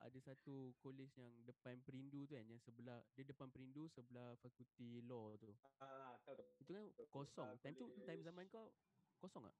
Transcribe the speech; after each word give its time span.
ada 0.00 0.18
satu 0.22 0.72
college 0.80 1.12
yang 1.18 1.32
depan 1.44 1.76
Perindu 1.84 2.24
tu 2.24 2.34
kan 2.38 2.46
yang 2.46 2.60
sebelah 2.62 3.02
dia 3.12 3.24
depan 3.26 3.50
Perindu 3.52 3.90
sebelah 3.92 4.32
fakulti 4.40 5.04
law 5.04 5.36
tu. 5.36 5.52
Ah, 5.82 6.16
tahu. 6.24 6.40
Itu 6.62 6.70
kan 6.72 6.84
kosong. 7.10 7.48
Ah, 7.48 7.56
Time 7.60 7.76
tu 7.76 7.90
time 8.06 8.22
zaman 8.24 8.48
kau 8.48 8.72
kosong 9.20 9.44
tak? 9.44 9.56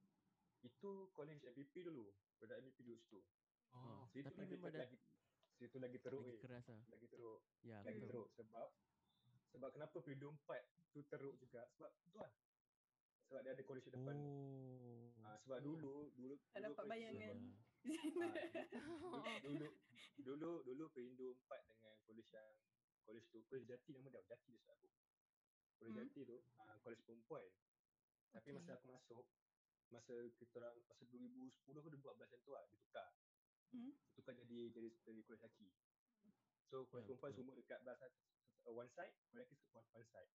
Itu 0.62 1.10
college 1.12 1.42
MVP 1.44 1.84
dulu. 1.84 2.08
Produk 2.38 2.56
MVP 2.62 2.86
dulu 2.86 2.96
situ. 3.02 3.18
Oh. 3.72 4.06
Situ 4.12 4.28
Tapi 4.28 4.40
lagi, 4.44 4.54
memang 4.56 4.70
dah 4.72 4.80
lagi, 4.84 4.98
situ 5.56 5.76
lagi 5.80 5.98
teruk 5.98 6.22
lagi 6.22 6.36
eh. 6.36 6.40
keras 6.44 6.64
lah. 6.68 6.82
Lagi 6.92 7.06
teruk. 7.08 7.40
Ya, 7.64 7.78
Lagi 7.82 8.00
betul. 8.00 8.08
teruk 8.08 8.28
sebab 8.36 8.68
sebab 9.52 9.68
kenapa 9.72 9.96
Perindo 10.00 10.28
4 10.48 10.92
tu 10.92 11.00
teruk 11.08 11.34
juga 11.40 11.64
sebab 11.76 11.90
tu 12.04 12.08
lah. 12.16 12.30
Sebab 13.28 13.40
dia 13.44 13.52
ada 13.56 13.62
college 13.64 13.88
depan. 13.88 14.14
Oh. 14.16 15.08
Ah, 15.24 15.36
sebab 15.40 15.58
dulu 15.64 16.12
dulu 16.14 16.34
Tak 16.52 16.60
dulu 16.60 16.72
dapat 16.76 16.84
bayangan. 16.88 17.36
Ah, 17.82 19.38
dulu 19.44 19.68
dulu 20.22 20.50
dulu 20.62 20.84
Perindo 20.94 21.34
4 21.34 21.66
dengan 21.66 21.94
college 22.06 22.30
yang 22.30 22.48
college 23.02 23.26
tu 23.28 23.42
college 23.50 23.66
Jati 23.66 23.90
nama 23.90 24.08
dia 24.08 24.22
Jati 24.22 24.54
dia 24.54 24.60
sebab 24.62 24.74
aku. 24.78 24.88
College 25.82 25.92
Hmm. 25.92 25.98
Jati 26.06 26.20
tu 26.22 26.36
uh, 26.38 26.76
college 26.80 27.02
perempuan. 27.02 27.46
Tapi 28.30 28.48
masa 28.54 28.78
aku 28.78 28.86
masuk 28.88 29.24
masa 29.92 30.14
kita 30.40 30.56
orang 30.56 30.78
masa 30.88 31.04
2010 31.04 31.52
ke 31.52 31.70
2014 31.90 32.22
macam 32.22 32.38
tu 32.40 32.50
lah 32.54 32.62
ditukar. 32.70 33.08
Hmm. 33.74 33.92
Ditukar 34.14 34.32
jadi 34.38 34.58
jadi 34.70 34.88
jadi 35.02 35.20
college 35.26 35.28
lelaki. 35.34 35.68
So 36.70 36.86
college 36.86 37.10
Ya, 37.10 37.18
perempuan 37.18 37.30
betul. 37.34 37.42
semua 37.42 37.54
dekat 37.58 37.78
belah 37.82 37.96
uh, 37.98 38.72
one 38.72 38.90
side, 38.94 39.12
college 39.28 39.50
lelaki 39.50 39.66
one, 39.74 39.88
one 39.90 40.06
side. 40.06 40.30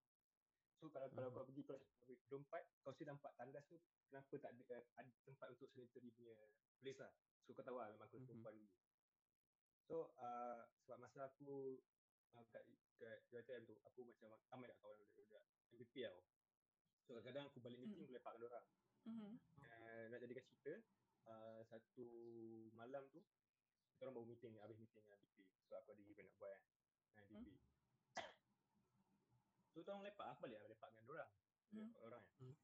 So 0.77 0.91
kalau 0.93 1.09
kalau 1.09 1.31
Mhm. 1.31 1.35
kau 1.39 1.45
pergi 1.47 1.63
Perindo 2.05 2.37
4 2.43 2.61
kau 2.83 2.91
mesti 2.93 3.03
nampak 3.07 3.31
tandas 3.33 3.65
tu 3.65 3.79
kenapa 4.11 4.35
tak 4.37 4.51
ada, 4.53 4.77
uh, 4.77 4.83
ada 4.99 5.09
tempat 5.25 5.47
untuk 5.55 5.71
sanitary 5.73 6.11
punya 6.13 6.35
place 6.83 6.99
lah. 7.01 7.09
So 7.47 7.55
kau 7.55 7.63
tahu 7.63 7.79
lah 7.79 7.87
memang 7.95 8.11
college 8.11 8.27
Mhm. 8.27 8.43
perempuan 8.43 8.53
dulu. 8.59 8.69
So 9.87 9.95
uh, 10.19 10.67
sebab 10.83 10.97
masa 10.99 11.31
aku 11.31 11.79
uh, 12.35 12.43
kat 12.51 12.67
kat 12.99 13.23
UiTM 13.31 13.63
tu 13.63 13.79
aku 13.87 14.03
macam 14.03 14.35
ramai 14.51 14.67
kat 14.67 14.77
kawan 14.83 14.99
budak 15.15 15.43
MVP 15.71 16.03
tau. 16.03 16.19
So 17.07 17.15
kadang-kadang 17.15 17.47
aku 17.47 17.63
balik 17.63 17.79
meeting 17.79 18.03
Hmm. 18.03 18.07
aku 18.11 18.13
lepak 18.19 18.31
dengan 18.35 18.47
orang. 18.51 18.65
Mhm. 19.07 19.31
Uh, 19.63 20.03
nak 20.11 20.19
jadikan 20.19 20.43
cerita 20.43 20.73
uh, 21.31 21.61
satu 21.71 22.07
malam 22.75 23.07
tu 23.15 23.23
kita 23.95 24.03
orang 24.03 24.15
baru 24.19 24.27
meeting 24.27 24.53
habis 24.59 24.75
meeting 24.75 25.01
dengan 25.07 25.19
DP. 25.23 25.39
So 25.65 25.79
aku 25.79 25.95
ada 25.95 26.03
event 26.03 26.27
nak 26.27 26.35
buat 26.35 26.51
kan. 26.51 26.63
Dengan 27.31 27.41
DP. 27.47 27.59
So 29.71 29.75
kita 29.79 29.89
orang 29.95 30.03
lepak 30.03 30.27
aku 30.35 30.39
balik 30.51 30.59
lepak 30.67 30.89
dengan 30.91 31.05
orang. 31.15 31.31
Hmm. 31.71 31.87
Lepak 31.87 32.01
orang 32.03 32.23
kan. 32.27 32.35
Hmm. 32.43 32.55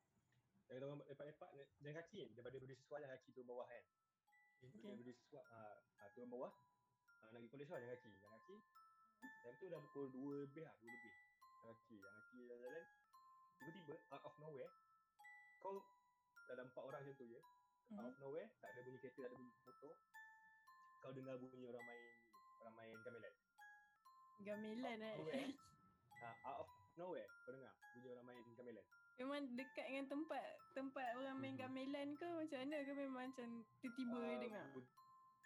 Dan 0.63 0.79
orang 0.83 0.99
lepak-lepak 1.07 1.49
jalan 1.79 1.95
kaki 2.03 2.17
kan 2.23 2.29
daripada 2.35 2.55
berdiri 2.59 2.75
sesuai 2.79 2.99
jalan 2.99 3.11
kaki 3.15 3.29
turun 3.31 3.47
bawah 3.47 3.67
kan. 3.67 3.83
Okay. 4.63 4.79
Dia 4.79 4.95
berdiri 4.95 5.11
sesuai 5.11 5.43
uh, 5.43 5.75
uh, 5.99 6.09
turun 6.15 6.29
bawah 6.31 6.51
uh, 6.51 7.27
pergi 7.31 7.47
college 7.51 7.69
lah 7.71 7.79
jalan 7.83 7.95
kaki. 7.99 8.09
Jalan 8.15 8.31
kaki. 8.39 8.55
Time 9.43 9.55
tu 9.59 9.65
dah 9.67 9.79
pukul 9.91 10.05
2 10.11 10.43
lebih 10.47 10.63
lah, 10.63 10.73
2 10.79 10.87
lebih. 10.87 11.13
Jalan 11.63 11.75
kaki, 11.75 11.95
jalan 11.99 12.13
kaki 12.15 12.39
jalan-jalan. 12.47 12.85
Tiba-tiba 13.59 13.95
out 14.11 14.23
of 14.23 14.35
nowhere 14.39 14.71
kau 15.63 15.79
dalam 16.51 16.67
empat 16.67 16.83
orang 16.83 16.99
macam 17.03 17.15
tu 17.15 17.25
je. 17.27 17.39
Mhm. 17.91 17.99
Out 17.99 18.07
of 18.11 18.17
nowhere 18.23 18.47
tak 18.59 18.69
ada 18.75 18.79
bunyi 18.83 18.97
kereta, 18.99 19.19
tak 19.23 19.29
ada 19.31 19.35
bunyi 19.39 19.51
motor. 19.67 19.93
Kau 21.03 21.11
dengar 21.11 21.35
bunyi 21.39 21.65
orang 21.67 21.83
main 21.83 22.03
orang 22.63 22.75
main 22.79 22.97
gamelan. 23.03 23.33
Gamelan 24.43 24.99
eh. 24.99 25.15
Nowhere. 25.19 25.51
Ha, 26.23 26.27
out 26.47 26.57
of 26.63 26.69
nowhere 26.95 27.27
kau 27.43 27.51
dengar 27.51 27.71
bunyi 27.95 28.07
orang 28.11 28.25
main 28.31 28.43
gamelan. 28.55 28.87
Memang 29.15 29.45
dekat 29.53 29.85
dengan 29.85 30.05
tempat 30.09 30.41
tempat 30.73 31.07
orang 31.15 31.37
main 31.37 31.53
Mhm. 31.53 31.61
gamelan 31.61 32.07
ke 32.13 32.25
macam 32.25 32.57
mana 32.59 32.77
ke 32.79 32.91
memang 32.91 33.29
macam 33.29 33.47
tiba-tiba 33.79 34.15
Ah, 34.15 34.25
uh, 34.25 34.37
dengar. 34.39 34.65
bud- 34.73 34.93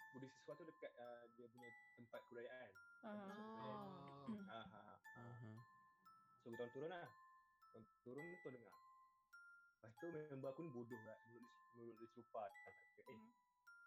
Budi 0.08 0.26
sesuatu 0.32 0.64
dekat 0.64 0.88
uh, 0.96 1.20
dia 1.36 1.46
punya 1.46 1.68
tempat 1.94 2.20
kebudayaan. 2.24 2.70
Ah. 2.98 4.24
Ha, 4.48 4.60
ha. 4.64 4.80
Aha. 5.14 5.50
So 6.38 6.48
kita 6.48 6.64
turun 6.70 6.88
lah. 6.88 7.04
Kita 7.04 7.76
orang 7.76 7.84
turun 8.02 8.24
tu 8.34 8.48
dengar. 8.48 8.72
Lepas 9.78 9.92
tu 9.94 10.06
member 10.08 10.48
aku 10.48 10.60
ni 10.62 10.70
bodoh 10.72 11.00
lah. 11.04 11.18
Mulut 11.76 11.94
dia, 11.94 12.08
serupa. 12.08 12.42
Eh, 13.04 13.12
Hmm. 13.12 13.30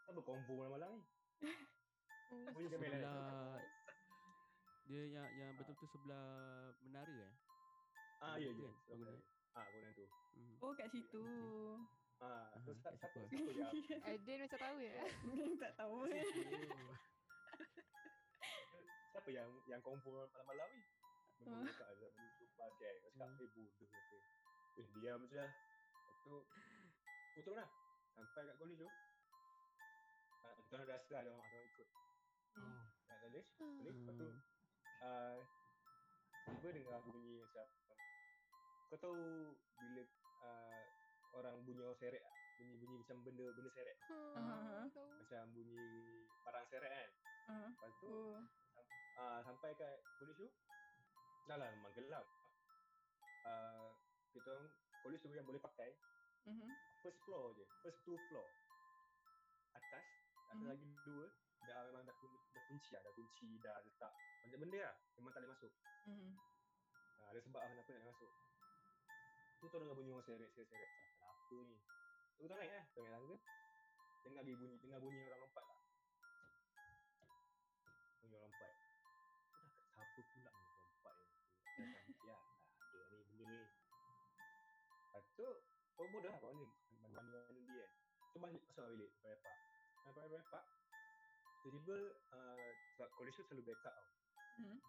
apa 0.08 0.20
konvo 0.22 0.54
malam-malam 0.56 0.94
ni? 0.94 1.02
Bunyi 2.54 2.70
gamelan. 2.70 3.02
Dia 4.86 5.02
yang 5.10 5.30
yang 5.36 5.52
betul-betul 5.58 5.90
sebelah 5.90 6.26
menara 6.82 7.18
eh. 7.18 7.34
Ah, 8.22 8.38
ya, 8.38 8.46
tu 8.48 8.62
ya. 8.62 8.70
kan? 8.70 8.74
Sebelah 8.78 8.94
Bangunan. 8.94 9.18
mana? 9.18 9.31
Ah, 9.52 9.66
bangunan 9.66 9.92
tu. 9.94 10.06
Mhm. 10.34 10.56
Oh 10.60 10.72
kat 10.72 10.88
situ. 10.88 11.24
Ah, 12.18 12.48
terus 12.62 12.78
kat 12.80 12.94
siapa, 12.96 13.20
situ. 13.30 13.52
siapa 13.52 13.92
yang 13.92 14.04
Aiden 14.06 14.38
macam 14.42 14.60
tahu 14.60 14.78
ya. 14.80 14.94
tak 15.58 15.72
tahu. 15.76 15.96
siapa 19.12 19.30
yang 19.30 19.50
yang 19.68 19.82
konvo 19.82 20.24
malam-malam 20.26 20.70
ni? 20.72 20.84
Ah. 21.42 21.58
Benda 21.58 21.68
dekat 21.68 21.88
ada 21.90 22.06
benda 22.08 22.30
serupa 22.32 22.64
kan. 22.78 22.94
Aku 22.94 23.10
cakap, 23.10 23.28
Hmm. 23.28 23.42
eh 23.42 23.50
bodoh 23.50 23.90
kata. 23.90 24.18
Eh, 24.72 24.86
diam 24.96 25.22
je 25.26 25.36
lah. 25.36 25.52
Lepas 25.52 26.24
tu, 26.24 26.38
turun 27.36 27.56
lah. 27.58 27.70
Sampai 28.14 28.44
kat 28.46 28.56
college 28.56 28.78
tu. 28.78 28.88
Ah, 30.42 30.54
kita 30.56 30.74
orang 30.74 30.88
rasa 30.88 31.14
ada 31.18 31.30
orang, 31.30 31.42
ada 31.42 31.58
orang 31.58 31.68
ikut. 31.68 31.90
Oh. 32.54 32.82
Kat 33.04 33.18
college, 33.20 33.50
college. 33.58 34.00
Lepas 34.00 34.16
tu, 34.16 34.28
uh, 35.02 35.38
tiba 36.48 36.68
dengar 36.72 37.02
bunyi 37.04 37.42
macam 37.42 37.66
kau 38.92 39.00
tahu 39.00 39.24
bila 39.80 40.04
uh, 40.44 40.84
orang 41.34 41.56
bunyi 41.64 41.80
orang 41.80 41.96
seret 41.96 42.20
tak? 42.20 42.36
bunyi-bunyi 42.60 42.96
macam 43.00 43.18
benda 43.24 43.46
benda 43.50 43.70
seret 43.72 43.98
Ah. 44.36 44.84
Tahu. 44.92 45.10
macam 45.18 45.44
bunyi 45.50 45.88
barang 46.44 46.66
seret 46.68 46.92
kan 46.92 47.10
Ah. 47.48 47.70
lepas 47.72 47.92
tu 47.98 48.12
Oh. 48.12 48.38
uh, 49.18 49.40
sampai 49.42 49.72
kat 49.74 49.96
polis 50.14 50.36
tu 50.36 50.48
dah 51.44 51.56
lah 51.56 51.68
memang 51.72 51.92
gelap 51.94 52.26
uh, 53.44 53.88
kita 54.30 54.48
orang 54.50 54.68
polis 55.02 55.20
tu 55.20 55.32
yang 55.32 55.48
boleh 55.48 55.62
pakai 55.62 55.90
Mhm. 56.42 56.70
first 57.00 57.20
floor 57.22 57.54
je 57.54 57.66
first 57.80 58.00
two 58.02 58.18
floor 58.28 58.48
atas 59.72 60.04
atas 60.46 60.58
Mhm. 60.58 60.68
lagi 60.68 60.90
dua 61.02 61.26
dah 61.62 61.80
memang 61.88 62.04
dah, 62.04 62.16
kun- 62.18 62.42
dah 62.52 62.64
kunci 62.68 62.90
lah 62.90 63.02
dah 63.02 63.14
kunci 63.14 63.48
dah 63.60 63.78
letak 63.80 64.12
banyak 64.42 64.60
benda 64.60 64.80
lah 64.84 64.96
memang 65.16 65.32
tak 65.32 65.40
boleh 65.40 65.52
masuk 65.54 65.72
Mhm. 66.04 66.30
Ha, 67.22 67.30
ada 67.30 67.40
sebab 67.40 67.62
lah 67.62 67.70
kenapa 67.72 67.90
nak 67.94 68.06
masuk. 68.10 68.32
Tu 69.62 69.70
tu 69.70 69.78
dengar 69.78 69.94
bunyi 69.94 70.10
orang 70.10 70.26
seret, 70.26 70.50
seret, 70.58 70.74
seret. 70.74 70.90
Ah, 71.22 71.38
Kenapa 71.46 71.70
ni? 71.70 71.78
Tu 72.34 72.42
tu 72.42 72.46
naik 72.50 72.72
lah, 72.74 72.86
tu 72.90 72.98
naik 73.06 73.14
tangga. 73.14 73.38
Dengar 74.26 74.42
dia 74.42 74.56
bunyi, 74.58 74.76
dengar 74.82 74.98
bunyi 74.98 75.22
orang 75.22 75.42
lompat 75.46 75.66
lah. 75.70 75.80
Bunyi 78.26 78.34
orang 78.42 78.50
lompat. 78.50 78.72
Tu 79.54 79.66
dah 79.70 79.86
kat 79.86 80.08
siapa 80.18 80.34
pula 80.34 80.50
ni 80.50 80.66
lompat 80.66 81.14
ni? 81.14 81.26
Ya, 82.26 82.38
ada 82.90 82.98
ni 83.06 83.26
benda 83.38 83.46
ni. 83.54 83.62
Lepas 84.98 85.26
tu, 85.38 85.48
kau 85.94 86.10
bodoh 86.10 86.30
lah 86.34 86.40
kau 86.42 86.54
ni. 86.58 86.66
Mandi-mandi 87.06 87.74
kan. 87.78 87.90
Tu 88.34 88.38
balik 88.42 88.62
masuk 88.66 88.86
bilik, 88.98 89.12
lepak. 89.22 89.58
Sampai 90.02 90.26
lepak. 90.26 90.64
Tiba-tiba, 91.62 91.98
uh, 92.34 92.70
sebab 92.98 93.10
college 93.14 93.38
tu 93.38 93.46
selalu 93.46 93.62
backup 93.70 93.94
tau. 93.94 94.10
Mhm. 94.58 94.80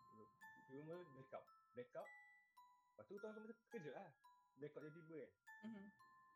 Cuma 0.64 0.96
backup. 1.12 1.44
Backup. 1.76 2.08
Lepas 2.08 3.04
tu 3.04 3.20
tuan 3.20 3.36
semua 3.36 3.52
terkejut 3.52 3.92
lah. 3.92 4.08
Backup 4.62 4.82
tiba-tiba 4.86 5.16
kan. 5.18 5.32
Mhm. 5.66 5.84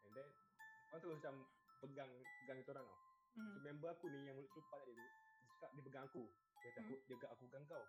And 0.06 0.12
then, 0.12 0.28
orang 0.90 1.00
tu 1.00 1.08
macam 1.14 1.34
pegang 1.78 2.10
pegang 2.42 2.58
kita 2.58 2.70
orang 2.74 2.86
tau. 2.90 2.98
So, 3.36 3.38
Mhm. 3.38 3.62
member 3.62 3.88
aku 3.92 4.06
ni 4.10 4.18
yang 4.26 4.34
mulut 4.34 4.50
serupa 4.50 4.76
tadi 4.82 4.92
tu, 4.96 5.06
dia 5.06 5.54
cakap 5.54 5.70
dia 5.76 5.82
pegang 5.86 6.04
aku. 6.10 6.24
Dia 6.26 6.68
kata 6.72 6.78
aku, 6.82 6.94
dia 7.06 7.28
aku 7.30 7.42
pegang 7.46 7.64
kau. 7.70 7.84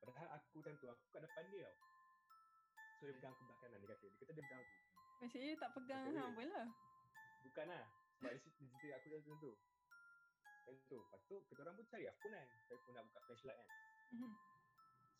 Padahal 0.00 0.28
aku 0.34 0.56
time 0.64 0.78
tu, 0.80 0.86
aku 0.88 1.02
kat 1.12 1.20
depan 1.20 1.44
dia 1.52 1.68
tau. 1.68 1.76
So 2.96 3.02
dia 3.04 3.14
pegang 3.18 3.32
aku 3.34 3.42
belah 3.44 3.58
kanan, 3.60 3.78
dia 3.82 3.88
kata. 3.92 4.06
Dia 4.08 4.24
kata 4.24 4.32
dia 4.32 4.44
pegang 4.46 4.60
aku. 4.62 4.74
Maksudnya 5.22 5.46
dia 5.52 5.58
tak 5.60 5.70
pegang 5.76 6.02
Okay. 6.08 6.16
hang 6.18 6.32
pun 6.34 6.46
lah. 6.48 6.66
Bukan 7.42 7.66
lah. 7.68 7.84
Sebab 8.16 8.30
dia 8.32 8.40
cerita- 8.42 8.78
dia 8.80 8.94
aku 8.96 9.06
macam 9.12 9.34
tu. 9.38 9.52
Macam 10.62 10.74
tu. 10.86 10.98
Lepas 11.02 11.20
tu, 11.26 11.36
kita 11.50 11.60
orang 11.66 11.74
pun 11.74 11.86
cari 11.90 12.04
phone 12.22 12.32
kan. 12.32 12.46
Cari 12.70 12.78
phone 12.86 12.94
nak 12.94 13.04
buka 13.10 13.20
flashlight 13.26 13.58
kan. 13.58 13.68
Mhm. 14.14 14.32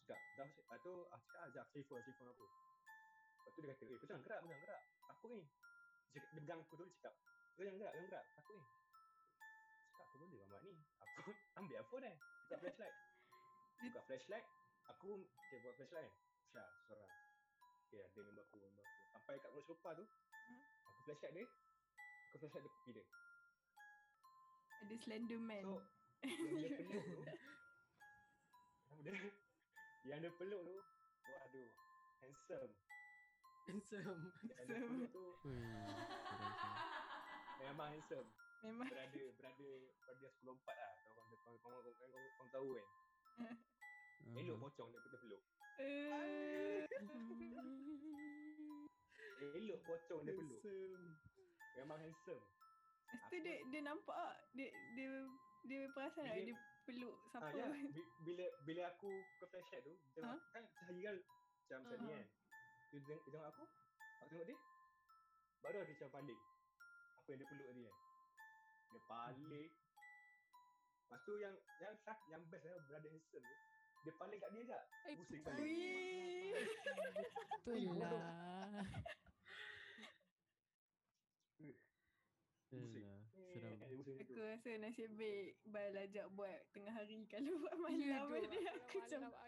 Cakap, 0.07 0.21
dah. 0.39 0.49
Lepas 0.55 0.79
tu, 0.83 0.93
aku 1.11 1.27
cakap, 1.31 1.67
cari 1.71 1.83
phone, 1.83 2.03
cari 2.03 2.15
phone 2.15 2.31
aku. 2.31 2.47
Lepas 3.43 3.53
tu 3.53 3.59
dia 3.59 3.75
kata, 3.75 3.85
eh 3.91 3.99
kau 3.99 4.07
jangan 4.07 4.23
gerak, 4.23 4.39
kau 4.39 4.47
jangan 4.47 4.63
gerak. 4.63 4.83
Takut 5.11 5.31
ni. 5.35 5.43
Dia, 6.15 6.21
pegang 6.31 6.61
aku 6.63 6.75
tu, 6.79 6.87
cakap, 6.95 7.15
kau 7.59 7.63
jangan 7.67 7.79
gerak, 7.83 7.93
jangan 7.99 8.09
gerak. 8.15 8.25
Takut 8.39 8.55
ni. 8.55 8.65
Cakap, 9.91 10.07
apa 10.07 10.15
benda 10.23 10.39
mamat 10.47 10.61
ni? 10.63 10.73
Aku 11.03 11.35
ambil 11.59 11.75
lah 11.75 11.87
phone 11.91 12.07
kan. 12.07 12.17
Buka 12.23 12.57
flashlight. 12.63 12.97
Buka 13.83 14.01
flashlight. 14.07 14.47
Aku, 14.95 15.11
okay, 15.27 15.59
buat 15.59 15.75
flashlight 15.75 16.07
kan. 16.07 16.15
Syah, 16.55 16.71
seorang. 16.87 17.11
Okay, 17.91 18.01
ada 18.07 18.21
member 18.23 18.47
aku, 18.47 18.57
member 18.63 18.87
aku. 18.87 18.95
Sampai 19.11 19.43
kat 19.43 19.51
mulut 19.51 19.67
sofa 19.67 19.91
tu, 19.99 20.07
Hmm. 20.07 20.63
aku 20.87 21.01
flashlight 21.11 21.35
dia. 21.35 21.47
Aku 22.31 22.37
flashlight 22.39 22.63
dia 22.63 22.73
pergi 22.79 22.91
dia. 22.95 23.07
Ada 24.83 24.95
slender 25.03 25.39
man. 25.43 25.67
So, 25.67 25.83
yang 26.23 26.63
dia 26.63 26.71
peluk 26.79 27.03
tu, 27.07 27.23
yang 30.11 30.19
dia 30.23 30.31
peluk 30.39 30.63
tu, 30.63 30.77
waduh, 31.31 31.71
handsome. 32.23 32.73
Handsome. 33.63 34.23
Tu 35.09 35.25
sih. 35.39 35.55
memang 37.63 37.89
handsome. 37.89 38.29
Memang. 38.63 38.87
berada 38.87 39.23
berada 39.33 39.69
berada 39.99 40.27
10 40.29 40.45
4 40.45 40.75
lah. 40.75 40.93
Kau 41.05 41.13
kau 41.15 41.57
kau 41.57 41.57
kau 41.57 41.79
kau 41.81 42.09
kau 42.09 42.23
kau 42.37 42.47
tahu 42.51 42.69
kan. 42.75 42.87
Elok 44.33 44.55
Aha. 44.55 44.63
pocong 44.65 44.89
dia 44.89 45.01
kita 45.03 45.17
peluk. 45.19 45.43
Eh, 45.79 46.87
Elok 49.53 49.81
pocong 49.83 50.21
dia 50.23 50.33
peluk. 50.33 50.61
Memang 51.75 51.99
handsome. 51.99 52.45
Lepas 53.05 53.29
tu 53.29 53.37
dia, 53.39 53.57
dia 53.69 53.81
nampak 53.83 54.15
tak? 54.15 54.37
Dia, 54.53 54.69
dia, 54.95 55.09
dia 55.65 55.81
perasan 55.91 56.25
tak 56.25 56.33
Bila- 56.35 56.47
dia 56.49 56.57
peluk 56.83 57.15
Ha, 57.29 57.39
siapa? 57.45 57.51
ya, 57.53 57.67
bi- 57.95 58.13
bila 58.21 58.45
bila 58.65 58.83
aku 58.89 59.11
ke 59.37 59.45
flashlight 59.47 59.85
tu, 59.85 59.95
dia 60.13 60.23
Ha? 60.25 60.35
kan 60.51 60.65
cahaya 60.73 61.03
kan 61.05 61.17
macam 61.61 61.79
macam 61.85 61.99
ni 62.01 62.09
Ha. 62.09 62.17
kan. 62.17 62.27
Dia, 62.93 63.01
tengok, 63.01 63.21
dia 63.25 63.31
tengok 63.33 63.49
aku, 63.49 63.65
aku 64.21 64.29
tengok 64.29 64.47
dia. 64.53 64.59
Baru 65.65 65.81
dia 65.81 65.95
macam 65.97 66.11
paling. 66.13 66.41
Apa 67.17 67.29
yang 67.33 67.39
dia 67.41 67.49
peluk 67.49 67.67
tadi 67.67 67.83
kan. 67.89 67.97
Dia 68.93 69.01
paling. 69.09 69.71
Lepas 71.03 71.19
tu 71.25 71.33
yang 71.41 71.55
yang 71.81 71.95
sak- 72.05 72.27
yang 72.29 72.43
best 72.53 72.65
lah 72.69 72.81
brother 72.85 73.09
handsome 73.09 73.45
tu. 73.45 73.57
Dia 74.03 74.13
paling 74.19 74.39
kat 74.43 74.51
dia 74.53 74.63
tak? 74.67 74.83
Eh, 75.09 75.15
Pusing 75.17 75.43
kali. 75.47 75.77
Betul 77.65 77.97
lah. 77.97 78.85
Pusing. 82.69 83.09
Aku 83.53 84.41
rasa 84.41 84.71
nasib 84.81 85.13
baik 85.21 85.61
Bal 85.69 85.93
ajak 85.93 86.25
buat 86.33 86.57
tengah 86.73 86.89
hari 86.89 87.29
Kalau 87.29 87.53
buat 87.61 87.93
Ya, 87.93 88.25
malam 88.25 88.49
ni 88.49 88.65
aku 88.65 88.97
macam 88.97 89.29
aku. 89.29 89.41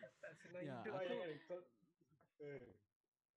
Tak 0.00 0.32
senang 0.40 0.62
Ya, 0.62 0.78
hidup 0.80 0.92
aku- 0.94 1.20
kan. 1.20 1.62
Kau, 2.36 2.46
eh. 2.46 2.74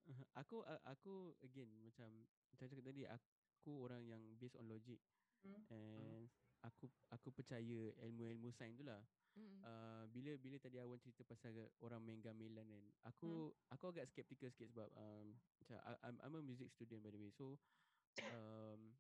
Aha, 0.03 0.23
aku 0.35 0.57
aku 0.83 1.13
again 1.41 1.71
macam 1.79 2.09
macam 2.51 2.65
cakap 2.67 2.83
tadi 2.83 3.03
aku 3.07 3.71
orang 3.83 4.03
yang 4.03 4.19
based 4.35 4.59
on 4.59 4.67
logic 4.67 4.99
Hmm. 5.43 5.59
and 5.71 6.31
aku 6.63 6.87
aku 7.11 7.27
percaya 7.35 7.91
ilmu-ilmu 7.99 8.47
sains 8.51 8.79
tu 8.79 8.87
lah. 8.87 9.03
Mm. 9.35 9.59
Uh, 9.65 10.03
bila 10.13 10.31
bila 10.37 10.55
tadi 10.55 10.77
Awan 10.77 11.01
cerita 11.01 11.25
pasal 11.25 11.51
orang 11.81 11.99
main 12.05 12.21
gamelan 12.21 12.63
kan 12.69 12.85
aku 13.03 13.49
aku 13.67 13.89
agak 13.89 14.05
skeptical 14.05 14.45
sikit 14.47 14.69
sebab 14.69 14.87
um, 14.93 15.33
macam 15.57 15.81
I, 15.83 15.91
I'm, 16.05 16.15
I'm 16.21 16.35
a 16.37 16.43
music 16.45 16.69
student 16.69 17.01
by 17.01 17.09
the 17.09 17.17
way 17.17 17.33
so 17.33 17.57
um, 18.29 18.93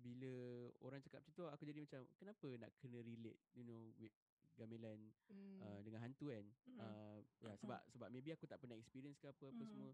bila 0.00 0.32
orang 0.80 1.04
cakap 1.04 1.20
macam 1.20 1.36
tu 1.36 1.44
aku 1.44 1.62
jadi 1.68 1.80
macam 1.84 2.00
kenapa 2.16 2.48
nak 2.56 2.70
kena 2.80 2.98
relate 3.04 3.40
you 3.52 3.68
know 3.68 3.92
with 4.00 4.14
gamelan 4.54 4.98
Mm. 5.28 5.60
uh, 5.60 5.80
dengan 5.82 6.00
hantu 6.02 6.30
kan 6.30 6.44
Mm. 6.66 6.78
uh, 6.78 7.18
ya 7.40 7.54
sebab 7.56 7.80
sebab 7.88 8.08
maybe 8.10 8.30
aku 8.32 8.44
tak 8.44 8.58
pernah 8.58 8.74
experience 8.74 9.18
ke 9.18 9.26
apa 9.26 9.44
apa 9.46 9.62
Mm. 9.62 9.70
semua 9.70 9.90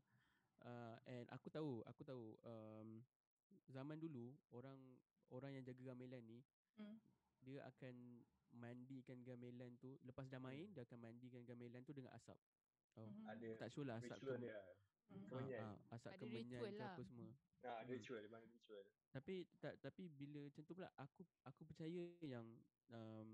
uh, 0.64 0.96
and 1.06 1.26
aku 1.28 1.48
tahu 1.50 1.84
aku 1.84 2.02
tahu 2.02 2.24
um, 2.42 3.04
zaman 3.68 3.96
dulu 3.96 4.32
orang 4.50 4.78
orang 5.28 5.52
yang 5.52 5.64
jaga 5.64 5.92
gamelan 5.92 6.24
ni 6.24 6.40
Hmm. 6.74 6.98
dia 7.38 7.62
akan 7.64 7.94
mandikan 8.50 9.22
gamelan 9.22 9.78
tu 9.78 9.94
lepas 10.02 10.26
dah 10.26 10.42
main 10.42 10.66
Hmm. 10.66 10.74
dia 10.74 10.82
akan 10.82 10.98
mandikan 11.00 11.46
gamelan 11.46 11.86
tu 11.86 11.94
dengan 11.94 12.10
asap 12.12 12.34
oh 12.98 13.06
Mhm. 13.06 13.26
Ada 13.30 13.46
aku 13.46 13.58
tak 13.58 13.70
sure 13.70 13.86
lah 13.86 13.96
asap 13.98 14.16
ritual 14.18 14.36
ke 14.36 14.42
dia. 14.42 14.58
Hmm. 15.04 15.26
kemenyan. 15.28 15.60
ah, 15.62 15.70
ah, 15.70 15.94
asap 15.94 16.10
Ada 16.10 16.18
kemenyan 16.18 16.60
ke 16.62 16.68
lah. 16.74 16.90
apa 16.90 17.02
semua 17.04 17.30
Ha, 17.64 17.70
ada 17.80 17.88
Hmm. 17.88 17.96
ritual, 17.96 18.20
memang 18.20 18.42
ada 18.42 18.52
ritual. 18.52 18.84
tapi 19.08 19.34
tak 19.56 19.74
tapi 19.80 20.02
bila 20.10 20.38
macam 20.42 20.62
tu 20.66 20.72
pula 20.74 20.88
aku 20.98 21.22
aku 21.46 21.62
percaya 21.64 22.04
yang 22.20 22.46
um, 22.90 23.28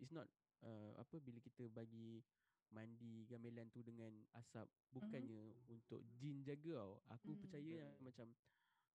it's 0.00 0.10
not 0.10 0.26
uh, 0.60 0.96
apa 0.96 1.16
bila 1.18 1.38
kita 1.38 1.68
bagi 1.68 2.22
mandi 2.68 3.22
gamelan 3.24 3.68
tu 3.68 3.80
dengan 3.80 4.10
asap 4.34 4.64
bukannya 4.90 5.38
untuk 5.66 6.02
jin 6.12 6.42
jaga 6.42 6.74
tau. 6.76 6.94
Aku 7.10 7.30
Mhm. 7.30 7.40
percaya 7.40 7.72
yang 7.78 7.92
macam 8.00 8.26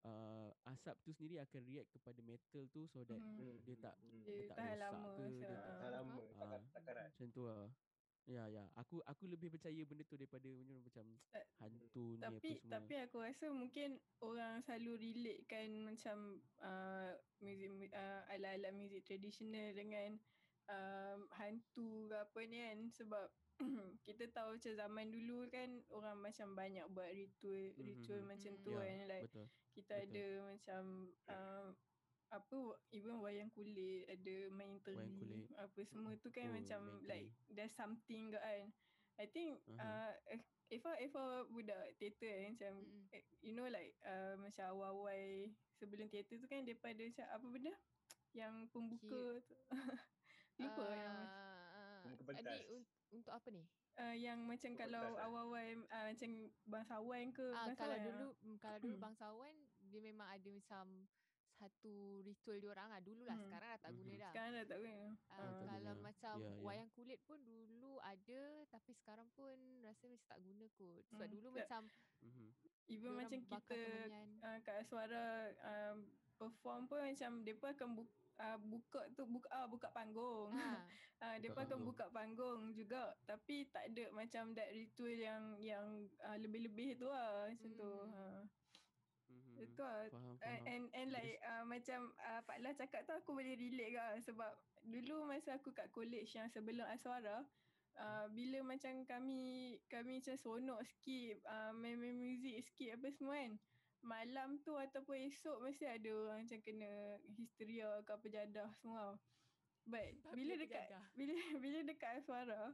uh, 0.01 0.51
asap 0.67 0.97
tu 1.01 1.13
sendiri 1.13 1.39
akan 1.39 1.63
react 1.63 1.91
kepada 1.93 2.19
metal 2.21 2.65
tu 2.69 2.87
so 2.87 3.05
that 3.05 3.17
Mhm. 3.17 3.37
Hmm, 3.39 3.57
dia 3.63 3.77
tak 3.79 3.95
hmm, 4.01 4.23
Dia 4.23 4.33
dia 4.33 4.43
tak 4.45 4.57
tahan 4.57 4.71
rosak 4.71 4.81
lama 4.83 5.11
ke, 5.11 5.25
dia 5.29 5.45
tak- 5.47 5.65
Tak 5.77 5.91
lama, 5.93 6.15
tak, 6.17 6.61
tak 6.73 6.83
karat. 6.83 7.07
macam 7.11 7.29
tu 7.31 7.43
lah. 7.45 7.67
Ya 8.27 8.45
ya. 8.47 8.65
Aku 8.77 9.01
aku 9.03 9.25
lebih 9.27 9.49
percaya 9.51 9.81
benda 9.83 10.05
tu 10.05 10.15
daripada 10.15 10.47
you 10.47 10.63
know, 10.65 10.79
macam 10.79 11.05
Tak- 11.31 11.49
hantu 11.59 12.15
ni 12.15 12.23
apa 12.23 12.37
Tapi 12.37 12.51
semua. 12.55 12.71
tapi 12.71 12.95
aku 12.99 13.17
rasa 13.19 13.47
mungkin 13.51 13.89
orang 14.21 14.55
selalu 14.61 14.93
relate 15.01 15.43
kan 15.47 15.67
macam 15.81 16.17
uh, 16.59 17.11
muzik 17.39 17.71
mu- 17.71 17.91
uh, 17.93 18.23
alat-alat 18.29 18.73
muzik 18.73 19.03
tradisional 19.05 19.73
dengan 19.73 20.21
um, 20.71 21.27
hantu 21.35 22.07
ke 22.07 22.17
apa 22.17 22.39
ni 22.47 22.57
kan. 22.63 22.79
Sebab 22.95 23.27
kita 24.07 24.25
tahu 24.33 24.57
macam 24.57 24.73
zaman 24.73 25.07
dulu 25.13 25.39
kan 25.51 25.69
orang 25.91 26.17
macam 26.23 26.55
banyak 26.57 26.87
buat 26.95 27.11
ritual 27.13 27.75
Mhm, 27.77 27.85
ritual 27.85 28.21
mhm. 28.23 28.29
macam 28.31 28.53
tu 28.63 28.71
Ya, 28.73 28.81
kan. 28.81 28.99
Like 29.11 29.27
betul. 29.29 29.47
kita 29.75 29.95
betul. 29.99 30.15
ada 30.15 30.27
macam 30.55 30.83
uh, 31.29 31.67
apa 32.31 32.59
even 32.95 33.19
wayang 33.19 33.51
kulit 33.51 34.07
ada 34.07 34.37
main 34.55 34.79
teri 34.87 35.51
apa 35.59 35.81
semua 35.83 36.15
tu 36.23 36.31
kan 36.31 36.47
Oh, 36.47 36.55
macam 36.55 37.03
like 37.03 37.27
there's 37.51 37.75
something 37.75 38.31
ke 38.31 38.39
kan. 38.39 38.71
I 39.21 39.27
think 39.29 39.61
Aha. 39.77 40.09
uh, 40.09 40.13
Eva 40.71 40.95
Eva 41.03 41.25
budak 41.51 41.99
teater 41.99 42.31
kan 42.31 42.51
macam 42.55 42.75
eh, 43.11 43.25
you 43.43 43.53
know 43.53 43.67
like 43.67 43.99
uh, 44.07 44.39
macam 44.39 44.71
awal-awal 44.71 45.51
sebelum 45.75 46.07
teater 46.07 46.39
tu 46.39 46.47
kan 46.47 46.63
daripada 46.63 47.03
macam 47.03 47.27
apa 47.27 47.47
benda? 47.51 47.75
Yang 48.33 48.55
pembuka 48.71 49.43
tu 49.43 49.59
lupa 50.61 50.85
yang 50.89 51.19
Ah, 52.01 52.03
Muka 52.03 52.23
Adik 52.27 52.43
pentas. 52.43 52.61
un- 52.71 52.89
untuk 53.11 53.33
apa 53.33 53.49
ni? 53.51 53.63
uh, 53.97 54.17
yang 54.17 54.39
macam 54.43 54.71
kalau 54.75 55.05
eh? 55.13 55.23
awal-awal 55.23 55.67
uh, 55.87 56.07
macam 56.09 56.31
bangsawan 56.65 57.25
ke 57.31 57.47
Ah, 57.51 57.67
bangsawan 57.67 57.77
kalau 57.77 57.95
ah. 57.95 58.03
dulu 58.03 58.27
mm, 58.41 58.57
kalau 58.59 58.79
dulu 58.79 58.95
Hmm. 58.95 59.05
bangsawan 59.05 59.55
dia 59.83 60.01
memang 60.01 60.29
ada 60.29 60.49
macam 60.49 60.87
satu 61.53 61.95
ritual 62.23 62.57
dia 62.57 62.71
orang 62.71 62.89
ah 62.89 63.01
dululah 63.01 63.37
Hmm. 63.37 63.45
sekarang 63.45 63.69
dah 63.69 63.79
tak 63.79 63.93
guna 63.93 64.09
Mhm. 64.09 64.17
dah. 64.17 64.31
sekarang 64.33 64.51
dah 64.51 64.65
tak 64.65 64.79
guna 64.81 64.97
Ah, 64.97 65.13
tak 65.29 65.51
kalau 65.61 65.77
guna. 65.93 65.93
macam 66.01 66.37
Ya, 66.39 66.49
ya. 66.49 66.61
wayang 66.63 66.91
kulit 66.91 67.21
pun 67.23 67.39
dulu 67.39 67.93
ada 68.01 68.41
tapi 68.67 68.91
sekarang 68.95 69.29
pun 69.31 69.55
rasa 69.83 70.05
macam 70.07 70.25
tak 70.27 70.39
guna 70.41 70.65
kot. 70.71 71.01
Sebab 71.05 71.21
Hmm, 71.23 71.35
dulu 71.37 71.47
tak- 71.47 71.57
macam 71.61 71.83
Mhm. 72.23 72.47
even 72.89 73.13
macam 73.13 73.39
kita 73.45 73.81
uh, 74.41 74.59
kat 74.63 74.77
suara 74.83 75.25
um, 75.61 75.99
perform 76.35 76.89
pun 76.89 76.99
macam 76.99 77.45
depa 77.45 77.67
akan 77.71 77.89
buka 77.95 78.09
uh, 78.41 78.59
buka 78.59 79.05
tu 79.13 79.29
buka 79.29 79.49
ah 79.53 79.67
buka 79.69 79.89
panggung. 79.93 80.51
ah, 80.57 80.81
Uh, 81.21 81.37
Buka 81.37 81.45
depa 81.45 81.53
akan 81.53 81.69
panggung. 81.69 81.85
buka 81.85 82.05
panggung 82.17 82.61
juga 82.73 83.13
tapi 83.29 83.69
tak 83.69 83.93
ada 83.93 84.09
macam 84.17 84.57
that 84.57 84.73
ritual 84.73 85.13
yang 85.13 85.53
yang 85.61 85.85
uh, 86.25 86.33
lebih-lebih 86.41 86.97
tu 86.97 87.13
lah 87.13 87.45
macam 87.45 87.69
tu. 87.77 87.93
Hmm. 87.93 88.09
Ha. 88.09 88.25
Mhm. 89.29 89.55
Itu 89.61 89.81
lah. 89.85 90.09
Faham, 90.09 90.41
Uh, 90.41 90.41
faham. 90.41 90.65
and 90.65 90.85
and 90.97 91.09
like 91.13 91.37
uh, 91.45 91.65
macam 91.69 92.09
uh, 92.25 92.41
Pak 92.41 92.59
Lah 92.65 92.73
cakap 92.73 93.05
tu 93.05 93.13
aku 93.13 93.37
boleh 93.37 93.53
relate 93.53 93.93
ke 93.93 94.33
sebab 94.33 94.49
dulu 94.81 95.29
masa 95.29 95.61
aku 95.61 95.77
kat 95.77 95.93
college 95.93 96.33
yang 96.33 96.49
sebelum 96.49 96.89
Aswara 96.89 97.45
uh, 98.01 98.27
bila 98.33 98.65
macam 98.65 99.05
kami 99.05 99.77
kami 99.93 100.25
macam 100.25 100.41
seronok 100.41 100.81
sikit 100.89 101.45
uh, 101.45 101.77
main-main 101.77 102.17
muzik 102.17 102.65
sikit 102.65 102.97
apa 102.97 103.13
semua 103.13 103.37
kan 103.37 103.53
malam 104.01 104.59
tu 104.65 104.75
ataupun 104.77 105.17
esok 105.29 105.61
mesti 105.61 105.85
ada 105.87 106.11
orang 106.11 106.45
macam 106.45 106.61
kena 106.65 106.91
histeria 107.37 108.01
ke 108.03 108.11
apa 108.11 108.27
jadah 108.29 108.69
semua 108.81 109.17
but 109.85 110.09
Babi 110.25 110.35
bila 110.41 110.55
dekat 110.57 110.87
jadah? 110.89 111.05
bila 111.19 111.33
bila 111.61 111.79
dekat 111.85 112.11
Aswara 112.21 112.73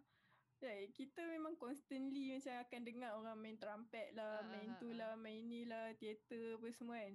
like, 0.65 0.97
kita 0.97 1.21
memang 1.29 1.53
constantly 1.61 2.33
macam 2.33 2.65
akan 2.65 2.81
dengar 2.81 3.13
orang 3.21 3.37
main 3.37 3.61
trumpet 3.61 4.17
lah, 4.17 4.41
Ah, 4.41 4.49
main 4.49 4.73
ah, 4.73 4.81
tu 4.81 4.89
ah, 4.89 4.97
lah, 4.97 5.13
main 5.21 5.45
ni 5.45 5.69
lah, 5.69 5.93
teater 6.01 6.57
apa 6.57 6.67
semua 6.73 6.97
kan. 6.97 7.15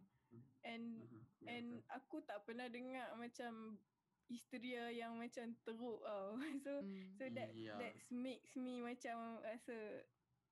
And 0.62 0.86
Mhm. 1.01 1.20
Ya, 1.41 1.58
and 1.58 1.68
aku 1.89 2.22
tak 2.22 2.46
pernah 2.46 2.70
dengar 2.70 3.18
macam 3.18 3.82
histeria 4.30 4.94
yang 4.94 5.18
macam 5.18 5.58
teruk 5.65 6.06
tau. 6.06 6.38
So 6.63 6.86
mm, 6.86 7.18
so 7.18 7.24
that 7.34 7.50
Ya. 7.58 7.74
that 7.82 7.98
makes 8.13 8.53
me 8.53 8.77
macam 8.86 9.41
rasa 9.41 10.06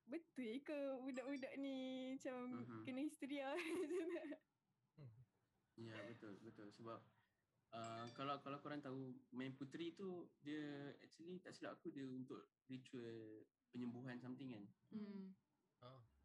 betul 0.10 0.58
ke 0.60 0.78
budak-budak 1.00 1.54
ni 1.56 1.78
macam 2.12 2.38
Mhm. 2.58 2.82
kena 2.84 3.02
histeria 3.02 3.50
Ya 5.80 5.96
betul 6.06 6.36
betul 6.44 6.68
sebab 6.76 7.00
uh, 7.72 8.06
kalau 8.12 8.36
kalau 8.44 8.60
korang 8.60 8.84
tahu 8.84 9.00
main 9.32 9.56
puteri 9.56 9.96
tu 9.96 10.28
dia 10.38 10.60
actually 11.00 11.40
tak 11.40 11.56
silap 11.56 11.80
aku 11.80 11.88
dia 11.88 12.04
untuk 12.04 12.36
ritual 12.68 13.48
penyembuhan 13.72 14.20
something 14.20 14.52
kan. 14.52 14.66
mm. 14.92 15.32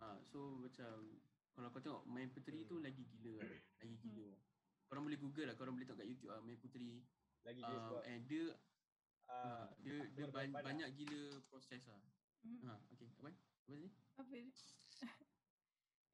Ah 0.00 0.19
so 0.26 0.59
macam 0.59 1.23
kalau 1.55 1.71
kau 1.71 1.79
tengok 1.79 2.03
main 2.05 2.26
puteri 2.26 2.67
tu 2.67 2.83
lagi 2.83 3.07
gila 3.07 3.38
lah, 3.38 3.53
lagi 3.79 3.95
gila. 4.03 4.26
lah. 4.26 4.41
Korang 4.85 5.07
boleh 5.07 5.21
google 5.23 5.47
lah, 5.47 5.55
korang 5.55 5.79
boleh 5.79 5.87
tengok 5.87 6.03
kat 6.03 6.09
YouTube 6.11 6.35
ah 6.35 6.43
main 6.43 6.59
puteri. 6.59 6.99
Lagi 7.47 7.61
dia 7.62 7.76
Um, 7.79 7.85
sebab 7.87 8.03
and 8.05 8.23
dia 8.26 8.45
uh, 9.31 9.64
dia 9.79 9.97
dia 10.11 10.25
ada 10.26 10.35
ban- 10.35 10.50
banyak. 10.50 10.67
banyak 10.67 10.88
gila 10.99 11.23
proses 11.47 11.87
lah. 11.87 12.03
Hmm, 12.43 12.59
Ha 12.67 12.75
okey 12.91 13.07
apa? 13.14 13.31
Apa 13.64 13.73
ni? 13.75 13.88
apa? 14.14 14.37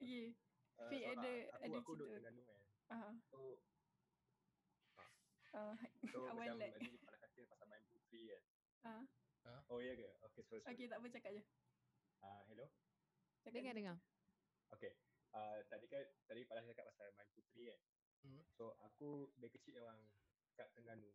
Okay. 0.01 0.33
ah, 0.81 0.89
Fik 0.89 1.03
sebab 1.05 1.13
ada- 1.13 1.45
aku, 1.51 1.61
ada 1.61 1.77
aku 1.77 1.93
duduk 1.93 2.09
cerita. 2.09 2.25
Terengganu 2.25 2.43
kan. 2.43 2.59
Ah, 2.89 3.13
So, 3.29 3.39
ah, 5.53 5.75
so 6.09 6.19
macam 6.33 6.57
lag. 6.57 6.73
tadi 6.73 6.97
Pak 6.97 7.11
Lah 7.11 7.21
kata 7.21 7.41
pasal 7.45 7.67
main 7.69 7.85
puteri 7.85 8.23
kan. 8.27 8.43
ah. 8.87 9.05
Oh 9.69 9.79
ya 9.79 9.93
ke? 9.93 10.09
Okay, 10.25 10.43
sorry. 10.43 10.61
sorry. 10.63 10.73
Okay 10.73 10.87
tak 10.87 10.97
apa 10.97 11.07
cakap 11.11 11.31
je. 11.33 11.43
Ah, 12.21 12.41
hello. 12.49 12.65
Cakap 13.41 13.53
Dengar 13.53 13.75
dengar. 13.75 13.97
Okay. 14.71 14.93
Uh, 15.31 15.61
tadi 15.69 15.85
kan 15.87 16.01
tadi 16.25 16.41
Pak 16.43 16.55
Lah 16.55 16.65
cakap 16.65 16.85
pasal 16.89 17.13
main 17.13 17.29
puteri 17.31 17.65
kan. 17.69 17.81
Hmm. 18.23 18.41
So 18.51 18.65
aku 18.81 19.09
dari 19.37 19.51
kecil 19.51 19.75
memang 19.77 20.01
kat 20.55 20.73
Terengganu. 20.73 21.13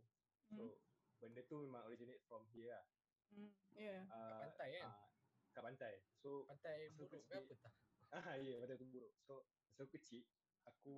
So 0.52 0.62
Hmm. 0.62 0.78
benda 1.18 1.42
tu 1.42 1.58
memang 1.58 1.90
originate 1.90 2.22
from 2.22 2.46
here 2.52 2.70
lah. 2.70 2.86
Hmm. 3.32 3.50
Ya. 3.74 4.06
Uh, 4.06 4.46
pantai 4.46 4.78
kan? 4.78 4.84
ah, 4.86 5.10
kat 5.56 5.64
pantai. 5.64 5.94
So 6.20 6.44
Pantai 6.46 6.92
buruk 6.94 7.24
ke 7.26 7.34
apa 7.34 7.54
tak? 7.64 7.74
ah 8.20 8.36
ya 8.36 8.60
pantai 8.60 8.76
tu 8.76 8.88
buruk. 8.92 9.16
So 9.24 9.48
masa 9.72 9.88
aku 9.88 9.96
kecil 9.96 10.22
aku 10.66 10.94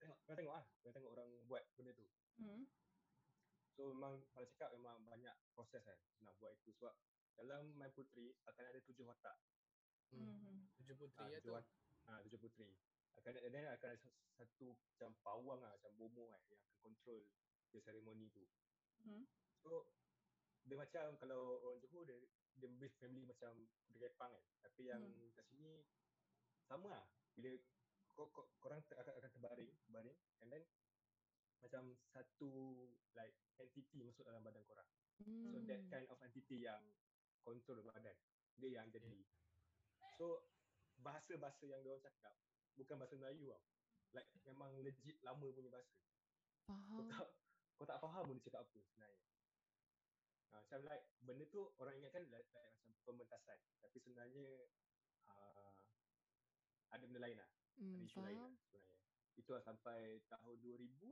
tengok 0.00 0.18
kau 0.26 0.34
tengok 0.34 0.54
ah, 0.54 0.64
kau 0.82 0.90
tengok 0.90 1.12
orang 1.14 1.30
buat 1.46 1.62
benda 1.78 1.94
tu. 1.94 2.06
Hmm. 2.42 2.66
So 3.74 3.90
memang 3.90 4.22
kalau 4.30 4.46
cakap 4.50 4.70
memang 4.74 5.02
banyak 5.04 5.34
proses 5.54 5.82
kan 5.82 5.98
nak 6.22 6.34
buat 6.38 6.54
itu 6.54 6.74
sebab 6.74 6.94
dalam 7.34 7.74
My 7.74 7.90
Putri 7.90 8.34
akan 8.46 8.64
ada 8.64 8.78
tujuh 8.82 9.06
watak. 9.06 9.34
Hmm. 10.10 10.42
Hmm. 10.42 10.60
Tujuh 10.78 10.94
Ah, 11.18 11.26
puteri 11.26 11.30
ya 11.30 11.38
tujuh 11.38 11.50
tu. 11.50 11.54
wat- 11.54 11.74
ah, 12.06 12.18
tujuh 12.22 12.38
puteri. 12.38 12.70
Akan 13.14 13.30
ada 13.30 13.46
dan 13.46 13.66
akan 13.72 13.88
ada 13.94 13.98
sa- 13.98 14.18
satu 14.34 14.74
macam 14.74 15.10
pawang 15.22 15.60
ah, 15.62 15.74
macam 15.74 15.90
bomo 15.94 16.30
kan 16.30 16.38
yang 16.50 16.58
akan 16.58 16.78
control 16.82 17.22
the 17.74 17.78
ceremony 17.78 18.30
tu. 18.30 18.46
Hmm. 19.02 19.26
So 19.58 19.90
dia 20.64 20.78
macam 20.78 21.18
kalau 21.18 21.60
orang 21.60 21.82
Johor 21.82 22.06
dia 22.06 22.16
dia 22.54 22.70
base 22.70 22.96
family 22.98 23.26
macam 23.26 23.52
budaya 23.90 24.12
Pang 24.14 24.32
kan. 24.32 24.44
Tapi 24.62 24.82
yang 24.88 25.02
Hmm. 25.02 25.30
kat 25.34 25.44
sini 25.50 25.82
sama 26.64 26.86
lah. 26.88 27.04
Bila 27.34 27.50
kor, 28.14 28.30
kor, 28.30 28.46
korang 28.62 28.80
ter, 28.86 28.94
akan, 28.94 29.14
akan 29.18 29.30
terbaring, 29.34 29.70
terbaring 29.84 30.18
and 30.42 30.48
then 30.54 30.62
macam 31.58 31.96
satu 32.12 32.50
like 33.16 33.34
entity 33.58 34.04
masuk 34.04 34.22
dalam 34.22 34.44
badan 34.44 34.62
korang. 34.64 34.86
So 35.50 35.62
that 35.64 35.80
Hmm. 35.82 35.90
kind 35.90 36.06
of 36.10 36.18
entity 36.22 36.62
yang 36.62 36.82
control 37.42 37.82
badan. 37.82 38.16
Dia 38.60 38.80
yang 38.82 38.86
jadi. 38.90 39.24
So 40.14 40.46
bahasa-bahasa 41.02 41.66
yang 41.66 41.82
diorang 41.82 42.02
cakap 42.02 42.38
bukan 42.78 42.96
bahasa 43.02 43.18
Melayu 43.18 43.50
tau. 43.50 43.62
Like 44.14 44.30
memang 44.46 44.78
legit 44.78 45.18
lama 45.26 45.50
punya 45.50 45.70
bahasa. 45.70 45.90
Kau 46.94 47.02
Faham. 47.02 47.10
tak 47.10 47.28
kau 47.74 47.86
tak 47.86 47.98
faham 47.98 48.22
pun 48.30 48.38
dia 48.38 48.46
cakap 48.46 48.62
apa 48.62 48.78
sebenarnya. 48.78 49.18
Ha, 50.54 50.62
macam 50.62 50.86
like 50.86 51.02
benda 51.18 51.44
tu 51.50 51.66
orang 51.82 51.98
ingatkan 51.98 52.22
like, 52.30 52.46
like 52.54 52.74
macam 52.78 53.02
pementasan. 53.04 53.58
Tapi 53.82 53.98
sebenarnya 53.98 54.46
uh, 55.26 55.74
ada 56.88 57.02
benda 57.04 57.18
lain 57.20 57.36
lah. 57.36 57.50
Ada 57.74 57.82
Hmm, 57.82 58.06
isu 58.06 58.22
lain 58.22 58.38
lah 58.38 58.46
faham. 58.46 58.54
sebenarnya. 58.62 58.96
Itu 59.34 59.50
lah 59.50 59.62
sampai 59.66 59.98
tahun 60.30 60.56
2000 60.62 61.10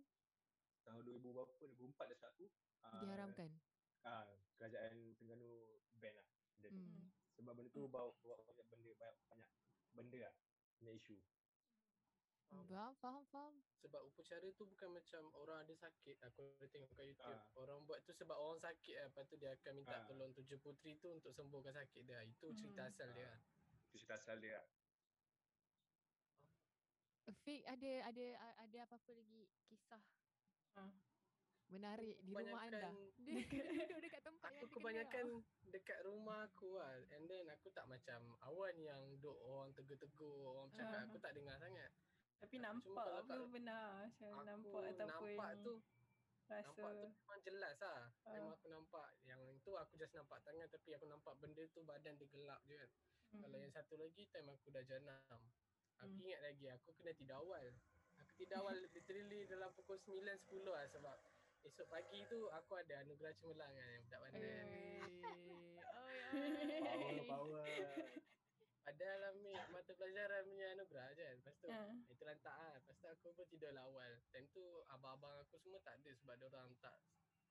tahun 0.83 1.03
2000 1.03 1.35
berapa 1.35 1.53
2004 1.59 2.11
dah 2.11 2.17
start 2.17 2.35
tu 2.39 2.47
ah, 2.83 3.03
Diharamkan. 3.03 3.51
ah, 4.03 4.31
kerajaan 4.59 5.15
Terengganu 5.15 5.51
ban 5.95 6.15
lah 6.15 6.27
benda 6.55 6.71
tu. 6.71 6.87
Hmm. 6.87 7.11
sebab 7.35 7.53
benda 7.55 7.71
tu 7.71 7.83
bawa, 7.87 8.11
bawa 8.19 8.35
banyak 8.43 8.67
benda 8.67 8.91
banyak 8.95 9.19
banyak 9.27 9.51
benda 9.91 10.19
lah 10.23 10.35
banyak 10.79 10.95
isu 10.99 11.19
Faham. 12.53 12.69
Faham, 12.69 12.93
faham, 13.01 13.25
faham. 13.27 13.55
Sebab 13.81 14.01
upacara 14.05 14.45
tu 14.53 14.65
bukan 14.67 14.93
macam 14.93 15.23
orang 15.35 15.59
ada 15.59 15.75
sakit 15.75 16.21
Aku 16.23 16.53
ada 16.53 16.67
tengok 16.67 16.93
kat 16.93 17.05
YouTube 17.07 17.33
Ah. 17.33 17.57
Orang 17.57 17.81
buat 17.83 17.99
tu 18.03 18.13
sebab 18.13 18.37
orang 18.37 18.61
sakit 18.61 18.95
lah 18.95 19.07
Lepas 19.09 19.25
tu 19.27 19.37
dia 19.37 19.51
akan 19.53 19.73
minta 19.75 19.95
Ah. 19.95 20.05
tolong 20.05 20.31
tujuh 20.33 20.59
puteri 20.59 20.95
tu 20.97 21.09
Untuk 21.11 21.33
sembuhkan 21.33 21.73
sakit 21.73 22.03
dia 22.03 22.21
Itu 22.23 22.53
cerita 22.53 22.85
Hmm. 22.85 22.91
asal 22.91 23.09
dia 23.11 23.27
Ah. 23.27 23.41
itu 23.83 23.97
cerita 23.99 24.15
asal 24.15 24.37
dia 24.39 24.55
lah. 24.55 24.67
Fik 27.35 27.63
ada 27.65 27.93
ada 28.05 28.27
ada 28.61 28.79
apa-apa 28.85 29.11
lagi 29.13 29.43
kisah 29.65 30.03
Ah. 30.75 30.93
menarik 31.67 32.21
di 32.21 32.31
rumah 32.31 32.63
anda? 32.63 32.93
Dia 33.25 33.65
duduk 33.65 33.99
dekat 33.99 34.23
tempat 34.23 34.51
yang 34.53 34.63
Aku 34.63 34.75
kebanyakan 34.75 35.25
tau. 35.27 35.41
dekat 35.67 35.99
rumah 36.03 36.45
aku 36.45 36.77
lah 36.77 36.93
And 37.11 37.25
then 37.27 37.49
aku 37.49 37.69
tak 37.71 37.85
macam 37.87 38.21
Awan 38.43 38.77
yang 38.77 39.01
duk 39.19 39.37
orang 39.41 39.73
tegur-tegur 39.73 40.37
Orang 40.47 40.69
cakap 40.71 40.99
Ah. 40.99 41.07
aku 41.07 41.17
tak 41.19 41.33
dengar 41.33 41.57
sangat 41.57 41.89
Tapi 42.43 42.57
Cuma 42.57 42.67
nampak 42.69 43.05
kalau 43.07 43.17
aku 43.17 43.31
kat- 43.39 43.53
benar 43.53 43.87
macam 44.03 44.27
Aku 44.29 44.43
nampak 44.43 44.83
ataupun 44.85 45.09
nampak 45.31 45.51
tu 45.63 45.75
rasa? 46.45 46.69
Nampak 46.69 46.91
tu 46.93 47.07
memang 47.17 47.41
jelas 47.41 47.75
lah. 47.79 48.01
Ah. 48.21 48.33
Memang 48.35 48.53
aku 48.53 48.69
nampak 48.69 49.09
Yang 49.23 49.41
tu 49.63 49.73
aku 49.73 49.93
just 49.95 50.13
nampak 50.13 50.39
tangan 50.43 50.67
Tapi 50.69 50.89
aku 50.93 51.07
nampak 51.07 51.35
benda 51.39 51.63
tu 51.67 51.81
badan 51.83 52.13
dia 52.13 52.27
gelap 52.29 52.61
je 52.63 52.75
kan. 52.77 52.91
Hmm. 53.33 53.41
Kalau 53.41 53.57
yang 53.57 53.73
satu 53.73 53.95
lagi 53.97 54.23
time 54.29 54.51
aku 54.51 54.69
dah 54.69 54.83
jenam 54.83 55.23
Aku 55.97 56.11
Hmm. 56.11 56.19
ingat 56.21 56.41
lagi 56.43 56.67
aku 56.69 56.91
kena 56.93 57.15
tidur 57.15 57.39
awal. 57.39 57.67
Aku 58.19 58.31
tidur 58.35 58.59
awal 58.59 58.75
literally 58.91 59.41
dalam 59.47 59.71
pukul 59.73 59.97
9-10 59.97 60.27
lah 60.67 60.83
Sebab 60.89 61.17
esok 61.63 61.87
pagi 61.87 62.27
tu 62.27 62.51
aku 62.51 62.73
ada 62.75 63.01
anugerah 63.01 63.33
cemerlang 63.33 63.71
kan 63.71 63.87
Yang 63.87 64.03
budak 64.05 64.21
bandar 64.21 64.43
Eh, 64.43 64.59
power 67.31 67.63
power 67.63 67.65
Padahal 68.83 69.21
ambil 69.31 69.63
mata 69.71 69.93
pelajaran 69.95 70.43
punya 70.43 70.67
anugerah 70.75 71.09
je. 71.15 71.29
Lepas 71.39 71.55
tu 71.63 71.67
Ah. 71.71 71.95
itu 72.11 72.23
lantak 72.27 72.57
lah. 72.59 72.75
Lepas 72.83 72.95
tu 72.99 73.07
aku 73.07 73.27
pun 73.39 73.47
tidur 73.47 73.71
lah 73.71 73.87
awal. 73.87 74.11
Time 74.35 74.47
tu 74.51 74.65
abang-abang 74.91 75.39
aku 75.47 75.55
semua 75.63 75.79
tak 75.87 76.03
ada 76.03 76.11
sebab 76.19 76.35
orang 76.51 76.75
tak 76.83 76.99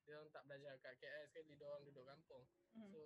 Diorang 0.02 0.26
tak 0.34 0.42
belajar 0.50 0.74
kat 0.82 0.98
KL 0.98 1.24
sekali 1.30 1.54
Diorang 1.54 1.86
duduk 1.86 2.04
kampung. 2.04 2.44
Hmm. 2.74 2.90
So 2.90 3.00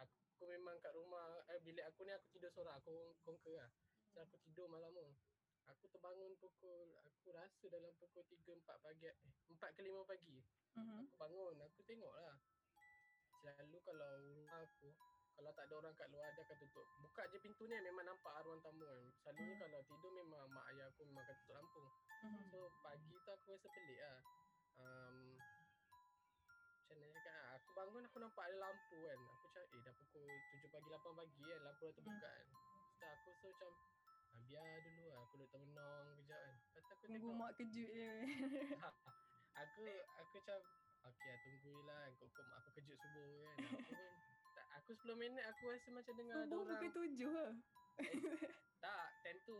aku 0.00 0.42
memang 0.48 0.80
kat 0.80 0.96
rumah 0.96 1.44
eh, 1.52 1.60
Bilik 1.60 1.84
aku 1.84 2.08
ni 2.08 2.12
aku 2.16 2.26
tidur 2.34 2.50
seorang 2.50 2.80
Aku 2.82 3.14
conquer 3.22 3.54
lah. 3.62 3.70
So 4.10 4.24
aku 4.26 4.40
tidur 4.42 4.66
malam 4.66 4.90
tu. 4.96 5.06
Aku 5.68 5.84
terbangun 5.92 6.34
pukul 6.40 6.88
Aku 7.04 7.30
rasa 7.36 7.64
dalam 7.68 7.92
pukul 8.00 8.24
3-4 8.26 8.64
pagi 8.80 9.06
Eh 9.12 9.16
4 9.54 9.76
ke 9.76 9.80
5 9.84 10.02
pagi. 10.08 10.40
Mhm. 10.74 11.04
Aku 11.04 11.14
bangun. 11.20 11.56
Aku 11.68 11.80
tengok 11.84 12.14
lah. 12.16 12.40
Selalu 13.38 13.78
kalau 13.86 14.10
rumah 14.18 14.66
aku 14.66 14.90
Kalau 15.38 15.54
tak 15.54 15.64
ada 15.64 15.74
orang 15.78 15.94
kat 15.94 16.08
luar 16.10 16.34
Dia 16.34 16.42
akan 16.42 16.56
tutup. 16.58 16.86
Buka 16.98 17.22
je 17.30 17.38
pintu 17.38 17.62
ni 17.64 17.78
memang 17.78 18.04
nampak 18.04 18.32
arwah 18.34 18.58
tamu 18.58 18.82
kan. 18.84 19.06
Selalunya 19.22 19.54
Hmm. 19.54 19.62
kalau 19.62 19.80
tidur 19.86 20.10
memang 20.12 20.44
Mak 20.50 20.66
ayah 20.74 20.86
aku 20.90 21.06
memang 21.06 21.22
akan 21.22 21.34
tutup 21.38 21.54
lampu. 21.54 21.82
Mhm. 22.26 22.42
So 22.50 22.58
pagi 22.82 23.14
tu 23.16 23.30
aku 23.30 23.46
rasa 23.54 23.68
pelik 23.70 24.00
lah. 24.02 24.18
Um, 24.78 25.16
Macam 26.78 26.96
mana 26.98 27.12
cakap 27.14 27.34
lah 27.36 27.50
Aku 27.56 27.68
bangun 27.72 28.02
aku 28.02 28.18
nampak 28.18 28.44
ada 28.44 28.56
lampu 28.58 28.96
kan. 28.98 29.18
Aku 29.22 29.44
macam 29.46 29.62
eh 29.68 29.80
dah 29.80 29.94
pukul 29.94 30.26
7 30.50 30.66
pagi 30.68 30.88
8 30.88 31.14
pagi 31.14 31.42
kan 31.44 31.60
Lampu 31.62 31.82
dah 31.84 31.94
terbuka 31.94 32.28
kan. 32.34 32.46
Lepas 32.48 33.16
tu 33.22 33.30
aku 33.30 33.30
so 33.38 33.46
macam 33.48 33.70
ah, 34.34 34.40
Biar 34.42 34.70
dulu 34.82 35.02
lah 35.06 35.18
aku 35.20 35.34
duduk 35.36 35.50
termenung 35.54 36.06
kejap 36.18 36.40
kan. 36.40 36.54
Lepas 36.58 36.82
tu 36.82 36.92
aku 36.92 37.04
Tunggu 37.06 37.20
tengok. 37.22 37.38
mak 37.38 37.50
kejut 37.54 37.88
je. 37.88 38.10
Aku 39.58 39.82
aku 40.18 40.30
macam 40.34 40.60
Okay 40.98 41.26
lah 41.26 41.38
tunggu 41.40 41.72
je 41.72 41.82
lah 41.82 42.02
Kok 42.14 42.44
mak 42.46 42.56
aku 42.58 42.70
kejut 42.78 42.96
subuh 42.96 43.26
kan. 43.42 43.56
Aku 43.58 43.92
pun 43.94 44.12
Aku 44.78 44.90
10 44.94 45.18
minit 45.18 45.44
aku 45.44 45.62
rasa 45.68 45.88
macam 45.90 46.14
dengar 46.14 46.36
ada 46.38 46.46
Subuh 46.46 46.62
orang 46.62 46.78
pukul 46.78 46.90
tujuh 46.94 47.30
lah. 47.30 47.50
Tak, 48.78 49.06
time 49.20 49.40
tu. 49.42 49.58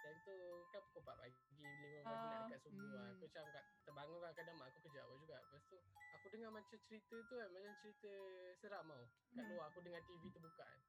Time 0.00 0.18
tu 0.24 0.36
kan 0.70 0.80
pukul 0.86 1.02
4 1.02 1.20
pagi 1.20 1.40
5 1.60 1.66
pagi 2.00 2.08
Ah, 2.08 2.14
nak 2.24 2.40
dekat 2.48 2.60
subuh. 2.64 2.80
lah 2.88 3.02
hmm. 3.02 3.10
Aku 3.10 3.24
macam 3.26 3.44
kat, 3.50 3.64
terbangun 3.84 4.18
kadang-kadang 4.22 4.56
mak 4.56 4.66
aku 4.70 4.78
kejap 4.86 5.02
aku 5.04 5.16
juga. 5.18 5.36
Lepas 5.42 5.62
tu 5.66 5.76
aku 6.14 6.26
dengar 6.30 6.50
macam 6.50 6.78
cerita 6.80 7.16
tu 7.20 7.34
kan 7.36 7.48
Macam 7.50 7.72
cerita 7.82 8.12
seram 8.56 8.84
tau. 8.86 9.04
Kat 9.04 9.44
Hmm. 9.44 9.50
luar 9.50 9.64
aku 9.68 9.78
dengar 9.82 10.00
TV 10.06 10.22
terbuka 10.30 10.64
kan. 10.64 10.80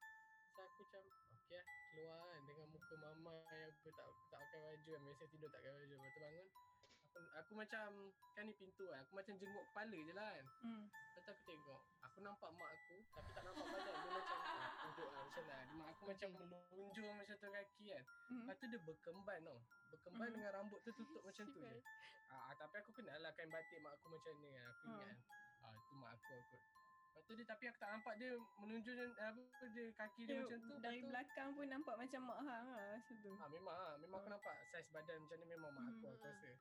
So 0.51 0.59
aku 0.61 0.81
macam 0.85 1.03
okay 1.33 1.57
lah 1.57 1.65
keluar 1.91 2.19
kan. 2.23 2.41
Dengan 2.45 2.67
muka 2.71 2.95
mama 2.95 3.35
yang 3.51 3.71
aku 3.73 3.89
tak 3.91 4.05
tak 4.29 4.39
pakai 4.39 4.59
baju 4.61 4.89
kan. 4.95 5.01
Biasa 5.03 5.23
tidur 5.27 5.49
tak 5.49 5.59
pakai 5.59 5.71
baju 5.75 5.93
Lepas 5.97 6.11
tu 6.13 6.19
bangun 6.21 6.47
Aku, 7.11 7.27
aku 7.35 7.53
macam 7.53 7.87
kan 8.31 8.47
ni 8.47 8.55
pintu 8.55 8.87
kan 8.87 9.03
Aku 9.03 9.13
macam 9.13 9.35
jenguk 9.35 9.67
kepala 9.67 9.97
je 9.99 10.13
lah 10.15 10.31
kan 10.31 10.45
Hmm. 10.63 10.87
Lepas 10.87 11.21
tu 11.21 11.29
aku 11.29 11.43
tengok 11.43 11.81
Aku 12.07 12.17
nampak 12.23 12.49
mak 12.55 12.71
aku 12.71 12.95
Tapi 13.11 13.29
tak 13.35 13.43
nampak 13.43 13.65
badan 13.67 13.93
Dia 13.93 14.11
macam 14.15 14.37
ah, 14.47 14.71
duduk 14.79 15.09
lah 15.11 15.21
macam 15.21 15.43
lah 15.43 15.59
Mak 15.75 15.87
aku 15.91 16.03
macam 16.07 16.29
melunjur 16.31 17.09
macam 17.11 17.35
tu 17.35 17.47
kaki 17.51 17.85
kan 17.91 18.03
Hmm. 18.31 18.37
Lepas 18.41 18.55
tu 18.55 18.65
dia 18.65 18.79
berkemban 18.79 19.39
tau 19.43 19.59
Berkemban 19.91 20.23
Mhm. 20.25 20.35
dengan 20.39 20.51
rambut 20.55 20.79
tu 20.81 20.91
tutup 20.93 21.19
macam 21.21 21.45
tu 21.45 21.59
je 21.59 21.79
ah, 22.31 22.41
ah, 22.47 22.53
Tapi 22.55 22.75
aku 22.79 22.91
kenal 22.95 23.19
lah 23.19 23.31
kain 23.35 23.51
batik 23.51 23.79
mak 23.81 23.91
aku 23.93 24.07
macam 24.07 24.33
ni 24.39 24.49
kan 24.49 24.65
Aku 24.71 24.83
Hmm. 24.87 24.95
ingat 24.95 25.07
kan 25.11 25.17
ah, 25.67 25.73
Itu 25.75 25.93
mak 25.99 26.11
aku 26.15 26.31
aku 26.33 26.55
Lepas 27.11 27.27
tu 27.27 27.33
dia 27.35 27.43
tapi 27.43 27.63
aku 27.67 27.75
tak 27.75 27.91
nampak 27.91 28.13
dia 28.15 28.31
menunjuk 28.55 28.95
apa 29.19 29.43
dia 29.67 29.83
kaki 29.99 30.21
dia 30.23 30.31
Dia 30.31 30.39
macam 30.47 30.59
tu 30.63 30.75
dari 30.79 30.99
tu 31.03 31.07
belakang 31.11 31.49
pun 31.51 31.65
nampak 31.67 31.95
macam 31.99 32.21
mak 32.23 32.39
hang 32.39 32.67
lah 32.71 32.87
masa 32.95 33.13
tu. 33.19 33.31
Ah 33.35 33.49
memang 33.51 33.75
ah, 33.75 33.93
memang 33.99 34.17
aku 34.17 34.27
Hmm. 34.31 34.35
nampak 34.39 34.55
saiz 34.71 34.87
badan 34.89 35.19
macam 35.19 35.37
ni 35.37 35.45
memang 35.45 35.69
mak 35.69 35.83
aku 35.91 35.99
Hmm. 36.01 36.15
aku 36.15 36.23
rasa. 36.23 36.51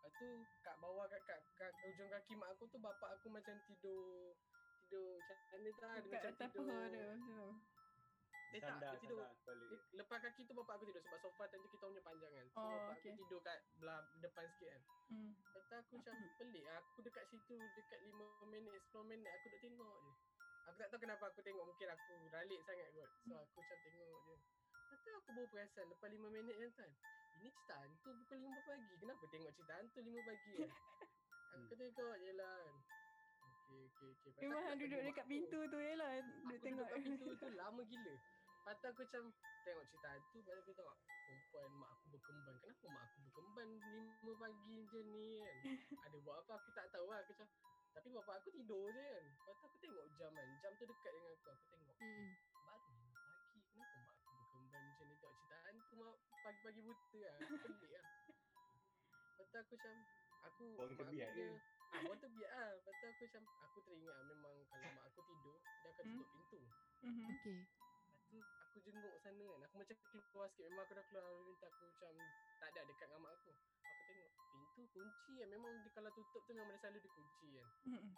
Lepas 0.00 0.16
tu 0.16 0.28
kat 0.58 0.76
bawah 0.80 1.04
kat, 1.06 1.20
kat, 1.22 1.40
kat 1.54 1.72
ujung 1.84 2.08
kaki 2.08 2.32
mak 2.34 2.48
aku 2.50 2.64
tu 2.66 2.78
bapak 2.78 3.10
aku 3.14 3.28
macam 3.28 3.52
tidur 3.62 4.32
tidur 4.80 5.20
macam 5.20 5.36
mana 5.52 5.68
tak 5.70 5.90
dia 5.92 6.00
Dekat 6.02 6.20
macam 6.24 6.32
atas 6.32 6.48
tidur. 6.50 6.66
paha 6.66 6.88
dia. 6.88 7.04
tu. 7.12 7.48
Eh 8.50 8.58
tak, 8.58 8.76
dia 8.80 8.98
tidur 8.98 9.18
sandar 9.22 9.54
dia, 9.62 9.78
lepas 9.94 10.18
kaki 10.18 10.42
tu 10.42 10.52
bapak 10.56 10.74
aku 10.74 10.84
tidur 10.84 11.02
sebab 11.04 11.18
sofa 11.20 11.44
time 11.46 11.62
tu 11.62 11.70
kita 11.70 11.84
punya 11.84 12.02
panjang 12.02 12.32
kan. 12.32 12.46
So 12.48 12.58
Oh, 12.58 12.66
bapak 12.66 12.94
okay. 12.96 13.12
aku 13.12 13.20
tidur 13.20 13.40
kat 13.40 13.58
belah 13.76 14.00
depan 14.18 14.44
sikit 14.50 14.68
kan. 14.72 14.82
Hmm. 15.06 15.30
Lepas 15.36 15.62
tu 15.62 15.74
aku 15.76 15.92
macam 16.00 16.14
pelik 16.34 16.64
aku 16.66 16.98
dekat 17.00 17.24
situ 17.28 17.54
dekat 17.76 17.98
5 18.02 18.16
minit 18.48 18.72
10 18.88 19.04
minit 19.04 19.30
aku 19.30 19.46
duk 19.48 19.60
tengok 19.60 19.94
je. 20.00 20.12
Aku 20.66 20.76
tak 20.76 20.88
tahu 20.88 21.00
kenapa 21.00 21.24
aku 21.28 21.40
tengok 21.40 21.64
mungkin 21.66 21.88
aku 21.90 22.14
ralik 22.30 22.60
sangat 22.64 22.88
kot. 22.90 23.10
So 23.22 23.34
aku 23.36 23.58
macam 23.60 23.78
tengok 23.84 24.18
je. 24.24 24.34
Lepas 24.90 24.98
tu 24.98 25.10
aku 25.12 25.28
baru 25.30 25.46
perasan 25.46 25.86
lepas 25.86 26.08
5 26.08 26.18
minit 26.26 26.56
kan 26.56 26.70
kan. 26.74 26.90
Ini 27.40 27.48
cerita 27.50 27.74
hantu 27.74 28.10
pukul 28.14 28.38
5 28.38 28.68
pagi. 28.68 28.92
Kenapa 28.98 29.24
tengok 29.26 29.50
cerita 29.50 29.72
hantu 29.74 29.98
5 29.98 30.20
pagi 30.22 30.50
kan? 30.54 30.70
Aku 31.56 31.72
tengok 31.74 32.16
je 32.18 32.32
lah 32.34 32.54
kan. 32.54 32.76
Okey 33.70 33.80
okey. 33.86 34.10
Lepas 34.10 34.30
tu 34.30 34.40
Memang 34.42 34.64
aku 34.66 34.82
duduk 34.82 35.00
dekat 35.02 35.24
aku. 35.24 35.32
pintu 35.32 35.58
tu 35.64 35.78
je 35.78 35.94
lah. 35.94 36.10
Aku 36.12 36.30
Duduk 36.42 36.60
tengok. 36.60 36.86
kat 36.86 37.00
pintu 37.00 37.30
tu 37.34 37.46
lama 37.60 37.82
gila. 37.82 38.14
Lepas 38.60 38.78
aku 38.84 39.00
macam 39.00 39.22
tengok 39.64 39.84
cerita 39.88 40.08
hantu 40.10 40.36
Lepas 40.36 40.56
aku 40.60 40.70
tengok 40.74 40.96
perempuan 41.00 41.70
mak 41.74 41.90
aku 41.90 42.04
berkemban 42.12 42.54
Kenapa 42.60 42.86
mak 42.86 43.04
aku 43.08 43.18
berkemban 43.24 43.68
5 44.20 44.36
pagi 44.36 44.76
je 44.84 45.00
ni 45.06 45.28
kan 45.40 45.56
Ada 46.04 46.16
buat 46.20 46.36
apa 46.38 46.52
aku 46.54 46.68
tak 46.70 46.86
tahu 46.92 47.06
lah 47.08 47.18
aku 47.18 47.32
macam 47.32 47.48
Tapi 47.90 48.08
bapak 48.12 48.34
aku 48.36 48.48
tidur 48.52 48.84
je 48.90 49.00
kan 49.00 49.24
Lepas 49.24 49.56
tu 49.56 49.64
aku 49.64 49.76
tengok 49.80 50.06
jam 50.14 50.30
kan 50.30 50.48
Jam 50.60 50.72
tu 50.76 50.84
dekat 50.84 51.10
dengan 51.10 51.32
aku 51.32 51.48
Aku 51.50 51.64
tengok 51.66 51.96
Hmm. 52.00 52.28
Mak 55.90 56.14
pagi-pagi 56.40 56.80
buta 56.82 57.18
lah 57.20 57.34
Aku 57.40 57.56
Pelik 57.80 57.90
lah 57.98 58.04
Lepas 59.38 59.46
tu 59.50 59.56
aku 59.58 59.74
macam 59.76 59.94
Aku 60.46 60.64
Orang 60.78 60.94
terbiak 60.96 61.28
aku 61.30 61.36
dia 61.36 61.50
Ah, 61.90 62.00
orang 62.06 62.20
terbiak 62.22 62.52
lah 62.54 62.68
Lepas 62.78 62.94
tu 62.94 63.04
aku 63.06 63.22
macam 63.26 63.42
Aku 63.66 63.78
teringat 63.82 64.14
lah 64.14 64.24
memang 64.26 64.54
Kalau 64.70 64.88
mak 64.94 65.04
aku 65.06 65.20
tidur 65.26 65.56
Dia 65.82 65.90
akan 65.90 66.04
Hmm. 66.06 66.16
tutup 66.16 66.28
pintu 66.32 66.60
Mhm. 67.00 67.24
Okay. 67.32 67.58
Lepas 68.30 68.44
tu 68.44 68.78
aku 68.78 68.78
jenguk 68.84 69.14
sana 69.18 69.44
kan 69.48 69.60
Aku 69.66 69.74
macam 69.80 69.96
keluar 70.30 70.46
sikit 70.48 70.64
Memang 70.68 70.82
aku 70.84 70.92
dah 70.94 71.04
keluar 71.08 71.22
Aku 71.26 71.40
minta 71.42 71.66
aku 71.66 71.80
macam 71.82 72.12
Tak 72.60 72.68
ada 72.70 72.80
dekat 72.86 73.06
dengan 73.08 73.20
mak 73.20 73.32
aku 73.34 73.50
Aku 73.50 74.00
tengok 74.06 74.30
pintu 74.52 74.82
kunci 74.92 75.32
kan 75.36 75.48
Memang 75.48 75.72
dia, 75.80 75.90
kalau 75.90 76.10
tutup 76.12 76.42
tu 76.44 76.52
memang 76.52 76.70
dia 76.70 76.80
selalu 76.80 76.98
dikunci 77.02 77.46
kan 77.56 77.66
Mhm. 77.90 78.12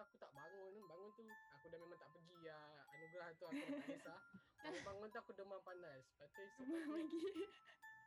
Tu 0.00 0.06
aku 0.06 0.16
tak 0.16 0.32
bangun. 0.32 0.72
Bangun 0.88 1.10
tu 1.12 1.22
Aku 1.28 1.66
dah 1.68 1.78
memang 1.78 1.98
tak 2.00 2.08
pergi 2.10 2.36
ya. 2.40 2.56
Anugerah 2.90 3.28
tu 3.36 3.44
aku 3.44 3.60
dah 3.60 3.68
tak 3.70 3.84
kisah 3.86 4.18
Bangun-bangun 4.60 5.08
tu 5.08 5.18
aku 5.20 5.32
demam 5.36 5.60
panas. 5.60 6.04
Lepas 6.10 6.28
tu 6.32 6.40
esok 6.40 6.64
pagi 6.64 6.88
Lagi. 6.88 7.20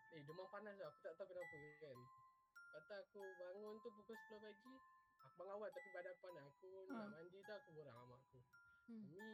Eh 0.09 0.21
demam 0.25 0.47
panas 0.49 0.73
tu 0.73 0.83
Aku 0.83 0.97
tak 0.99 1.13
tahu 1.15 1.27
kenapa 1.29 1.55
kan? 1.79 1.97
Lepas 2.73 2.81
tu 2.81 2.93
aku 2.95 3.21
bangun 3.37 3.73
tu 3.77 3.89
pukul 3.93 4.17
10 4.17 4.41
pagi 4.41 4.73
Aku 5.21 5.33
bangun 5.35 5.53
awal 5.53 5.69
tapi 5.69 5.87
badan 5.91 6.11
aku 6.11 6.21
panas 6.23 6.43
Aku 6.49 6.69
Ha. 6.83 6.95
nak 6.95 7.07
mandi 7.13 7.37
tu 7.39 7.53
aku 7.53 7.69
borak 7.71 7.93
dengan 7.93 8.09
mak 8.09 8.21
aku. 8.23 8.39
Hmm. 8.83 9.05
Ni 9.13 9.29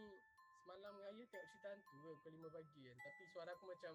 semalam 0.59 0.93
raya 0.95 1.23
tengok 1.25 1.45
cerita 1.49 1.67
hantu 1.71 1.95
ke? 1.95 2.11
Pukul 2.19 2.33
5 2.43 2.51
pagi 2.51 2.81
kan. 2.85 2.97
Tapi 2.99 3.23
suara 3.25 3.51
aku 3.51 3.65
macam 3.65 3.93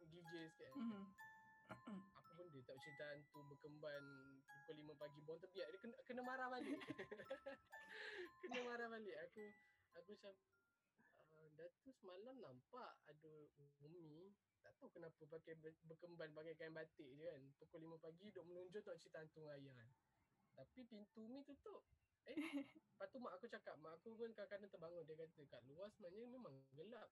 gigil 0.00 0.44
sikit 0.48 0.70
kan. 0.70 0.78
Mhm. 0.80 1.04
Apa 1.66 2.30
benda 2.38 2.58
tak 2.62 2.78
cerita 2.78 3.04
hantu 3.10 3.38
berkemban 3.50 4.04
pukul 4.46 4.76
5 4.86 5.02
pagi 5.02 5.18
Buang 5.26 5.40
terbiak 5.42 5.66
dia 5.72 5.78
kena, 5.82 5.96
kena 6.06 6.22
marah 6.22 6.48
balik. 6.50 6.78
Kena 8.42 8.60
marah 8.62 8.86
balik. 8.92 9.16
Aku 9.26 9.42
aku 9.96 10.10
macam 10.14 10.34
uh, 11.40 11.48
Datuk 11.58 11.94
semalam 11.98 12.36
nampak 12.38 12.90
ada 13.08 13.34
Umi 13.82 14.30
Tak 14.62 14.76
tahu 14.78 14.90
kenapa 14.94 15.22
pakai 15.26 15.54
ber- 15.58 15.80
berkemban 15.86 16.30
pakai 16.36 16.54
kain 16.54 16.74
batik 16.74 17.08
je 17.18 17.24
kan. 17.26 17.42
Pukul 17.58 17.82
5 17.88 18.04
pagi 18.04 18.30
duk 18.30 18.44
menunjuk 18.46 18.82
tak 18.86 18.98
cerita 19.02 19.18
hantu 19.22 19.42
raya 19.46 19.72
kan. 19.74 19.88
Tapi 20.54 20.86
pintu 20.86 21.26
Umi 21.26 21.42
tutup. 21.42 21.82
Eh, 22.26 22.34
lepas 22.94 23.06
tu 23.10 23.18
mak 23.22 23.38
aku 23.38 23.46
cakap, 23.46 23.78
mak 23.78 24.02
aku 24.02 24.18
pun 24.18 24.30
kadang-kadang 24.34 24.70
terbangun. 24.70 25.06
Dia 25.06 25.14
kata 25.14 25.42
kat 25.46 25.62
luar 25.70 25.88
sebenarnya 25.94 26.26
memang 26.30 26.54
gelap. 26.74 27.10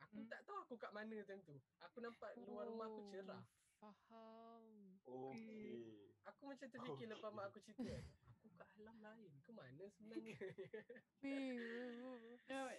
Aku 0.00 0.16
Hmm. 0.16 0.28
tak 0.28 0.40
tahu 0.42 0.56
aku 0.58 0.74
kat 0.76 0.90
mana 0.90 1.16
time 1.22 1.42
tu. 1.44 1.56
Aku 1.80 2.00
nampak 2.00 2.32
luar 2.40 2.66
rumah 2.66 2.88
aku 2.88 3.00
cerah. 3.08 3.42
Oh, 3.80 3.94
Faham. 4.08 4.64
Okey. 5.04 6.12
Aku 6.28 6.42
macam 6.44 6.68
terfikir 6.68 7.08
lepas 7.08 7.30
mak 7.32 7.48
aku 7.48 7.60
cerita 7.64 7.88
kan. 7.88 8.04
Aku 8.36 8.48
kat 8.54 8.68
alam 8.76 8.96
lain. 9.00 9.32
Ke 9.40 9.52
mana 9.52 9.84
sebenarnya? 9.88 10.36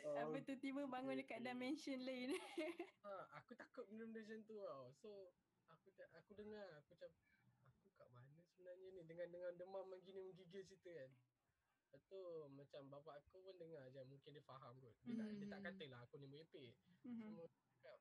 Oh, 0.02 0.18
apa 0.18 0.38
tu 0.42 0.54
tiba 0.58 0.82
bangun 0.86 1.18
dekat 1.18 1.40
Okay. 1.40 1.48
dimension 1.48 2.00
lain. 2.02 2.34
ha, 3.06 3.14
aku 3.38 3.54
takut 3.54 3.86
benda-benda 3.90 4.22
macam 4.22 4.40
tu 4.46 4.56
tau. 4.58 4.86
So 5.02 5.10
aku 5.70 5.90
tak 5.94 6.10
aku 6.18 6.34
dengar 6.38 6.66
aku 6.82 6.98
macam 6.98 7.12
aku 7.70 7.90
kat 7.98 8.10
mana 8.14 8.38
sebenarnya 8.44 8.88
ni 8.92 9.02
dengan 9.06 9.28
dengan 9.30 9.54
demam 9.58 9.86
begini 9.90 10.22
menggigil 10.26 10.66
cerita 10.66 10.90
kan. 10.94 11.12
Lepas 11.92 12.08
tu 12.08 12.20
macam 12.48 12.82
bapak 12.90 13.16
aku 13.20 13.44
pun 13.44 13.56
dengar 13.60 13.84
je 13.90 14.00
mungkin 14.08 14.32
dia 14.32 14.44
faham 14.44 14.80
kot. 14.80 14.96
Dia, 15.04 15.12
tak, 15.14 15.28
dia 15.36 15.46
tak 15.46 15.60
Hmm. 15.60 15.68
katalah 15.68 16.00
aku 16.02 16.16
ni 16.16 16.28
merepek. 16.28 16.72
Mhm. 17.04 17.20
Semua 17.20 17.46
cakap 17.52 18.00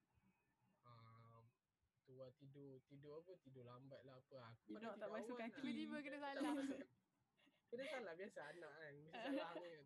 ah, 0.84 1.42
tu 2.06 2.14
lah 2.14 2.30
tidur 2.32 2.78
tidur 2.86 3.18
apa 3.18 3.32
tidur 3.40 3.66
lambat 3.66 3.98
lah 4.04 4.14
apa 4.16 4.36
aku 4.46 4.78
tak 4.78 4.94
tidur 4.94 5.10
basuh 5.10 5.36
kaki. 5.36 5.58
Tiba-tiba 5.58 5.96
kena 6.00 6.16
Tak 6.20 6.30
salah. 6.38 6.54
Kena 7.66 7.84
salah 7.84 8.14
biasa 8.14 8.40
anak 8.48 8.72
kan 8.72 8.94
Mesti 8.94 9.10
salah 9.42 9.54
ni 9.58 9.68
kan 9.68 9.84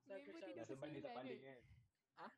So 0.00 0.10
aku 0.12 0.28
macam 0.30 0.48
tidur 0.48 0.66
Sebab 0.70 0.88
dia 0.88 1.00
tak 1.00 1.12
paling 1.12 1.34
dia. 1.34 1.46
kan. 1.50 1.60
Ah? 2.16 2.32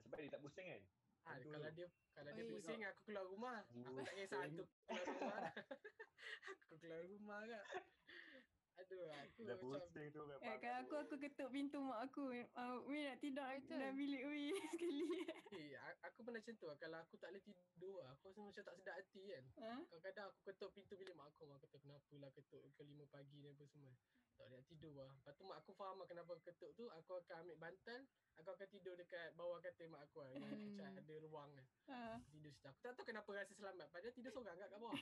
Sebab 0.00 0.18
dia 0.18 0.30
tak 0.30 0.40
pusing 0.40 0.66
kan? 0.66 0.82
Betul. 1.20 1.52
Kalau 1.52 1.70
dia 1.70 1.86
kalau 2.10 2.30
dia 2.32 2.42
Oi. 2.42 2.50
pusing 2.50 2.80
aku 2.82 3.00
keluar 3.04 3.26
rumah 3.28 3.58
Aku 3.86 3.98
tak 4.02 4.14
kisah 4.16 4.40
tu 4.50 4.64
keluar 4.88 5.04
rumah 5.06 5.40
Aku 6.64 6.74
keluar 6.80 7.02
rumah 7.06 7.40
kan 7.44 7.64
Aku 8.90 9.46
Dah 9.46 9.56
pusing 9.56 10.08
tu 10.10 10.20
kan. 10.26 10.38
Eh, 10.42 10.56
kalau 10.58 10.78
aku 10.82 10.94
aku 10.98 11.14
ketuk 11.16 11.48
pintu 11.48 11.78
mak 11.78 12.10
aku. 12.10 12.34
Uh, 12.52 12.82
Umi 12.84 13.06
nak 13.06 13.22
tidur 13.22 13.46
Betul. 13.46 13.70
dalam 13.70 13.94
bilik 13.94 14.22
Umi 14.26 14.50
sekali. 14.74 14.98
eh, 15.54 15.94
Aku 16.10 16.18
pernah 16.26 16.42
macam 16.42 16.54
tu 16.58 16.66
lah. 16.66 16.76
Kalau 16.76 16.98
aku 16.98 17.14
tak 17.16 17.28
boleh 17.30 17.42
tidur 17.42 17.98
Aku 18.10 18.22
rasa 18.28 18.40
macam 18.42 18.62
tak 18.66 18.74
sedap 18.76 18.94
hati 18.98 19.22
kan 19.26 19.44
Ha? 19.60 19.72
Kadang-kadang 19.86 20.26
aku 20.30 20.40
ketuk 20.46 20.70
pintu 20.74 20.94
bilik 20.98 21.14
mak 21.14 21.30
aku 21.30 21.42
Mak 21.46 21.58
kata 21.62 21.76
kenapa 21.78 22.14
lah 22.18 22.30
ketuk 22.34 22.60
ke 22.74 22.82
5 22.82 23.14
pagi 23.14 23.36
ni 23.38 23.48
apa 23.50 23.64
semua 23.70 23.92
Tak 24.40 24.48
boleh 24.48 24.56
nak 24.56 24.68
tidur 24.72 24.92
lah 24.96 25.12
Lepas 25.12 25.36
tu 25.36 25.44
mak 25.44 25.58
aku 25.60 25.70
faham 25.76 26.00
lah 26.00 26.08
kenapa 26.08 26.30
aku 26.32 26.44
ketuk 26.48 26.72
tu. 26.72 26.88
Aku 26.88 27.12
akan 27.14 27.36
ambil 27.44 27.56
bantal 27.60 28.00
Aku 28.40 28.48
akan 28.50 28.68
tidur 28.72 28.96
dekat 28.96 29.36
bawah 29.36 29.60
katil 29.60 29.92
mak 29.92 30.08
aku 30.08 30.24
lah. 30.24 30.32
Yang 30.32 30.48
Hmm. 30.48 30.64
macam 30.80 30.96
ada 30.96 31.14
ruang 31.20 31.50
kan 31.52 31.66
Ha. 31.90 32.00
Tidur 32.32 32.50
situ. 32.50 32.64
Aku 32.64 32.80
tak 32.80 32.92
tahu 32.96 33.04
kenapa 33.04 33.28
rasa 33.36 33.52
selamat. 33.52 33.86
Padahal 33.92 34.14
tidur 34.16 34.30
seorang 34.32 34.56
kat 34.56 34.68
kat 34.70 34.80
bawah. 34.80 34.96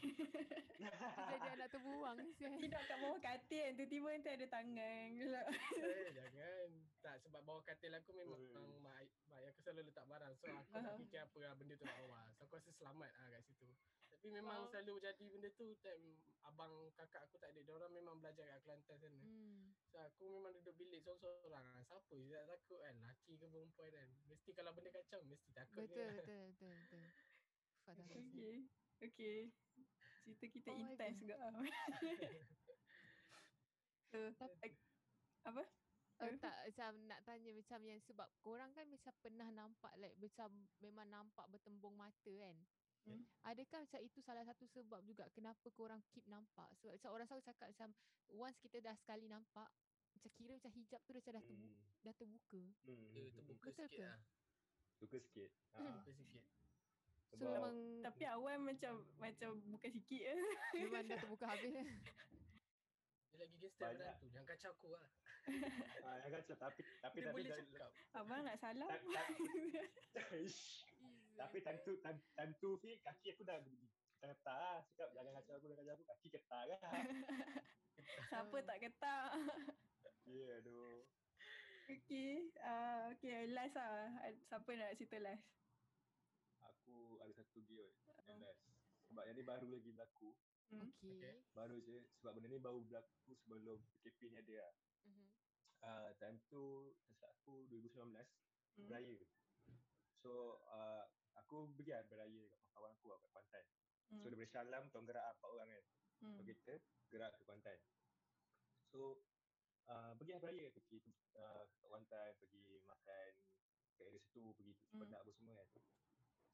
Jadi 1.30 1.48
anak 1.54 1.68
terbuang 1.70 2.16
sial. 2.34 2.50
Tidur 2.58 2.82
kat 2.82 2.98
bawah 2.98 3.20
katil 3.20 3.62
kan. 3.62 3.72
Tiba-tiba 3.78 4.08
nanti 4.10 4.30
ada 4.34 4.46
tangan. 4.50 5.08
Eh 5.14 6.08
jangan. 6.10 6.68
Tak 6.98 7.14
sebab 7.22 7.40
bawah 7.46 7.62
katil 7.62 7.94
aku 7.94 8.10
memang 8.10 8.42
mak, 8.82 9.06
mak 9.30 9.38
aku 9.46 9.60
selalu 9.62 9.86
letak 9.86 10.02
barang. 10.10 10.34
So 10.34 10.50
aku 10.50 10.72
tak 10.74 10.94
fikir 10.98 11.20
apa 11.22 11.38
lah 11.46 11.52
benda 11.54 11.74
tu 11.78 11.86
kat 11.86 11.96
bawah. 12.02 12.26
So 12.34 12.42
aku 12.42 12.58
rasa 12.58 12.70
selamat 12.74 13.10
lah 13.14 13.26
kat 13.30 13.42
situ 13.46 13.70
Tapi 14.18 14.34
memang 14.34 14.66
Wow. 14.66 14.70
selalu 14.74 14.94
jadi 14.98 15.26
benda 15.30 15.48
tu 15.54 15.70
Time 15.78 16.18
abang 16.42 16.90
kakak 16.90 17.22
aku 17.22 17.38
tak 17.38 17.54
ada 17.54 17.62
Diorang 17.62 17.94
memang 17.94 18.18
belajar 18.18 18.50
kat 18.50 18.66
Kelantan 18.66 18.98
sana 18.98 19.18
Hmm. 19.22 19.70
So 19.88 20.02
aku 20.02 20.26
memang 20.26 20.58
duduk 20.58 20.74
bilik 20.74 21.00
seorang-seorang 21.00 21.64
lah. 21.64 21.80
Siapa 21.86 22.12
je 22.18 22.34
tak 22.34 22.46
takut 22.50 22.82
kan 22.82 22.98
Laki 22.98 23.38
ke 23.38 23.46
perempuan 23.46 23.94
kan 23.94 24.10
Mesti 24.26 24.50
kalau 24.58 24.74
benda 24.74 24.90
kacau 24.90 25.22
Mesti 25.22 25.54
takut 25.54 25.86
Betul, 25.86 26.02
dia 26.02 26.10
betul, 26.18 26.42
betul, 26.50 26.74
betul. 26.74 27.04
Faham. 27.86 28.10
Okey. 28.10 28.56
Okey. 29.06 29.38
Cerita 30.26 30.46
kita 30.50 30.68
Oh 30.68 30.82
intense 30.82 31.18
juga. 31.22 31.36
so, 34.12 34.44
ak- 34.60 34.82
apa? 35.46 35.62
Hmm. 36.18 36.34
tak 36.42 36.56
macam 36.66 36.92
nak 37.06 37.22
tanya 37.22 37.54
macam 37.54 37.80
yang 37.86 38.00
sebab 38.02 38.26
korang 38.42 38.74
kan 38.74 38.84
macam 38.90 39.14
pernah 39.22 39.48
nampak 39.54 39.94
like 40.02 40.18
macam 40.18 40.50
memang 40.82 41.06
nampak 41.06 41.46
bertembung 41.48 41.94
mata 41.94 42.32
kan. 42.34 42.58
Hmm. 43.10 43.24
Adakah 43.42 43.78
macam 43.80 44.00
itu 44.00 44.18
salah 44.20 44.44
satu 44.44 44.64
sebab 44.66 45.00
juga 45.02 45.24
kenapa 45.30 45.66
korang 45.70 46.04
keep 46.06 46.24
nampak? 46.24 46.68
Sebab 46.76 46.92
macam 46.92 47.10
orang 47.10 47.26
selalu 47.26 47.44
cakap 47.44 47.66
macam 47.68 47.88
once 48.30 48.58
kita 48.58 48.78
dah 48.78 48.94
sekali 48.94 49.24
nampak 49.24 49.68
macam 50.10 50.30
kira 50.30 50.52
macam 50.52 50.72
hijab 50.72 51.00
tu 51.00 51.12
macam 51.12 51.32
dah, 51.32 51.42
terbu- 51.42 51.62
Hmm. 51.64 52.02
dah 52.02 52.12
terbuka. 52.12 52.62
Hmm. 52.82 53.06
Dia 53.08 53.22
terbuka 53.30 53.64
Betul 53.64 53.86
sikit 53.86 53.96
ke? 53.96 54.04
lah 54.04 54.18
Suka 54.94 55.16
sikit. 55.16 55.50
Ha. 55.70 55.78
Hmm. 55.78 55.86
Terbuka 55.96 56.12
sikit 56.12 56.44
So 57.20 57.34
Sebab 57.34 57.48
memang 57.50 57.76
Tapi 58.02 58.22
awal 58.26 58.56
macam 58.58 58.92
macam 59.16 59.50
bukan 59.66 59.90
sikit 59.90 60.20
je. 60.22 60.34
memang 60.74 61.02
dah 61.06 61.16
terbuka 61.18 61.44
habis. 61.46 61.70
Dia 61.70 63.36
lagi 63.38 63.56
gangster 63.56 63.84
Banyak. 63.84 64.00
daripada 64.00 64.18
tu 64.18 64.26
Jangan 64.28 64.46
kacau 64.48 64.70
aku 64.72 64.88
lah 64.90 65.04
ha, 66.02 66.08
yang 66.20 66.32
kacau 66.34 66.54
tapi 66.58 66.80
tapi 66.98 67.16
Dia 67.16 67.24
tapi 67.24 67.34
boleh 67.34 67.48
dah- 67.48 67.58
cakap 67.62 67.90
Abang 68.12 68.40
nak 68.42 68.56
salam. 68.58 68.88
tak- 68.90 69.04
tak- 70.12 70.32
Ish. 70.44 70.87
Tapi 71.38 71.62
time 71.62 71.78
tu 71.86 71.92
time, 72.02 72.18
time 72.34 72.52
tu 72.58 72.74
Fi 72.82 72.98
kaki 72.98 73.38
aku 73.38 73.46
dah 73.46 73.62
getar 74.18 74.58
lah. 74.58 74.78
Cakap 74.90 75.14
jangan 75.14 75.32
kacau 75.38 75.54
aku 75.54 75.66
jangan 75.70 75.78
kacau 75.86 75.94
aku 75.94 76.06
kaki 76.10 76.28
getar 76.34 76.62
kan. 76.82 77.06
Siapa 78.30 78.56
tak 78.66 78.78
ketak. 78.82 79.30
Ya 80.26 80.34
yeah, 80.34 80.58
aduh. 80.60 81.06
Okey. 81.88 82.52
Uh, 82.60 83.14
okay, 83.14 83.48
last 83.48 83.78
lah. 83.78 84.10
Siapa 84.50 84.70
nak 84.74 84.98
cerita 84.98 85.16
last? 85.22 85.46
Aku 86.60 87.22
ada 87.22 87.32
satu 87.32 87.62
dia 87.64 87.86
yang 88.26 88.42
last. 88.42 88.60
Sebab 89.08 89.24
yang 89.24 89.36
ni 89.38 89.44
baru 89.46 89.66
lagi 89.70 89.88
berlaku. 89.94 90.34
Hmm. 90.68 90.84
Okey. 90.84 91.16
Okay. 91.22 91.36
Baru 91.56 91.80
je 91.80 92.04
sebab 92.20 92.36
benda 92.36 92.52
ni 92.52 92.60
baru 92.60 92.84
berlaku 92.84 93.32
sebelum 93.40 93.64
PKP 94.04 94.34
ni 94.34 94.36
ada 94.42 94.68
lah. 94.68 94.74
Mhm. 95.06 95.26
Uh, 95.78 96.10
time 96.18 96.36
tu 96.50 96.92
tak 97.22 97.30
aku 97.40 97.70
2019 97.70 98.18
Hmm. 98.78 98.86
beraya. 98.86 99.18
So 100.22 100.62
uh, 100.70 101.02
aku 101.48 101.64
pergi 101.80 101.96
lah 101.96 102.04
beraya 102.12 102.42
dekat 102.44 102.68
kawan 102.76 102.92
aku 102.92 103.06
lah 103.08 103.18
kat 103.24 103.30
Kuantan. 103.32 103.64
Hmm. 104.12 104.20
So 104.20 104.26
daripada 104.28 104.48
Syalam 104.52 104.82
kita 104.84 104.96
orang 105.00 105.08
gerak 105.08 105.24
lah, 105.24 105.32
empat 105.32 105.48
orang 105.48 105.68
kan. 105.72 105.84
Hmm. 106.20 106.34
So 106.36 106.40
kita 106.44 106.72
gerak 107.08 107.30
ke 107.32 107.40
Kuantan. 107.48 107.78
So 108.92 109.00
uh, 109.88 110.12
pergi 110.20 110.30
lah 110.36 110.40
beraya 110.44 110.64
pergi 110.76 110.98
uh, 111.40 111.62
kat 111.64 111.86
Kuantan 111.88 112.30
pergi 112.36 112.64
makan 112.84 113.30
kat 113.96 114.04
area 114.12 114.20
situ 114.20 114.44
pergi 114.52 114.72
tu 114.76 114.84
Hmm. 114.92 115.08
apa 115.08 115.30
semua 115.32 115.56
kan. 115.56 115.68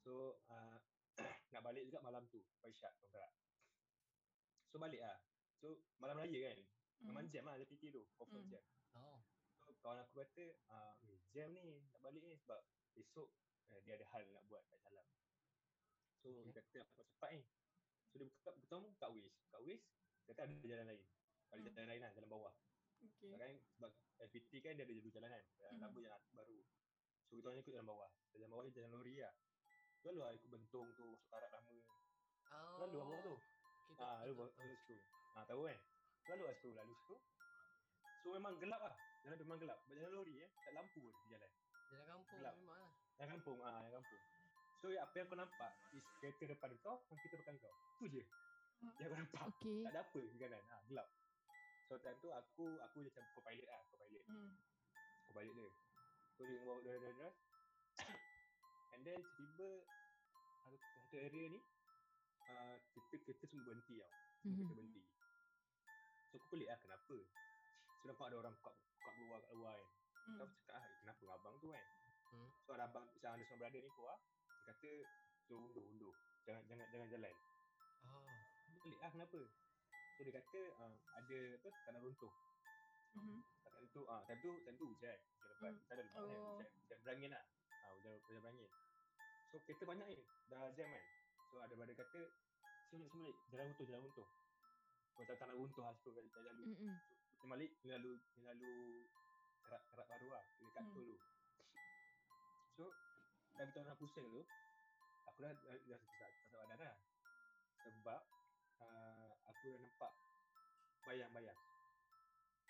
So 0.07 0.39
uh, 0.47 0.79
nak 1.53 1.63
balik 1.67 1.83
juga 1.91 1.99
malam 1.99 2.23
tu 2.31 2.39
Isyak 2.63 2.95
kita 2.95 3.11
orang 3.11 3.11
gerak. 3.19 3.33
So 4.71 4.79
balik 4.79 5.03
lah. 5.03 5.19
So 5.59 5.83
malam 5.99 6.23
raya 6.23 6.39
kan. 6.55 6.59
Memang 7.03 7.27
Hmm. 7.27 7.33
jam 7.35 7.45
lah 7.51 7.59
JPT 7.59 7.91
tu. 7.91 8.07
Confirm 8.15 8.47
Hmm. 8.47 8.55
jam. 8.55 8.65
Oh. 8.95 9.19
So 9.67 9.75
kawan 9.81 10.05
aku 10.05 10.21
kata, 10.21 10.45
ah, 10.69 10.93
eh, 11.09 11.19
jam 11.33 11.49
ni 11.51 11.83
nak 11.89 12.01
balik 12.05 12.21
ni 12.21 12.37
sebab 12.37 12.61
esok 13.01 13.29
eh, 13.71 13.81
dia 13.81 13.95
ada 13.95 14.07
hal 14.11 14.23
nak 14.29 14.45
buat 14.45 14.63
kat 14.65 14.81
dalam. 14.83 15.07
So 16.17 16.29
Okay. 16.31 16.43
dia 16.45 16.53
kata 16.57 16.79
aku 16.85 17.03
cepat 17.07 17.31
ni. 17.33 17.43
So 18.09 18.15
dia 18.17 18.27
buka 18.27 18.51
pertama 18.55 18.85
buka 18.89 19.07
Waze. 19.09 19.31
Buka 19.45 19.57
Waze, 19.61 19.77
dia 19.77 20.29
kata 20.29 20.41
ada 20.43 20.55
jalan 20.57 20.87
lain. 20.87 21.03
Ada 21.45 21.61
Hmm. 21.61 21.69
jalan 21.71 21.89
lain 21.89 22.01
lah, 22.01 22.11
jalan 22.13 22.29
bawah. 22.29 22.55
Okay. 22.97 23.29
Sekarang 23.29 23.53
sebab 23.71 23.91
LPT 24.19 24.53
kan 24.59 24.73
dia 24.75 24.85
ada 24.85 24.93
dua 24.95 25.13
jalan 25.13 25.29
kan. 25.29 25.43
Jalan 25.55 25.73
Mhm. 25.73 25.83
lama 25.83 25.99
jalan 26.01 26.21
baru. 26.33 26.59
So 27.25 27.33
kita 27.35 27.47
orang 27.47 27.61
ikut 27.61 27.73
jalan 27.73 27.87
bawah. 27.87 28.11
Jalan 28.31 28.49
bawah 28.49 28.63
ni 28.65 28.71
jalan 28.73 28.91
lori 28.91 29.15
lah. 29.19 29.35
Lalu 30.05 30.19
lah 30.19 30.33
ikut 30.33 30.49
bentong 30.49 30.89
tu, 30.93 31.05
masuk 31.07 31.29
karat 31.29 31.51
lama. 31.51 31.73
Oh. 31.73 32.77
Lalu 32.79 32.97
apa 33.01 33.15
tu? 33.23 33.35
Kita 33.85 34.01
Ah, 34.01 34.17
lalu 34.21 34.33
tahu, 34.33 34.39
bawa- 34.39 34.55
lalu 34.59 34.75
situ. 34.79 34.97
Ah, 35.35 35.45
tahu 35.45 35.61
kan? 35.65 35.79
Lalu 36.25 36.43
lah 36.43 36.55
situ, 36.55 36.71
lalu 36.73 36.93
situ. 36.95 37.17
So 38.21 38.27
memang 38.33 38.55
gelap 38.57 38.81
lah. 38.81 38.95
Jalan 39.21 39.37
memang 39.39 39.59
gelap. 39.59 39.79
Jalan 39.87 40.11
lori 40.11 40.35
eh, 40.41 40.49
tak 40.55 40.73
lampu 40.73 41.01
pun 41.03 41.13
di 41.21 41.29
jalan. 41.31 41.51
Jalan 41.91 42.05
kampung 42.07 42.39
Gelap. 42.41 42.55
memang 42.57 42.79
lah. 42.79 42.93
Yang 43.19 43.29
kampung, 43.39 43.59
ah, 43.63 43.81
yang 43.85 43.95
kampung. 44.03 44.23
So 44.83 44.93
apa 44.93 45.15
yang 45.17 45.27
kau 45.31 45.39
nampak 45.39 45.73
is 45.97 46.05
kereta 46.21 46.45
depan 46.45 46.71
kau 46.85 47.01
dan 47.09 47.17
kereta 47.25 47.41
belakang 47.41 47.57
kau. 47.63 47.75
Tu 47.97 48.05
je. 48.11 48.23
Hmm. 48.83 48.93
Yang 49.01 49.09
kau 49.09 49.19
nampak. 49.19 49.41
Okay. 49.57 49.81
Tak 49.87 49.91
ada 49.95 50.01
apa 50.05 50.21
di 50.21 50.37
kanan. 50.37 50.65
Ah, 50.69 50.83
gelap. 50.85 51.09
So 51.89 51.97
time 52.01 52.19
tu 52.21 52.29
aku 52.33 52.67
aku 52.81 52.97
macam 53.01 53.23
co-pilot 53.33 53.67
lah, 53.69 53.81
co-pilot. 53.93 54.25
Hmm. 54.29 54.53
Co-pilot 55.31 55.55
dia. 55.57 55.71
So 56.37 56.41
dia 56.45 56.59
bawa 56.61 56.83
drive 56.83 57.01
drive 57.01 57.17
drive. 57.17 57.39
And 58.95 59.01
then 59.07 59.21
tiba-tiba 59.39 59.69
satu, 60.65 60.77
satu 60.77 61.17
area 61.19 61.45
ni 61.49 61.61
uh, 62.51 62.77
kita 62.93 63.15
kereta 63.25 63.45
semua 63.49 63.65
berhenti 63.73 63.95
tau. 64.03 64.13
Semua 64.43 64.53
kereta 64.53 64.65
Mhm. 64.65 64.71
berhenti. 64.75 65.03
So 66.29 66.35
aku 66.37 66.47
pelik 66.53 66.69
lah 66.69 66.79
kenapa. 66.83 67.17
So 67.95 68.05
nampak 68.05 68.27
ada 68.29 68.37
orang 68.37 68.55
kat 68.61 68.75
kat 69.01 69.15
luar 69.23 69.39
kat 69.41 69.55
luar 69.57 69.75
kan. 69.81 69.89
So 70.25 70.29
Hmm. 70.29 70.41
aku 70.45 70.55
cakap 70.65 70.77
ah, 70.77 70.93
kenapa 71.01 71.25
abang 71.37 71.57
tu 71.61 71.69
kan. 71.73 71.85
Hmm. 72.35 72.51
So 72.67 72.75
ada 72.75 72.91
abang 72.91 73.07
macam 73.07 73.31
ada 73.39 73.43
seorang 73.47 73.61
brother 73.63 73.81
ni 73.81 73.91
keluar. 73.95 74.19
Dia 74.19 74.75
kata 74.75 74.93
tu 75.47 75.55
undur 75.55 75.85
undur. 75.87 76.15
Jangan 76.43 76.63
jangan 76.67 76.87
jangan 76.91 77.09
jalan. 77.15 77.35
Oh. 78.11 78.27
Pelik 78.83 78.99
lah 78.99 79.11
kenapa. 79.15 79.41
So 80.15 80.21
dia 80.27 80.35
kata 80.35 80.61
uh, 80.83 80.95
ada 81.15 81.39
apa 81.63 81.69
tanah 81.87 82.01
runtuh. 82.03 82.33
Mhm. 83.15 83.39
Time 83.63 83.87
tu 83.95 84.03
ah 84.11 84.21
time 84.27 84.41
tu 84.43 84.51
time 84.67 84.77
tu 84.77 84.87
hujan. 84.91 85.19
Hujan 85.23 85.55
lebat. 85.55 85.71
Hmm. 85.71 85.87
Tak 85.87 85.95
ada 85.95 86.03
lebat 86.03 86.19
kan. 86.19 86.27
Oh. 86.27 86.59
Hujan, 86.59 86.69
hujan 86.83 86.99
berangin 87.07 87.31
lah. 87.31 87.45
Ah 87.71 87.91
hujan 87.95 88.11
hujan 88.27 88.43
berangin. 88.43 88.71
So 89.51 89.55
kereta 89.63 89.85
banyak 89.87 90.07
ni 90.11 90.19
dah 90.51 90.67
jam 90.75 90.89
kan. 90.91 91.05
So 91.55 91.55
ada 91.63 91.73
brother 91.79 91.95
kata 91.95 92.21
sini 92.91 93.07
sini 93.11 93.31
jalan 93.55 93.71
runtuh 93.71 93.87
jalan 93.87 94.01
runtuh. 94.03 94.29
Macam 95.15 95.35
tanah 95.39 95.55
runtuh 95.55 95.83
lah 95.87 95.95
situ 95.95 96.11
kan 96.11 96.25
jalan 96.35 96.51
lalu. 96.51 96.65
Mm-mm. 96.75 96.95
Kita 97.39 97.47
balik 97.47 97.71
ni 97.85 97.89
lalu 97.93 98.11
ni 98.35 98.43
lalu 98.49 98.73
kerak 99.65 99.83
kerak 99.95 100.07
baru 100.11 100.29
lah 100.33 100.43
dekat 100.59 100.83
Hmm. 100.83 100.95
tu 100.97 101.03
dulu. 101.05 101.17
So 102.75 102.91
time 103.55 103.71
tu 103.71 103.79
nak 103.87 103.95
pusing 104.03 104.27
tu 104.35 104.43
aku 105.31 105.39
dah 105.47 105.53
dah, 105.55 105.75
dah 105.79 105.99
tak 106.19 106.31
tak 106.51 106.63
badan 106.67 106.87
lah. 106.91 106.99
Sebab 107.87 108.21
uh, 108.83 109.31
aku 109.47 109.67
dah 109.71 109.79
nampak 109.79 110.13
bayang-bayang. 111.07 111.59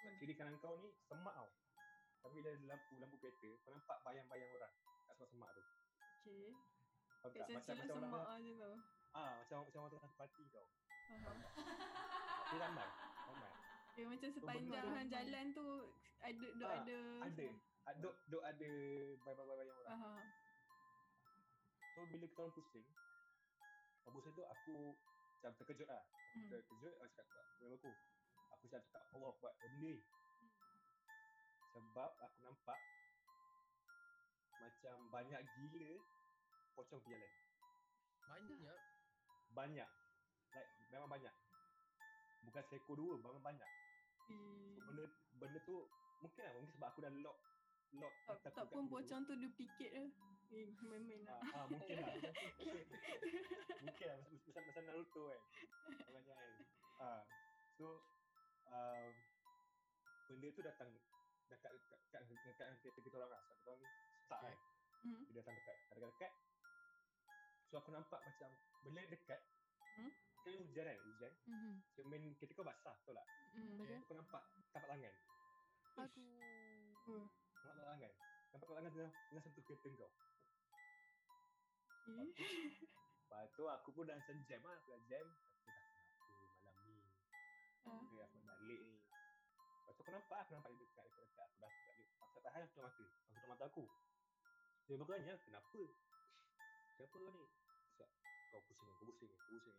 Hmm. 0.04 0.16
kiri 0.20 0.36
kanan 0.36 0.60
kau 0.60 0.76
ni 0.84 0.92
semak 1.08 1.32
tau. 1.32 1.48
Tapi 2.20 2.40
ada 2.44 2.52
lampu 2.68 2.94
lampu 3.00 3.16
kereta 3.16 3.48
kau 3.64 3.72
nampak 3.72 3.98
bayang-bayang 4.04 4.50
orang 4.52 4.72
kat 5.08 5.14
semak-semak 5.16 5.50
tu. 5.56 5.62
Okay. 6.24 6.44
Kat? 7.24 7.48
Macam 7.56 7.74
macam 7.80 7.94
orang 7.96 8.12
semak 8.12 8.28
aja 8.36 8.52
tau. 8.60 8.76
ah 9.14 9.32
macam 9.40 9.56
macam 9.64 9.80
orang 9.80 9.92
tengah 9.96 10.12
parti 10.20 10.44
kau. 10.52 10.66
Faham. 11.04 11.36
Tapi 12.44 12.56
ramai, 12.60 12.88
ramai. 13.24 13.52
Ya 13.94 14.04
macam 14.10 14.28
sepanjang 14.34 14.84
tu- 14.84 15.08
jalan 15.08 15.44
tu 15.54 15.68
ada 16.24 16.46
duk 16.56 16.68
Ah, 16.68 16.76
ada 16.80 16.98
Ada. 17.28 17.46
Ada 17.84 18.08
duk 18.32 18.42
ada 18.42 18.70
bayang-bayang 19.20 19.76
orang. 19.76 19.98
Faham. 20.00 20.24
So 21.94 22.02
bila 22.10 22.26
kita 22.26 22.40
orang 22.42 22.54
pusing 22.58 22.86
Abu 24.04 24.18
tu 24.20 24.42
aku 24.42 24.76
macam 25.38 25.52
terkejut 25.62 25.86
lah 25.86 26.02
Aku 26.02 26.22
Hmm. 26.34 26.50
terkejut 26.50 26.94
aku 26.98 27.06
cakap 27.14 27.30
kat 27.30 27.70
aku 27.70 27.92
Aku 28.50 28.62
macam 28.66 28.80
cakap 28.82 29.02
Allah 29.14 29.30
buat 29.38 29.54
benda 29.62 29.94
ni 29.94 30.02
Sebab 31.70 32.10
aku 32.18 32.36
nampak 32.42 32.80
Macam 34.58 34.94
banyak 35.14 35.40
gila 35.54 35.92
Pocong 36.74 37.02
jalan 37.06 37.32
Banyak. 38.26 38.80
Banyak 39.54 39.90
Like 40.50 40.70
memang 40.90 41.10
banyak 41.14 41.34
Bukan 42.42 42.62
seekor 42.66 42.98
dua 42.98 43.14
memang 43.22 43.38
banyak 43.38 43.70
Hmm. 44.24 44.74
so, 44.74 44.82
Benda 44.90 45.04
benda 45.38 45.58
tu 45.62 45.86
Mungkin 46.26 46.42
lah 46.42 46.52
mungkin 46.58 46.74
sebab 46.74 46.88
aku 46.90 47.00
dah 47.06 47.12
lock 47.22 47.38
Lock 47.92 48.14
Tak, 48.26 48.50
tak 48.54 48.64
pun 48.72 48.88
benda 48.88 48.90
tu. 48.90 48.92
pocong 48.96 49.20
tu 49.28 49.34
duplicate 49.38 49.92
ke. 49.92 50.04
Eh, 50.54 50.70
main-main 50.86 51.20
lah. 51.26 51.40
Ah, 51.50 51.62
ah 51.62 51.64
mungkin 51.66 51.94
lah. 51.98 52.08
mungkin 53.84 54.06
lah. 54.06 54.16
Macam, 54.22 54.62
macam, 54.64 54.82
Naruto 54.86 55.22
kan. 55.28 55.40
Banyak 56.14 56.34
kan. 56.36 56.50
Ah, 57.02 57.22
so, 57.74 58.00
um, 58.70 59.12
benda 60.30 60.48
tu 60.54 60.62
datang 60.62 60.88
dekat 61.50 61.72
dekat 61.74 61.98
dekat 62.08 62.22
dekat 62.44 62.66
dekat 62.80 63.02
kita 63.02 63.16
orang 63.18 63.30
lah. 63.34 63.40
Sebab 63.44 63.56
kita 63.58 63.68
orang 63.70 63.82
start 64.24 64.40
Okay. 64.40 64.54
kan. 64.54 64.56
Hmm. 65.04 65.22
Dia 65.28 65.34
datang 65.44 65.54
dekat. 65.58 65.76
Datang 65.92 66.10
dekat. 66.16 66.32
So 67.68 67.74
aku 67.82 67.90
nampak 67.90 68.20
macam 68.22 68.50
bila 68.86 69.02
dekat. 69.10 69.40
Hmm? 69.98 70.12
Kan 70.44 70.54
hujan 70.60 70.84
kan, 70.86 70.98
hujan. 71.08 71.32
Mhm. 71.48 71.74
Cermin 71.96 72.22
kereta 72.36 72.52
kau 72.52 72.66
basah, 72.66 72.94
betul 73.00 73.16
tak? 73.16 73.26
Mm, 73.56 73.80
betul. 73.80 73.96
Aku 74.04 74.12
nampak 74.12 74.42
tapak 74.76 74.88
tangan. 74.92 75.14
Aduh. 76.04 76.94
Hmm. 77.04 77.26
Nampak 77.64 77.80
tapak 77.80 77.86
tangan. 77.88 78.12
Nampak 78.52 78.60
tapak 78.60 78.74
tangan 78.76 78.90
tengah, 78.92 79.12
tengah 79.32 79.42
sentuh 79.42 79.64
kereta 79.64 79.88
kau. 79.96 80.10
Eh. 82.04 82.28
Lepas 83.24 83.48
tu 83.56 83.64
aku 83.64 83.88
pun 83.96 84.04
dah 84.04 84.16
macam 84.20 84.36
jam 84.44 84.60
lah. 84.60 84.76
Aku 84.76 84.88
dah 84.92 85.00
jam. 85.08 85.24
Aku 85.24 86.28
dah 86.28 86.36
kenapa 86.36 86.60
malam 86.68 86.84
ni. 86.92 87.02
Ah. 87.88 87.96
Okay, 88.04 88.20
aku 88.20 88.36
nak 88.44 88.56
balik 88.60 88.80
ni. 88.84 88.96
Lepas 89.00 89.92
tu 89.96 90.00
aku 90.04 90.10
nampak, 90.12 90.38
aku 90.44 90.52
nampak 90.52 90.70
dia 90.76 90.84
dekat, 90.84 91.04
dekat, 91.08 91.24
dekat. 91.24 91.46
Aku 91.48 91.56
dah 91.56 91.68
aku 91.72 91.80
balik. 91.88 92.08
Aku 92.20 92.32
tak 92.36 92.42
tahan, 92.44 92.60
aku 92.60 92.68
tutup 92.68 92.84
mata. 92.84 93.04
Aku 93.08 93.32
tutup 93.32 93.48
mata 93.48 93.64
aku. 93.64 93.84
Dia 94.84 94.94
bertanya, 95.00 95.34
kenapa? 95.40 95.82
Kenapa 96.94 97.16
kau 97.16 97.30
ni? 97.32 97.44
Cakap, 97.96 98.08
kau 98.52 98.60
pusing, 98.68 98.92
kau 98.92 99.06
pusing, 99.08 99.32
kau 99.32 99.48
pusing. 99.48 99.78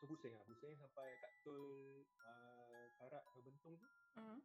So 0.00 0.08
pusing 0.08 0.32
lah, 0.32 0.42
pusing 0.48 0.74
sampai 0.80 1.12
kat 1.20 1.32
tol 1.44 1.60
uh, 2.24 2.84
karat 2.96 3.20
ke 3.20 3.38
bentung 3.44 3.76
tu. 3.76 3.86
Ah. 4.16 4.40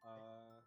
Uh, 0.00 0.60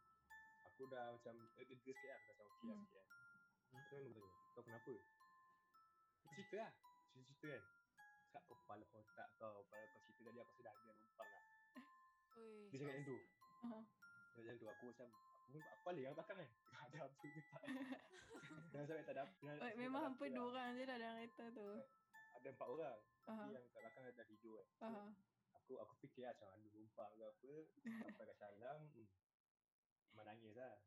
aku 0.74 0.90
dah 0.90 1.06
macam 1.14 1.36
lega 1.54 1.76
sikit 1.78 1.96
lah, 2.10 2.18
aku 2.18 2.26
dah 2.26 2.34
macam 2.34 2.46
okey 2.50 2.66
lah 2.66 2.74
Hmm. 2.74 2.82
sikit 2.82 2.98
kan. 2.98 3.08
Hmm. 3.14 3.86
Tu 3.86 3.94
memang 3.94 4.10
bertanya, 4.10 4.26
kau 4.54 4.62
kenapa? 4.66 4.94
Dia 4.94 6.30
cerita 6.34 6.56
lah, 6.58 6.72
cerita-cerita 7.14 7.48
kan. 7.54 7.64
Cakap 8.34 8.42
kau 8.50 8.58
kepala 8.66 8.86
otak 8.98 9.30
kau, 9.38 9.54
kepala 9.70 9.84
kau 9.86 10.00
cerita 10.02 10.22
tadi 10.26 10.40
aku 10.42 10.50
rasa 10.50 10.62
dah 10.66 10.74
ada 10.74 10.92
numpang 10.98 11.30
lah. 11.30 11.44
Oi. 12.42 12.62
Dia 12.74 12.78
cakap 12.82 12.94
macam 12.98 13.06
tu. 13.06 13.18
Ah. 13.64 13.84
Dia 14.34 14.42
macam 14.42 14.56
tu, 14.58 14.66
aku 14.66 14.84
macam 14.90 15.08
aku 15.14 15.50
pun 15.54 15.62
aku 15.62 15.82
balik 15.86 16.02
yang 16.02 16.14
belakang 16.18 16.38
kan. 16.42 16.50
ada 16.90 16.98
apa 17.06 17.26
ke 17.30 17.42
tak. 17.46 17.62
Jangan 18.74 18.86
sampai 18.90 19.06
tak 19.06 19.14
ada 19.14 19.22
apa. 19.30 19.50
Oh, 19.62 19.72
memang 19.78 20.02
ada 20.02 20.12
apa 20.18 20.24
dua 20.26 20.42
lah. 20.42 20.50
orang 20.50 20.70
je 20.74 20.84
lah 20.90 20.98
dalam 20.98 21.16
kereta 21.22 21.46
tu. 21.54 21.70
Ada 22.34 22.48
empat 22.50 22.68
orang. 22.74 23.00
Tapi 23.24 23.50
yang 23.54 23.64
kat 23.70 23.80
belakang 23.86 24.04
dah 24.10 24.26
tidur 24.26 24.54
kan. 24.58 24.68
Faham. 24.82 25.10
aku 25.54 25.74
aku 25.80 25.94
fikir 26.02 26.26
lah 26.26 26.34
macam 26.34 26.50
ada 26.50 26.68
numpang 26.74 27.12
ke 27.14 27.24
apa. 27.24 27.54
Sampai 28.10 28.26
kat 28.26 28.36
Syalam. 28.42 28.80
Hmm. 28.90 29.08
Memang 30.14 30.26
nangis 30.30 30.54
lah. 30.54 30.78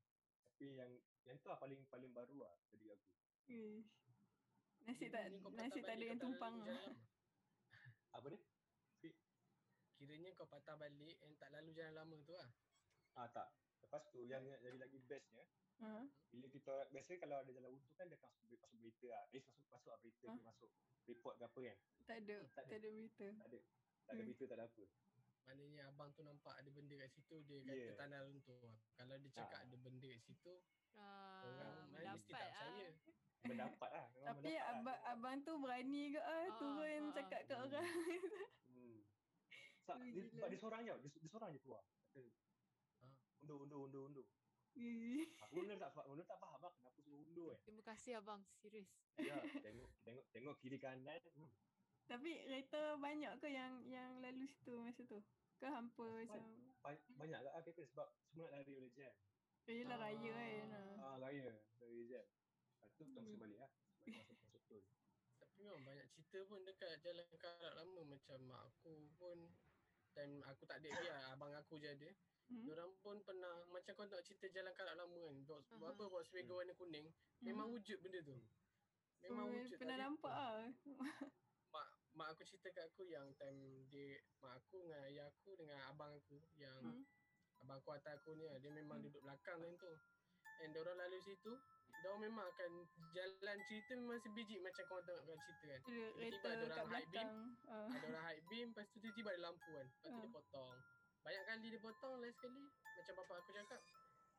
Tapi 0.46 0.64
yang 0.72 0.90
yang 1.26 1.36
tu 1.36 1.50
lah 1.50 1.58
paling 1.58 1.82
paling 1.86 2.14
baru 2.14 2.38
lah 2.40 2.54
tadi 2.70 2.86
aku. 2.88 3.06
Ish. 3.46 3.90
Nasib 4.86 5.10
tak 5.10 5.22
nasib 5.52 5.82
tak 5.82 5.94
ada 5.98 6.04
yang 6.06 6.20
tumpang 6.22 6.62
lah. 6.62 6.70
Apa 8.16 8.30
dia? 8.30 8.40
Kiranya 9.96 10.28
kau 10.36 10.46
patah 10.46 10.76
balik 10.76 11.16
and 11.24 11.34
tak 11.36 11.50
lalu 11.50 11.72
jalan 11.72 11.96
lama 11.96 12.16
tu 12.22 12.32
lah. 12.32 12.48
Ah 13.16 13.26
tak. 13.26 13.48
Lepas 13.82 14.06
tu 14.08 14.22
yang 14.22 14.44
yang 14.44 14.60
jadi 14.60 14.78
lagi 14.78 14.98
bestnya 15.02 15.42
Ha. 15.76 16.08
bila 16.32 16.48
kita 16.48 16.88
biasanya 16.88 17.20
kalau 17.20 17.36
ada 17.36 17.52
jalan 17.52 17.68
buntu 17.68 17.92
kan 18.00 18.08
dia 18.08 18.16
akan 18.16 18.32
masuk, 18.32 18.56
masuk 18.56 18.80
berita 18.80 19.06
lah. 19.12 19.28
Eh 19.28 19.44
masuk 19.44 19.68
masuk 19.68 19.90
lah 19.92 19.98
berita 20.00 20.24
Ah. 20.24 20.32
ke 20.32 20.40
masuk 20.40 20.70
report 21.04 21.34
ke 21.36 21.44
apa 21.44 21.60
kan. 21.60 21.76
Tak 22.08 22.16
ada, 22.24 22.36
Tak 22.48 22.64
tak 22.64 22.78
ada 22.80 22.88
berita. 22.96 23.26
Tak 23.36 23.46
ada. 23.52 23.58
Tak 23.60 24.12
ada 24.16 24.16
Hmm. 24.16 24.24
berita 24.24 24.44
tak 24.48 24.56
ada 24.56 24.64
apa. 24.64 24.84
Maknanya 25.46 25.82
abang 25.86 26.10
tu 26.10 26.20
nampak 26.20 26.52
ada 26.52 26.68
benda 26.68 26.94
kat 26.96 27.10
situ 27.12 27.36
dia 27.44 27.62
kata 27.62 27.70
Yeah. 27.72 27.94
tanah 27.96 28.18
runtuh. 28.20 28.58
Kalau 28.92 29.14
dia 29.16 29.30
cakap 29.32 29.58
Ah. 29.58 29.64
ada 29.64 29.76
benda 29.78 30.08
kat 30.08 30.22
situ, 30.22 30.54
Ah, 30.92 31.44
orang 31.44 31.86
main 31.88 32.06
mesti 32.12 32.32
tak 32.32 32.40
ah. 32.40 32.50
percaya. 32.50 32.88
Mendapat 33.46 33.90
lah. 33.92 34.06
Memang 34.10 34.26
Tapi 34.26 34.42
mendapat 34.42 34.58
lah. 34.58 34.74
abang 34.74 35.00
abang 35.06 35.36
tu 35.40 35.52
berani 35.56 36.02
ke 36.08 36.18
ah 36.18 36.34
Ah, 36.34 36.46
turun 36.52 36.82
ah, 36.82 37.12
cakap 37.14 37.40
kat 37.42 37.54
Hmm. 37.54 37.64
orang. 37.64 37.86
Hmm. 38.66 38.98
Sebab 39.78 39.96
Ui, 39.96 40.08
dia, 40.10 40.22
sebab 40.26 40.48
dia 40.48 40.58
seorang 40.58 40.80
je, 40.82 40.92
dia, 40.98 41.10
dia 41.14 41.30
seorang 41.30 41.50
je 41.54 41.60
keluar. 41.60 41.82
Kata, 41.86 42.22
Ah. 42.98 43.14
undur, 43.38 43.56
undur, 43.62 43.80
undur, 43.86 44.02
undur. 44.04 44.26
Ih. 44.76 45.30
Aku 45.40 45.62
tak, 45.64 45.88
faham- 45.88 46.20
tak 46.20 46.36
faham 46.36 46.60
lah 46.60 46.72
kenapa 46.74 46.98
suruh 47.00 47.22
undur 47.22 47.48
kan. 47.48 47.58
Terima 47.62 47.82
kasih 47.82 48.12
abang, 48.18 48.42
serius. 48.58 48.90
Ya, 49.16 49.32
tengok, 49.56 49.88
tengok, 50.02 50.24
tengok 50.30 50.54
kiri 50.58 50.76
kanan. 50.76 51.16
Hmm. 51.32 51.48
Tapi 52.06 52.30
kereta 52.40 52.80
banyak 52.96 53.34
ke 53.36 53.48
yang 53.48 53.82
yang 53.84 54.20
lalu 54.20 54.46
situ 54.46 54.78
masa 54.78 55.02
tu? 55.02 55.18
Ke 55.56 55.66
hampa 55.66 56.06
macam 56.16 56.42
Ba- 56.78 57.06
Banyak 57.16 57.40
lah 57.42 57.52
kereta 57.60 57.82
sebab 57.84 58.06
semua 58.22 58.46
nak 58.46 58.62
lari 58.62 58.72
oleh 58.72 58.90
jam. 58.92 59.10
Yelah 59.66 59.98
raya 59.98 60.30
Ah. 60.30 60.38
kan. 60.38 60.68
ah. 60.70 60.94
Ah, 61.02 61.16
raya 61.18 61.46
dari 61.76 62.06
jam. 62.06 62.22
Lepas 62.22 62.90
tu 62.94 63.02
kita 63.02 63.18
mesti 63.18 63.34
Hmm. 63.34 63.42
balik 63.42 63.58
lah. 63.58 63.70
Masuk 64.06 64.48
masuk. 64.54 64.82
Tapi 65.36 65.58
memang 65.58 65.82
banyak 65.82 66.06
cerita 66.08 66.38
pun 66.46 66.62
dekat 66.62 67.02
jalan 67.02 67.26
karak 67.34 67.72
lama 67.74 68.00
macam 68.06 68.38
mak 68.44 68.62
aku 68.64 68.94
pun 69.16 69.38
time 70.12 70.38
aku 70.44 70.62
tak 70.64 70.78
ada 70.78 70.88
dia, 70.94 71.14
abang 71.32 71.50
aku 71.52 71.74
je 71.76 71.90
ada. 71.90 72.10
Hmm. 72.46 72.62
Diorang 72.62 72.94
pun 72.96 73.18
pernah 73.20 73.66
macam 73.66 73.92
kau 73.92 74.06
nak 74.06 74.22
cerita 74.22 74.46
jalan 74.48 74.70
karak 74.72 74.94
lama 74.94 75.18
kan. 75.18 75.36
Bawa 75.42 75.58
Aha. 75.58 75.74
uh-huh. 75.74 75.90
apa 75.90 76.02
bawa 76.06 76.22
swagger 76.22 76.54
warna 76.54 76.72
kuning. 76.72 77.10
Memang 77.42 77.66
wujud 77.68 77.98
benda 77.98 78.22
tu. 78.22 78.38
Memang 79.18 79.44
Oh, 79.44 79.58
wujud. 79.58 79.74
pernah 79.74 79.98
nampak 79.98 80.30
ah. 80.30 80.62
mak 82.16 82.32
aku 82.32 82.42
cerita 82.48 82.72
kat 82.72 82.84
aku 82.88 83.04
yang 83.04 83.28
time 83.36 83.84
dia 83.92 84.16
mak 84.40 84.56
aku 84.56 84.80
dengan 84.80 85.00
ayah 85.04 85.28
aku 85.28 85.50
dengan 85.52 85.78
abang 85.92 86.12
aku 86.16 86.40
yang 86.56 86.80
Hmm. 86.80 87.04
abang 87.60 87.76
aku 87.76 87.92
atas 87.92 88.16
aku 88.20 88.32
ni 88.36 88.44
lah, 88.48 88.56
dia 88.56 88.72
memang 88.72 89.00
Hmm. 89.00 89.04
duduk 89.08 89.20
belakang 89.20 89.60
time 89.60 89.76
tu. 89.76 89.92
And 90.64 90.72
dia 90.72 90.80
orang 90.80 90.96
lalu 90.96 91.20
situ, 91.20 91.52
dia 92.00 92.08
orang 92.08 92.32
memang 92.32 92.48
akan 92.48 92.70
jalan 93.12 93.58
cerita 93.68 93.92
memang 93.92 94.16
sebiji 94.24 94.56
macam 94.64 94.84
kau 94.88 95.00
tengok 95.04 95.24
kat 95.28 95.38
cerita 95.44 95.64
kan. 95.68 95.80
Tiba-tiba 95.84 96.48
ada 96.48 96.64
orang 96.64 96.88
high 96.96 97.08
beam. 97.12 97.28
Ah. 97.68 97.88
Ada 97.92 98.04
orang 98.08 98.24
high 98.24 98.42
beam, 98.48 98.66
lepas 98.72 98.86
tu 98.88 98.96
tiba-tiba 98.96 99.28
ada 99.36 99.40
lampu 99.52 99.68
kan. 99.68 99.84
Lepas 99.84 100.00
tu 100.00 100.16
Ah. 100.16 100.20
dia 100.24 100.32
potong. 100.32 100.76
Banyak 101.20 101.42
kali 101.44 101.66
dia 101.68 101.80
potong, 101.84 102.14
last 102.24 102.36
sekali 102.40 102.62
macam 102.96 103.12
bapak 103.20 103.36
aku 103.44 103.50
cakap, 103.52 103.80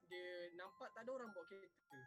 dia 0.10 0.30
nampak 0.58 0.90
tak 0.98 1.02
ada 1.06 1.12
orang 1.14 1.30
bawa 1.30 1.46
kereta. 1.46 2.00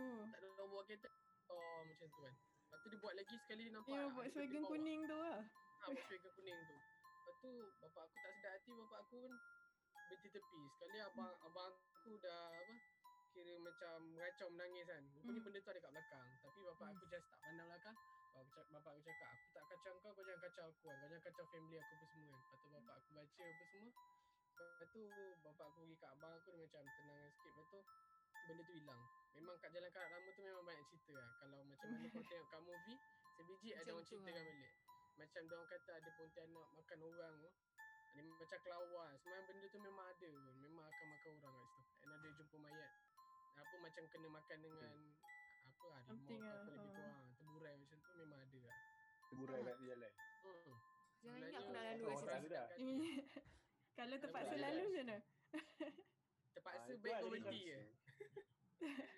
Oh. 0.00 0.24
Tak 0.34 0.38
ada 0.42 0.46
orang 0.50 0.68
bawa 0.74 0.82
kereta. 0.82 1.08
Oh 1.50 1.80
macam 1.86 2.06
tu 2.10 2.20
kan. 2.26 2.34
Lepas 2.70 2.78
tu 2.80 2.88
dia 2.88 3.00
buat 3.02 3.14
lagi 3.18 3.34
sekali 3.36 3.62
dia 3.66 3.74
nampak. 3.74 3.90
Dia 3.90 3.98
ada 3.98 4.14
buat 4.14 4.26
bawah. 4.30 4.68
kuning 4.70 5.00
tu 5.02 5.16
lah. 5.18 5.38
Ha, 5.42 5.84
buat 5.90 6.04
swagen 6.06 6.30
kuning 6.32 6.58
tu. 6.62 6.76
Lepas 6.78 7.34
tu 7.42 7.50
bapak 7.82 8.02
aku 8.06 8.16
tak 8.16 8.32
sedar 8.32 8.52
hati, 8.54 8.72
bapak 8.78 8.98
aku 9.02 9.16
pun 9.20 9.32
berhenti 10.06 10.28
tepi. 10.30 10.60
Sekali 10.70 10.98
abang 11.02 11.34
abang 11.42 11.72
aku 11.92 12.14
dah 12.16 12.54
apa 12.54 12.74
kira 13.30 13.54
macam 13.58 13.94
mengacau 14.08 14.48
menangis 14.50 14.86
kan. 14.86 15.02
Rupanya 15.12 15.34
Hmm. 15.34 15.46
benda 15.46 15.58
tu 15.58 15.70
ada 15.70 15.80
kat 15.80 15.90
belakang. 15.90 16.26
Tapi 16.40 16.58
bapak 16.64 16.86
Hmm. 16.86 16.94
aku 16.94 17.04
just 17.06 17.26
tak 17.26 17.40
pandang 17.42 17.66
belakang. 17.66 17.96
Bapak 18.30 18.38
aku, 18.40 18.50
cak- 18.54 18.70
bapak 18.70 18.90
aku 18.94 19.02
cakap, 19.02 19.28
aku 19.28 19.48
tak 19.50 19.64
kacau 19.66 19.94
kau, 19.98 20.10
kau 20.14 20.22
jangan 20.22 20.40
kacau 20.40 20.64
aku 20.70 20.80
kan. 20.80 20.94
Kau 20.94 21.08
jangan 21.10 21.22
kacau 21.26 21.44
family 21.50 21.76
aku 21.76 21.92
apa 21.92 22.06
semua 22.06 22.30
kan. 22.30 22.38
Lepas 22.40 22.58
tu 22.62 22.68
bapak 22.70 22.94
aku 22.94 23.10
baca 23.10 23.44
apa 23.50 23.64
semua. 23.66 23.90
Lepas 24.60 24.88
tu 24.90 25.02
bapak 25.42 25.66
aku 25.66 25.78
pergi 25.80 25.96
kat 25.98 26.10
abang 26.14 26.32
aku 26.38 26.48
dia 26.50 26.60
macam 26.60 26.82
tenang 26.86 27.22
sikit. 27.34 27.50
Lepas 27.50 27.66
tu 27.66 27.80
benda 28.46 28.62
tu 28.64 28.74
hilang. 28.76 29.02
Memang 29.36 29.56
kat 29.62 29.70
jalan 29.72 29.90
karak 29.94 30.10
lama 30.10 30.28
tu 30.34 30.42
memang 30.42 30.64
banyak 30.66 30.86
cerita 30.90 31.12
lah. 31.16 31.28
Kalau 31.40 31.58
macam 31.64 31.88
mana 31.90 32.06
kau 32.12 32.24
tengok 32.24 32.46
kat 32.50 32.60
movie, 32.60 32.98
sebiji 33.36 33.70
ada 33.72 33.90
orang 33.94 34.04
tu 34.04 34.16
ceritakan 34.20 34.36
lah. 34.36 34.44
balik. 34.44 34.70
Macam 35.20 35.40
dia 35.44 35.54
orang 35.54 35.68
kata 35.68 35.90
ada 36.00 36.10
pontianak 36.16 36.66
makan 36.76 36.98
orang 37.04 37.34
tu. 37.44 37.50
Ada 38.10 38.20
macam 38.26 38.58
kelawar. 38.64 39.08
Sebenarnya 39.22 39.44
benda 39.46 39.66
tu 39.70 39.78
memang 39.78 40.06
ada 40.10 40.28
pun. 40.34 40.54
Memang 40.60 40.84
akan 40.88 41.06
makan 41.14 41.32
orang 41.40 41.54
kat 41.54 41.68
situ. 41.70 41.92
And 42.00 42.10
ada 42.16 42.28
jumpa 42.40 42.56
mayat. 42.58 42.92
Apa 43.60 43.74
macam 43.76 44.04
kena 44.08 44.28
makan 44.32 44.58
dengan 44.64 44.92
apa 45.60 45.86
harimau 45.94 46.08
Something 46.08 46.40
lah, 46.40 46.54
apa 46.56 46.68
lebih 46.72 46.90
ha. 46.90 46.96
kurang. 46.96 47.26
Teburai 47.38 47.74
macam 47.76 47.96
tu 48.00 48.10
memang 48.18 48.38
ada 48.40 48.58
lah. 48.64 48.76
Teburai 49.30 49.60
kat 49.62 49.76
jalan. 49.84 50.12
Hmm. 50.40 50.78
Jangan 51.20 51.40
ingat 51.44 51.60
aku 51.60 51.70
nak 51.70 51.84
lalu 51.84 52.04
kat 52.08 52.38
situ. 52.40 52.56
kalau 54.00 54.16
terpaksa 54.16 54.54
lalu 54.56 54.80
macam 54.88 55.04
mana? 55.04 55.16
Terpaksa 56.56 56.90
baik 57.04 57.14
kau 57.20 57.28
berhenti 57.28 57.58
je. 57.68 57.80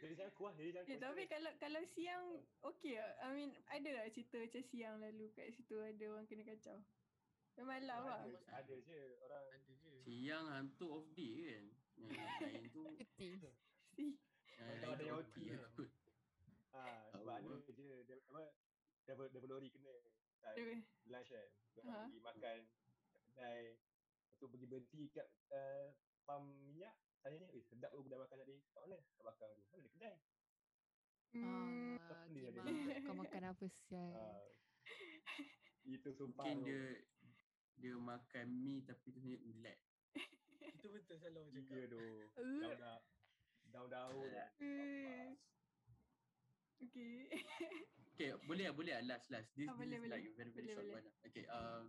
Jadi 0.02 0.18
jangan 0.18 0.34
kuah, 0.34 0.52
jadi 0.52 0.70
jangan 0.72 0.84
Eh, 0.84 0.90
kuah. 0.90 1.02
tapi 1.04 1.22
kalau 1.26 1.50
kalau 1.56 1.80
siang 1.88 2.24
okey 2.64 2.98
tak? 2.98 3.12
I 3.20 3.28
mean 3.30 3.50
ada 3.66 3.88
tak 3.94 4.10
cerita 4.10 4.36
macam 4.36 4.62
siang 4.64 4.94
lalu 4.98 5.26
kat 5.30 5.46
situ 5.52 5.76
ada 5.78 6.04
orang 6.10 6.26
kena 6.26 6.42
kacau? 6.44 6.78
Malam 7.54 8.00
lah. 8.02 8.24
ada, 8.24 8.38
ada 8.50 8.74
je 8.74 9.00
orang 9.20 9.44
Ada 9.46 9.72
je. 9.76 9.92
Siang 10.02 10.46
hantu 10.48 10.86
off 10.90 11.06
day 11.12 11.32
kan. 11.46 11.64
Yang 12.02 12.40
lain 12.42 12.64
tu 12.66 12.82
Cuti. 12.98 13.28
Si. 13.92 14.06
yang 14.50 14.78
Kalau 14.80 14.92
ada 14.92 15.04
yang 15.04 15.16
OT 15.16 15.36
lah. 15.52 15.70
ah 16.72 17.06
sebab 17.12 17.34
ada 17.36 17.46
lah. 17.46 17.60
je 17.60 17.72
dia 17.72 17.92
apa 18.18 18.42
double 19.04 19.28
double 19.30 19.50
lori 19.52 19.68
kena 19.68 19.94
time 20.40 20.82
lunch 21.06 21.30
kan. 21.30 21.48
Dia 21.72 21.82
Ha. 21.84 21.96
pergi 22.02 22.18
makan 22.18 22.58
kat 23.06 23.22
kedai. 23.22 23.62
Lepas 23.70 24.40
tu 24.40 24.46
pergi 24.48 24.66
berhenti 24.66 25.02
kat 25.08 25.28
uh, 25.50 25.86
pam 26.22 26.42
minyak. 26.60 26.94
Tanya 27.20 27.38
ni, 27.38 27.46
eh 27.52 27.62
sedap 27.62 27.90
tu 27.90 28.02
kedai 28.02 28.18
makan 28.18 28.36
tadi. 28.36 28.56
Kat 28.68 28.80
mana? 28.82 28.96
Kat 28.98 29.22
belakang 29.22 29.50
tu. 29.50 29.62
Mana 29.64 29.78
ada 29.78 29.90
kedai? 29.90 30.16
hmm, 31.32 31.94
Ah, 32.02 32.24
dia 32.28 32.44
ada 32.48 32.58
ni? 32.62 32.72
Kau 33.00 33.14
makan 33.14 33.42
apa 33.46 33.64
sial? 33.86 34.12
Ah. 34.12 34.42
Itu 35.82 36.08
sumpah 36.10 36.44
Mungkin 36.44 36.56
tu. 36.58 36.66
dia 36.66 36.82
dia 37.74 37.94
makan 37.96 38.46
mi 38.54 38.82
tapi 38.82 39.10
tu 39.10 39.18
ni 39.18 39.34
ulat. 39.34 39.78
Itu 40.76 40.86
betul 40.88 41.16
selalu 41.16 41.38
orang 41.40 41.52
cakap. 41.56 41.88
Tu. 41.88 41.98
Uh. 42.36 42.62
Daun-daun. 42.62 43.02
Daun-daun. 43.72 45.30
Okey. 46.82 47.30
Okay, 48.12 48.28
boleh 48.44 48.68
lah, 48.68 48.74
boleh 48.76 48.92
lah 48.92 49.02
last 49.08 49.30
last. 49.30 49.48
This, 49.56 49.66
Ah, 49.66 49.74
this 49.74 49.88
boleh, 49.88 49.96
is 49.96 50.02
boleh. 50.04 50.12
like 50.12 50.26
very 50.36 50.50
very 50.52 50.66
Boleh, 50.68 50.74
short 50.74 50.84
boleh. 50.84 50.94
one. 50.94 51.06
lah. 51.06 51.26
Okay, 51.26 51.44
um, 51.48 51.82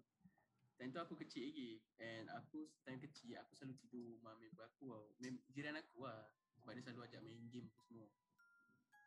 time 0.83 0.91
tu 0.91 0.99
aku 0.99 1.15
kecil 1.15 1.47
lagi 1.47 1.79
and 2.03 2.27
aku 2.35 2.67
time 2.83 2.99
kecil 2.99 3.39
aku 3.39 3.55
selalu 3.55 3.79
tidur 3.79 4.19
rumah 4.19 4.35
member 4.35 4.67
aku 4.67 4.91
tau. 4.91 5.07
Mem 5.23 5.39
jiran 5.55 5.79
aku 5.79 6.03
lah. 6.03 6.27
Sebab 6.59 6.75
dia 6.75 6.83
selalu 6.83 7.07
ajak 7.07 7.23
main 7.23 7.39
game 7.47 7.71
apa 7.71 7.79
semua. 7.87 8.07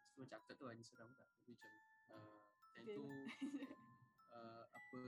So 0.09 0.25
macam 0.25 0.41
aku 0.41 0.47
tak 0.49 0.57
tahu 0.57 0.73
lah 0.73 0.75
ni 0.81 0.85
seram 0.89 1.13
tak. 1.13 1.29
Tapi 1.29 1.53
macam 1.53 1.73
uh, 2.17 2.37
time 2.73 2.87
tu 2.97 3.05
uh, 4.41 4.65
apa 4.73 5.01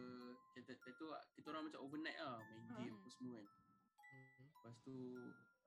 kita 0.53 0.77
time 0.77 0.97
tu 1.01 1.09
kita 1.41 1.47
orang 1.57 1.65
macam 1.73 1.81
overnight 1.81 2.21
lah 2.21 2.37
main 2.37 2.65
Ha. 2.69 2.75
game 2.85 2.97
apa 3.01 3.09
semua 3.17 3.33
kan. 3.41 3.49
Hmm. 3.49 4.27
Lepas 4.53 4.77
tu 4.85 4.97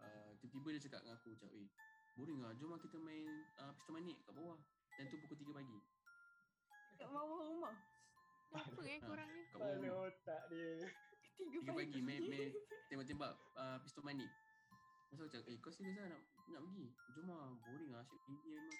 uh, 0.05 0.29
tiba-tiba 0.37 0.67
dia 0.77 0.81
cakap 0.85 1.01
dengan 1.01 1.17
aku 1.17 1.33
macam 1.33 1.49
eh 1.49 1.65
boring 2.13 2.39
lah 2.45 2.53
jom 2.61 2.69
lah 2.69 2.77
kita 2.77 3.01
main 3.01 3.25
uh, 3.57 3.73
pistol 3.73 3.97
manik 3.97 4.21
kat 4.21 4.37
bawah. 4.37 4.61
Time 5.01 5.09
tu 5.09 5.17
pukul 5.17 5.49
3 5.49 5.49
pagi. 5.65 5.77
Kat 7.01 7.09
bawah 7.09 7.41
rumah. 7.49 7.73
Apa 8.51 8.81
eh 8.83 8.99
Ha, 8.99 9.07
korang 9.07 9.29
ni? 9.31 9.41
Kat 9.47 9.57
bawah 9.59 9.75
Kepala 9.79 9.89
otak 10.11 10.41
dia. 10.51 10.71
Tiga, 11.39 11.57
Tiga 11.63 11.71
pagi 11.73 11.99
main, 12.03 12.21
main 12.27 12.49
tembak-tembak 12.91 13.31
uh, 13.55 13.77
pistol 13.79 14.03
manik. 14.03 14.27
Masa 15.11 15.27
cakap, 15.31 15.47
eh 15.47 15.57
kau 15.63 15.71
serius 15.71 15.95
lah 15.95 16.11
nak, 16.11 16.21
nak 16.51 16.61
pergi? 16.67 16.87
Jom 17.15 17.25
lah, 17.31 17.51
boring 17.63 17.91
lah, 17.91 18.03
asyik 18.03 18.21
main 18.27 18.39
game 18.43 18.55
lah. 18.59 18.77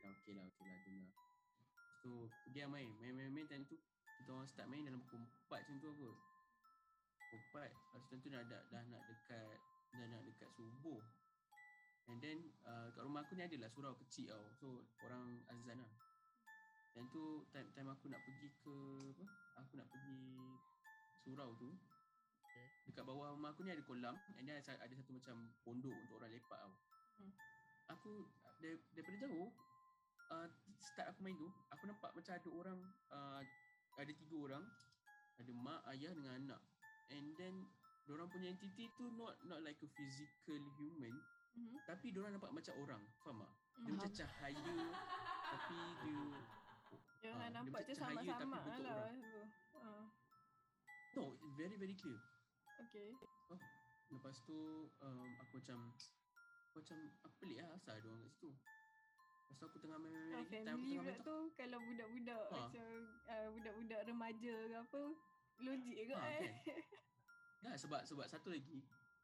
Dah 0.00 0.10
okey 0.16 0.32
lah, 0.36 0.44
okey 0.48 0.64
lah, 0.64 0.78
jom 0.84 0.96
lah. 1.00 1.12
Lepas 1.12 1.96
tu, 2.00 2.12
pergi 2.48 2.60
lah 2.64 2.70
main. 2.72 2.90
Main-main-main 3.00 3.46
time 3.48 3.64
tu, 3.68 3.76
kita 4.20 4.28
orang 4.32 4.48
start 4.48 4.66
main 4.72 4.84
dalam 4.84 5.00
pukul 5.04 5.20
4 5.48 5.64
macam 5.64 5.76
tu 5.80 5.88
kot. 5.96 6.16
Pukul 7.28 7.40
4, 7.52 7.72
lepas 7.72 8.00
tu 8.00 8.08
time 8.08 8.20
tu 8.24 8.28
dah, 8.32 8.42
dah, 8.48 8.62
dah 8.72 8.82
nak 8.88 9.02
dekat, 9.08 9.56
dah 9.96 10.06
nak 10.08 10.22
dekat 10.24 10.48
subuh. 10.56 11.00
And 12.06 12.18
then, 12.22 12.38
uh, 12.64 12.88
kat 12.94 13.02
rumah 13.02 13.20
aku 13.26 13.34
ni 13.36 13.44
adalah 13.44 13.68
surau 13.68 13.92
kecil 14.00 14.30
tau. 14.30 14.44
So, 14.56 14.66
orang 15.04 15.42
azan 15.50 15.82
lah. 15.82 15.92
Time 16.96 17.12
tu, 17.12 17.44
time, 17.52 17.68
time 17.76 17.92
aku 17.92 18.08
nak 18.08 18.24
pergi 18.24 18.48
ke, 18.64 18.74
apa? 19.12 19.24
Aku 19.60 19.76
nak 19.76 19.84
pergi 19.92 20.16
surau 21.20 21.52
tu. 21.60 21.68
Okay. 22.40 22.66
Dekat 22.88 23.04
bawah 23.04 23.36
rumah 23.36 23.52
aku 23.52 23.68
ni 23.68 23.76
ada 23.76 23.84
kolam 23.84 24.16
and 24.40 24.48
then 24.48 24.56
ada, 24.56 24.94
satu 24.96 25.12
macam 25.12 25.36
pondok 25.60 25.92
untuk 25.92 26.16
orang 26.16 26.32
lepak 26.32 26.56
tau. 26.56 26.72
Hmm. 27.20 27.32
Aku 27.92 28.24
dar, 28.64 28.80
daripada 28.96 29.28
jauh 29.28 29.52
uh, 30.32 30.48
start 30.80 31.12
aku 31.12 31.20
main 31.20 31.36
tu, 31.36 31.52
aku 31.68 31.84
nampak 31.84 32.16
macam 32.16 32.32
ada 32.32 32.48
orang 32.48 32.78
uh, 33.12 33.44
ada 34.00 34.12
tiga 34.16 34.36
orang, 34.40 34.64
ada 35.36 35.52
mak, 35.52 35.84
ayah 35.92 36.16
dengan 36.16 36.32
anak. 36.32 36.60
And 37.12 37.36
then 37.36 37.68
orang 38.08 38.32
punya 38.32 38.56
entity 38.56 38.88
tu 38.96 39.12
not 39.20 39.36
not 39.44 39.60
like 39.60 39.76
a 39.84 39.88
physical 39.92 40.64
human, 40.80 41.12
Mhm. 41.56 41.76
tapi 41.84 42.12
orang 42.16 42.40
nampak 42.40 42.56
macam 42.56 42.72
orang. 42.80 43.04
Faham 43.20 43.44
tak? 43.44 43.52
Dia 43.84 43.92
Mhm. 43.92 43.96
macam 44.00 44.12
cahaya 44.16 44.74
tapi 45.46 45.78
dia 46.00 46.16
Yang 47.26 47.36
Ah, 47.36 47.42
dia 47.42 47.54
nampak 47.56 47.80
macam 47.80 47.86
je 47.86 47.94
sama-sama 47.96 48.56
lah. 48.78 49.10
Ah, 49.76 50.02
no, 51.12 51.22
very 51.52 51.76
very 51.76 51.94
clear. 51.94 52.18
okay. 52.78 53.10
Lepas 54.06 54.36
tu 54.40 54.56
um, 54.96 55.28
aku 55.36 55.58
macam 55.58 55.78
aku 56.64 56.76
macam 56.78 56.96
aku 57.20 57.34
pelik 57.38 57.58
lah 57.58 57.74
asal 57.74 57.92
ada 57.92 58.06
orang 58.06 58.22
kat 58.22 58.30
situ. 58.32 58.50
Lepas 59.42 59.54
tu 59.56 59.64
aku 59.64 59.78
tengah 59.78 59.98
main-main 59.98 60.22
Ah, 60.28 60.38
lagi, 60.40 60.62
family 60.62 60.86
tengah 60.92 61.02
pula 61.02 61.14
tu. 61.16 61.24
tu 61.24 61.36
kalau 61.54 61.78
budak-budak 61.82 62.42
Ha. 62.44 62.54
macam 62.56 62.88
uh, 63.26 63.48
budak-budak 63.52 64.00
remaja 64.04 64.54
ke 64.62 64.76
apa 64.76 65.02
logik 65.58 65.96
ke 65.98 66.14
Ha, 66.14 66.26
eh. 66.36 66.40
kan? 66.66 66.78
Ya 67.64 67.72
sebab 67.74 68.00
sebab 68.04 68.26
satu 68.26 68.48
lagi 68.48 68.78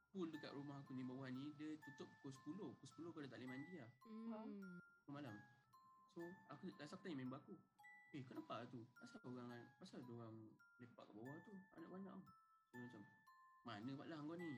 pool 0.09 0.27
dekat 0.29 0.51
rumah 0.51 0.77
aku 0.79 0.93
ni 0.93 1.03
bawah 1.03 1.29
ni 1.29 1.55
dia 1.55 1.73
tutup 1.81 2.09
pukul 2.19 2.33
10. 2.35 2.75
Pukul 2.77 2.89
10 3.07 3.15
kau 3.15 3.21
dah 3.21 3.29
tak 3.29 3.39
boleh 3.39 3.51
mandi 3.51 3.75
lah 3.77 3.91
Hmm. 4.03 4.77
malam. 5.07 5.37
So 6.11 6.21
aku 6.49 6.69
rasa 6.75 6.93
aku 6.93 7.05
tanya 7.05 7.21
member 7.21 7.39
aku. 7.39 7.55
Eh 8.13 8.23
kenapa 8.29 8.69
tu? 8.69 8.85
Asal 9.01 9.21
orang 9.25 9.51
asal 9.81 10.05
ada 10.05 10.13
orang 10.13 10.37
lepak 10.79 11.05
kat 11.09 11.15
bawah 11.17 11.37
tu? 11.43 11.53
Anak 11.81 11.89
banyak. 11.89 12.17
So 12.69 12.75
dia 12.77 12.85
macam 12.85 13.03
mana 13.63 13.93
lah 14.05 14.19
kau 14.21 14.37
ni? 14.37 14.51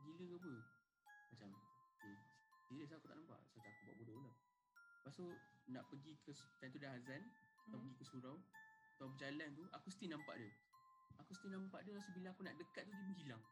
Gila 0.00 0.24
ke 0.26 0.36
apa? 0.36 0.52
Macam 1.30 1.48
eh 2.04 2.18
serius 2.68 2.90
aku 2.92 3.06
tak 3.08 3.16
nampak. 3.16 3.40
So 3.48 3.56
macam 3.56 3.72
aku 3.72 3.82
buat 3.88 3.96
bodoh 3.98 4.18
lah. 4.20 4.34
Lepas 5.00 5.12
tu 5.16 5.26
nak 5.70 5.84
pergi 5.88 6.12
ke 6.20 6.30
time 6.60 6.70
tu 6.70 6.78
dah 6.78 6.92
azan, 6.92 7.22
nak 7.24 7.32
Hmm. 7.70 7.72
pergi 7.80 7.92
ke 7.96 8.04
surau. 8.04 8.36
So 8.96 9.08
berjalan 9.08 9.48
tu 9.56 9.62
aku 9.72 9.88
still 9.88 10.10
nampak 10.12 10.36
dia. 10.36 10.52
Aku 11.18 11.32
still 11.32 11.52
nampak 11.52 11.80
dia 11.84 11.96
rasa 11.96 12.10
bila 12.12 12.28
aku 12.32 12.42
nak 12.44 12.54
dekat 12.56 12.84
tu 12.84 12.92
dia 12.92 13.14
hilang. 13.16 13.42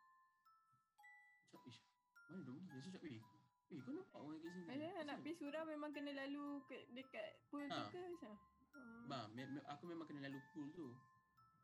Macam 1.48 1.60
ish. 1.64 1.80
Mana 2.28 2.44
dia 2.44 2.52
pergi? 2.52 2.68
Rasa 2.68 2.88
macam 2.92 3.02
eh. 3.08 3.22
Eh 3.68 3.78
kau 3.80 3.92
nampak 3.92 4.18
orang 4.20 4.38
kat 4.38 4.50
sini? 4.52 4.64
Macam 4.68 5.04
nak 5.08 5.16
pergi 5.24 5.34
surau 5.36 5.62
memang 5.64 5.90
kena 5.92 6.10
lalu 6.12 6.46
ke, 6.64 6.76
dekat 6.92 7.28
pool 7.48 7.64
tu 7.64 7.80
Ha. 7.80 7.88
ke 7.88 8.00
macam? 8.12 8.32
Oh. 8.78 9.10
Ba, 9.10 9.26
me, 9.34 9.42
me, 9.44 9.58
aku 9.66 9.84
memang 9.84 10.06
kena 10.06 10.30
lalu 10.30 10.38
pool 10.54 10.70
tu. 10.72 10.94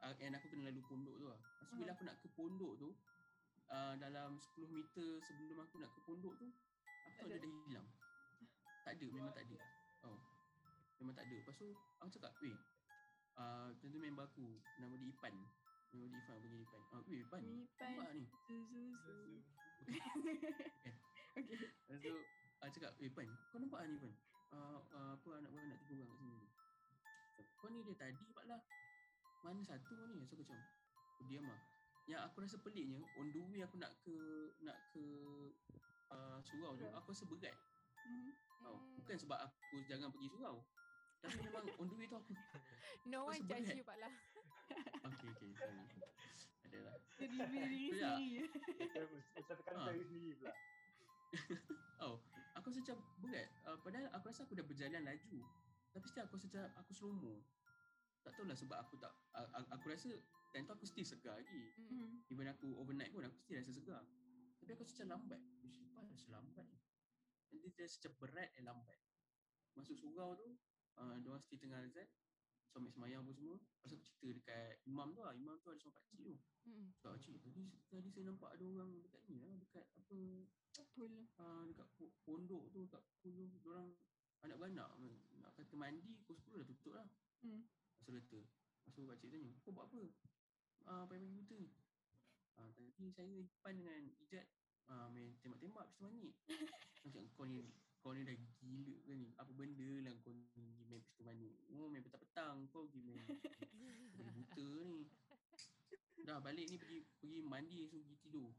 Uh, 0.02 0.12
and 0.20 0.34
aku 0.36 0.50
kena 0.50 0.68
lalu 0.68 0.82
pondok 0.84 1.14
tu 1.16 1.24
lah. 1.24 1.38
Lepas 1.38 1.66
tu 1.70 1.74
bila 1.78 1.88
Hmm. 1.88 1.96
aku 1.96 2.02
nak 2.04 2.16
ke 2.20 2.28
pondok 2.34 2.72
tu, 2.76 2.88
uh, 3.70 3.94
dalam 3.96 4.36
10 4.36 4.68
meter 4.68 5.08
sebelum 5.22 5.56
aku 5.62 5.80
nak 5.80 5.90
ke 5.94 6.00
pondok 6.04 6.34
tu, 6.36 6.48
aku 7.08 7.24
ada. 7.24 7.36
dia 7.38 7.40
dah 7.40 7.52
hilang. 7.64 7.88
Tak 8.84 8.92
ada, 9.00 9.06
memang 9.08 9.32
tak 9.32 9.44
ada. 9.48 9.56
Oh. 10.04 10.18
Memang 11.00 11.14
tak 11.16 11.24
ada. 11.24 11.36
Lepas 11.40 11.56
tu 11.56 11.68
aku 11.72 12.10
cakap, 12.12 12.32
weh, 12.44 12.56
uh, 13.34 13.72
tentu 13.80 13.96
member 13.96 14.28
aku, 14.28 14.44
nama 14.76 14.92
dia 14.94 15.08
Ipan. 15.08 15.34
Nama 15.94 16.04
dia 16.04 16.18
Ipan, 16.20 16.36
panggil 16.36 16.60
Ipan. 16.68 16.82
Uh, 16.92 17.00
weh, 17.08 17.20
Ipan, 17.24 17.42
Ipan. 17.42 17.88
nampak 17.96 18.08
ni? 18.12 18.24
Zuzu. 18.44 19.34
Okay. 21.34 21.58
Lepas 21.90 21.98
tu 21.98 22.14
uh, 22.62 22.68
cakap, 22.70 22.92
eh 23.02 23.10
Pan, 23.10 23.26
kau 23.50 23.58
nampak 23.58 23.80
ni 23.90 23.96
Pan? 23.98 24.12
Uh, 24.54 24.78
uh, 24.94 25.10
apa 25.18 25.28
anak 25.34 25.50
beranak 25.50 25.78
tiga 25.82 25.98
orang 25.98 26.08
kat 26.14 26.18
sini 26.22 26.34
tu? 26.38 26.48
Kau 27.64 27.72
ni 27.72 27.80
dia 27.80 27.96
tadi 27.96 28.28
Pak 28.36 28.44
lah. 28.44 28.60
Mana 29.40 29.64
satu 29.64 29.96
kau 29.96 30.04
ni? 30.12 30.20
So 30.28 30.36
aku 30.36 30.44
macam, 30.44 30.60
aku 31.16 31.22
diam 31.24 31.48
lah. 31.48 31.56
Yang 32.04 32.20
aku 32.28 32.36
rasa 32.44 32.56
peliknya, 32.60 33.00
on 33.16 33.32
the 33.32 33.40
way 33.40 33.64
aku 33.64 33.80
nak 33.80 33.88
ke 34.04 34.12
nak 34.60 34.76
ke 34.92 35.00
uh, 36.12 36.44
surau 36.44 36.76
tu, 36.76 36.84
aku 36.92 37.16
rasa 37.16 37.24
berat. 37.24 37.56
Mhm. 38.04 38.36
Tau. 38.60 38.76
Hmm. 38.76 39.00
Bukan 39.00 39.16
sebab 39.16 39.38
aku 39.48 39.80
jangan 39.88 40.12
pergi 40.12 40.28
surau. 40.28 40.60
Tapi 41.24 41.40
memang 41.40 41.64
on 41.80 41.88
the 41.88 41.96
way 41.96 42.04
tu 42.04 42.20
aku, 42.20 42.36
No 43.08 43.32
one 43.32 43.40
judge 43.48 43.72
you 43.72 43.80
Pak 43.80 43.96
Lah. 43.96 44.12
okay, 45.08 45.28
okay, 45.32 45.48
sorry. 45.56 45.88
Adalah. 46.68 47.00
Dia 47.16 47.26
review 47.32 47.64
diri 47.64 47.88
lah. 47.96 48.20
sendiri. 48.20 48.44
Macam 49.40 49.54
tekan 49.56 49.74
diri 49.88 50.04
sendiri 50.04 50.34
pula. 50.36 50.54
Oh, 52.04 52.20
aku 52.60 52.68
rasa 52.68 52.78
macam 52.84 52.96
berat. 53.24 53.48
Uh, 53.64 53.80
padahal 53.80 54.12
aku 54.12 54.24
rasa 54.28 54.44
aku 54.44 54.52
dah 54.52 54.68
berjalan 54.68 55.00
laju. 55.00 55.40
Tapi 55.96 56.04
still 56.12 56.28
aku 56.28 56.36
rasa 56.36 56.46
macam 56.52 56.62
aku 56.76 56.92
slow 56.92 57.16
mo. 57.16 57.40
Tak 58.24 58.32
tahulah 58.40 58.56
sebab 58.56 58.76
aku 58.80 58.96
tak 58.96 59.12
aku 59.68 59.86
rasa 59.92 60.10
time 60.50 60.64
tu 60.64 60.72
aku 60.72 60.86
still 60.88 61.04
segar 61.04 61.36
lagi. 61.36 61.76
Mm. 61.76 61.92
Mhm. 61.92 62.08
Even 62.32 62.46
aku 62.48 62.72
overnight 62.80 63.12
pun 63.12 63.22
aku 63.28 63.36
still 63.36 63.60
rasa 63.60 63.72
segar. 63.76 64.02
Tapi 64.58 64.70
aku 64.72 64.82
rasa 64.82 65.04
macam 65.04 65.08
lambat. 65.12 65.40
Apa 65.92 66.10
rasa 66.10 66.28
lambat 66.32 66.64
ni? 66.72 66.78
Nanti 67.52 67.68
dia 67.76 67.84
rasa 67.84 67.96
macam 68.00 68.12
berat 68.18 68.50
dan 68.56 68.64
lambat. 68.72 68.98
Masuk 69.76 69.96
surau 69.98 70.30
tu, 70.38 70.48
uh, 70.96 71.14
diorang 71.20 71.42
still 71.44 71.60
tengah 71.60 71.84
azan. 71.84 72.08
Suami 72.72 72.90
semayang 72.90 73.22
apa 73.22 73.30
semua. 73.36 73.54
Lepas 73.60 73.86
tu 73.92 73.94
aku 73.94 74.06
cerita 74.08 74.26
dekat 74.40 74.82
imam 74.88 75.08
tu 75.14 75.20
lah. 75.22 75.34
Imam 75.36 75.54
tu 75.60 75.68
ada 75.70 75.78
seorang 75.78 75.96
pakcik 76.00 76.20
tu. 76.24 76.34
Mm. 76.64 76.86
Cakap, 76.96 77.10
pakcik 77.20 77.36
tadi, 77.44 77.62
tadi 77.92 78.08
saya 78.08 78.24
nampak 78.32 78.50
ada 78.56 78.64
orang 78.64 78.90
dekat 79.04 79.22
ni 79.28 79.36
lah. 79.44 79.54
Dekat 79.60 79.84
apa, 79.84 80.18
Pool. 80.96 81.12
uh, 81.38 81.62
dekat 81.70 81.86
po- 81.94 82.14
pondok 82.26 82.72
tu 82.74 82.88
kat 82.90 83.02
puluh 83.22 83.46
orang 83.68 83.94
anak 84.44 84.56
beranak 84.60 84.90
nak 85.00 85.50
kata 85.56 85.74
mandi 85.78 86.12
pukul 86.26 86.36
10 86.36 86.60
dah 86.60 86.66
tutup 86.68 86.92
lah. 86.98 87.06
Hmm. 87.40 87.62
Masa 88.04 88.20
kata. 88.20 88.40
Masa 88.84 89.00
pakcik 89.08 89.32
tanya, 89.32 89.48
kau 89.64 89.72
buat 89.72 89.88
apa? 89.88 90.04
Ah, 90.84 90.92
uh, 90.92 91.04
pagi 91.08 91.24
buta 91.24 91.56
ni. 91.56 91.72
Ah, 92.60 92.68
tadi 92.76 93.08
saya 93.08 93.32
Ipan 93.32 93.80
dengan 93.80 94.04
Ijat 94.20 94.44
ah, 94.92 95.08
main 95.08 95.32
tembak-tembak 95.40 95.88
pistol 95.88 96.12
manik. 96.12 96.36
Macam 97.00 97.24
kau 97.32 97.48
ni 97.48 97.64
kau 98.04 98.12
ni 98.12 98.28
dah 98.28 98.36
gila 98.60 98.96
ke 99.08 99.12
ni? 99.16 99.32
Apa 99.40 99.56
benda 99.56 99.88
lah 100.04 100.12
kau 100.20 100.36
ni 100.36 100.44
pergi 100.52 100.84
main 100.84 101.00
pistol 101.00 101.24
manik? 101.24 101.56
Oh 101.72 101.88
main 101.88 102.04
petang-petang 102.04 102.68
kau 102.68 102.84
pergi 102.92 103.00
main 103.08 103.24
main 104.20 104.28
buta 104.36 104.66
ni. 104.84 105.08
Dah 106.28 106.36
balik 106.44 106.68
ni 106.68 106.76
pergi 106.76 107.08
pergi 107.24 107.40
mandi 107.40 107.88
so 107.88 107.96
pergi 108.04 108.20
tidur. 108.20 108.52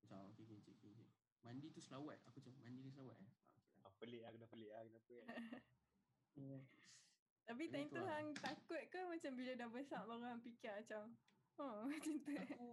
Macam 0.00 0.32
okey 0.32 0.48
okey 0.48 0.56
cik 0.64 0.74
okey. 0.80 0.96
cik. 0.96 1.08
Mandi 1.44 1.68
tu 1.76 1.84
selawat. 1.84 2.16
Aku 2.24 2.40
macam 2.40 2.56
mandi 2.64 2.80
ni 2.80 2.88
selawat 2.88 3.20
eh. 3.20 3.28
Ah, 3.28 3.36
okey 3.36 3.60
lah. 3.68 3.84
Ah, 3.84 3.92
pelik 4.00 4.20
lah, 4.24 4.30
kena 4.32 4.48
pelik 4.48 4.72
lah. 4.72 4.80
Kenapa 4.88 5.12
kan? 5.20 5.28
Tapi 7.52 7.68
time 7.68 7.84
tu 7.86 8.00
hang 8.00 8.32
takut 8.34 8.80
ke 8.88 9.00
macam 9.04 9.30
bila 9.34 9.52
dah 9.52 9.68
besar 9.68 10.00
baru 10.02 10.24
hang 10.24 10.40
fikir 10.40 10.72
macam 10.74 11.12
oh 11.58 11.84
macam 11.90 12.16
tu. 12.16 12.32
aku 12.32 12.68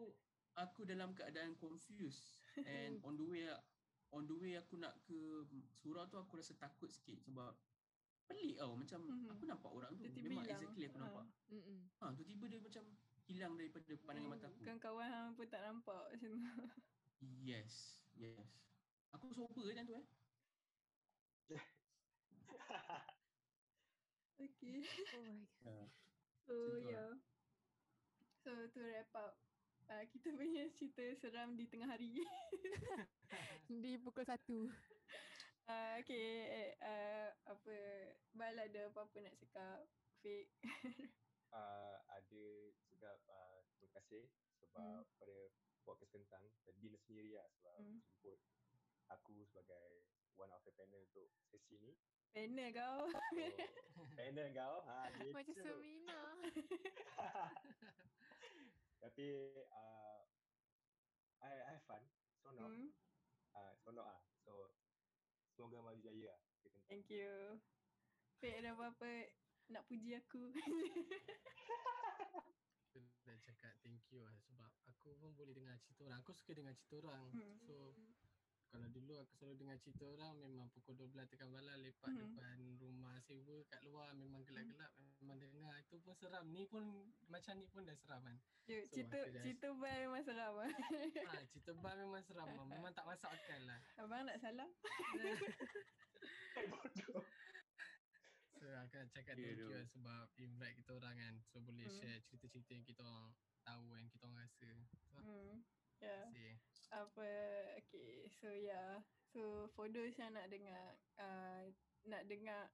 aku 0.56 0.82
dalam 0.84 1.12
keadaan 1.12 1.52
confused 1.54 2.40
and 2.66 2.96
on 3.02 3.14
the 3.14 3.26
way 3.26 3.44
on 4.10 4.24
the 4.24 4.34
way 4.34 4.56
aku 4.56 4.80
nak 4.80 4.96
ke 5.02 5.20
surau 5.70 6.08
tu 6.08 6.16
aku 6.16 6.40
rasa 6.40 6.56
takut 6.56 6.88
sikit 6.88 7.20
sebab 7.20 7.52
pelik 8.24 8.56
tau 8.56 8.72
macam 8.72 9.04
Mhm. 9.04 9.30
aku 9.30 9.44
nampak 9.46 9.68
orang 9.70 9.92
tu 9.92 10.02
Tiba-tiba 10.02 10.28
memang 10.32 10.44
hilang. 10.44 10.62
exactly 10.64 10.84
aku 10.86 10.96
Ha. 10.96 11.04
nampak 11.04 11.26
Mm-mm. 11.50 11.80
ha 11.98 12.06
tu 12.14 12.24
tiba 12.24 12.46
dia 12.46 12.60
macam 12.62 12.84
hilang 13.26 13.54
daripada 13.54 13.92
pandangan 14.00 14.30
mata 14.32 14.48
aku 14.48 14.60
Kawan-kawan 14.64 15.08
hang 15.08 15.30
pun 15.36 15.46
tak 15.46 15.62
nampak 15.62 16.04
macam 16.08 16.30
tu. 16.32 16.40
yes 17.20 17.74
yes 18.16 18.48
aku 19.12 19.28
sober 19.30 19.68
kan 19.74 19.84
tu 19.84 19.94
eh 19.94 20.06
Okay. 24.40 24.80
Oh 25.14 25.24
my 25.24 25.44
god. 25.64 25.90
So 26.48 26.54
tu 26.56 26.80
lah. 26.88 26.88
yeah. 26.88 27.12
So 28.42 28.52
to 28.56 28.80
wrap 28.82 29.12
up 29.14 29.34
uh, 29.92 30.04
kita 30.10 30.32
punya 30.34 30.66
cerita 30.80 31.04
seram 31.20 31.60
di 31.60 31.68
tengah 31.68 31.90
hari. 31.92 32.16
Di 33.70 34.02
pukul 34.02 34.26
satu. 34.26 34.66
uh, 35.70 35.94
okay, 36.02 36.74
uh, 36.82 37.30
apa 37.46 37.76
Bal 38.34 38.58
ada 38.58 38.90
apa-apa 38.90 39.18
nak 39.22 39.38
cakap? 39.38 39.86
Fake. 40.26 40.50
uh, 41.54 41.96
ada 42.10 42.46
cakap 42.90 43.18
uh, 43.30 43.62
terima 43.78 43.90
kasih 44.02 44.26
sebab 44.60 44.78
Hmm. 44.80 45.06
pada 45.18 45.38
podcast 45.86 46.14
kentang 46.14 46.46
dan 46.66 46.76
Din 46.82 46.98
sendiri 47.06 47.38
lah 47.38 47.46
sebab 47.58 47.78
Hmm. 47.78 48.00
jemput 48.02 48.40
aku 49.10 49.46
sebagai 49.46 50.06
one 50.34 50.50
of 50.50 50.62
the 50.66 50.74
panel 50.74 51.02
untuk 51.06 51.30
sesi 51.50 51.78
ni. 51.78 51.94
Panel 52.30 52.70
kau. 52.72 53.10
So, 53.10 54.02
panel 54.18 54.48
kau. 54.54 54.76
Ha, 54.86 55.10
gitu. 55.18 55.34
Macam 55.34 55.56
seminar. 55.58 56.34
Tapi 59.04 59.26
uh, 59.74 60.22
I, 61.42 61.52
I 61.66 61.74
have 61.74 61.86
fun. 61.90 62.04
Seronok. 62.40 62.70
Hmm. 62.70 62.90
Uh, 63.58 63.72
seronok 63.82 64.06
ah. 64.06 64.20
So 64.46 64.70
semoga 65.58 65.82
maju 65.82 66.00
jaya 66.00 66.30
lah. 66.30 66.40
Thank 66.86 67.10
you. 67.10 67.58
Fake 68.40 68.62
ada 68.62 68.78
apa-apa 68.78 69.34
nak 69.70 69.86
puji 69.90 70.18
aku. 70.18 70.50
Aku 72.90 72.98
nak 73.30 73.38
cakap 73.46 73.78
thank 73.86 74.02
you 74.10 74.26
lah 74.26 74.34
sebab 74.42 74.74
aku 74.90 75.14
pun 75.22 75.30
boleh 75.38 75.54
dengar 75.54 75.78
cerita 75.86 76.10
orang. 76.10 76.26
Aku 76.26 76.34
suka 76.34 76.58
dengar 76.58 76.74
cerita 76.74 76.98
orang. 77.06 77.30
Hmm. 77.30 77.62
So 77.62 77.94
kalau 78.70 78.88
dulu 78.88 79.14
aku 79.18 79.34
selalu 79.36 79.56
dengar 79.58 79.78
cerita 79.80 80.04
orang 80.06 80.34
memang 80.38 80.70
pukul 80.70 80.94
12 80.96 81.26
tekan 81.28 81.50
malam 81.50 81.74
lepak 81.80 82.06
Hmm. 82.08 82.22
depan 82.24 82.58
rumah 82.78 83.18
sewa 83.20 83.58
kat 83.66 83.82
luar 83.84 84.14
memang 84.14 84.42
gelap-gelap 84.44 84.92
memang 85.20 85.38
dengar 85.38 85.76
itu 85.80 85.98
pun 85.98 86.14
seram. 86.14 86.46
Ni 86.48 86.64
pun 86.64 86.86
macam 87.26 87.54
ni 87.56 87.66
pun 87.66 87.82
dah 87.82 87.96
seram 87.96 88.22
kan. 88.22 88.38
Yo, 88.66 88.78
So, 88.84 88.94
cerita 88.94 89.18
dah- 89.20 89.42
cerita 89.42 89.68
bal 89.74 89.98
memang 90.00 90.24
seram. 90.24 90.54
ah. 90.56 90.70
ha, 91.26 91.40
cerita 91.48 91.72
bar 91.76 91.96
memang 91.96 92.22
seram. 92.22 92.48
ah. 92.48 92.66
Memang 92.68 92.92
tak 92.92 93.04
masuk 93.04 93.28
akal 93.28 93.62
lah. 93.64 93.80
Abang 93.98 94.22
nak 94.24 94.38
salam? 94.38 94.70
Bodoh. 96.68 97.24
So 98.52 98.68
aku 98.68 98.92
nak 98.94 99.08
cakap 99.10 99.34
Ya, 99.34 99.48
thank 99.48 99.56
you 99.58 99.72
lah 99.72 99.88
sebab 99.88 100.24
invite 100.38 100.76
kita 100.76 100.92
orang 100.94 101.16
kan. 101.16 101.34
So 101.48 101.58
boleh 101.60 101.80
Hmm. 101.82 101.96
share 101.96 102.20
cerita-cerita 102.22 102.72
yang 102.74 102.84
kita 102.84 103.00
orang 103.00 103.32
tahu 103.64 103.96
yang 103.96 104.10
kita 104.10 104.24
orang 104.26 104.44
rasa. 104.44 104.70
So, 105.08 105.16
Hmm. 105.18 105.64
Yeah. 105.98 106.28
terima 106.28 106.44
kasih. 106.52 106.54
Apa 106.90 107.30
okay 107.78 108.26
so 108.42 108.50
yeah 108.50 109.02
so 109.30 109.70
for 109.78 109.86
those 109.90 110.18
yang 110.18 110.34
nak 110.34 110.50
dengar 110.50 110.98
uh, 111.22 111.70
nak 112.10 112.26
dengar 112.26 112.70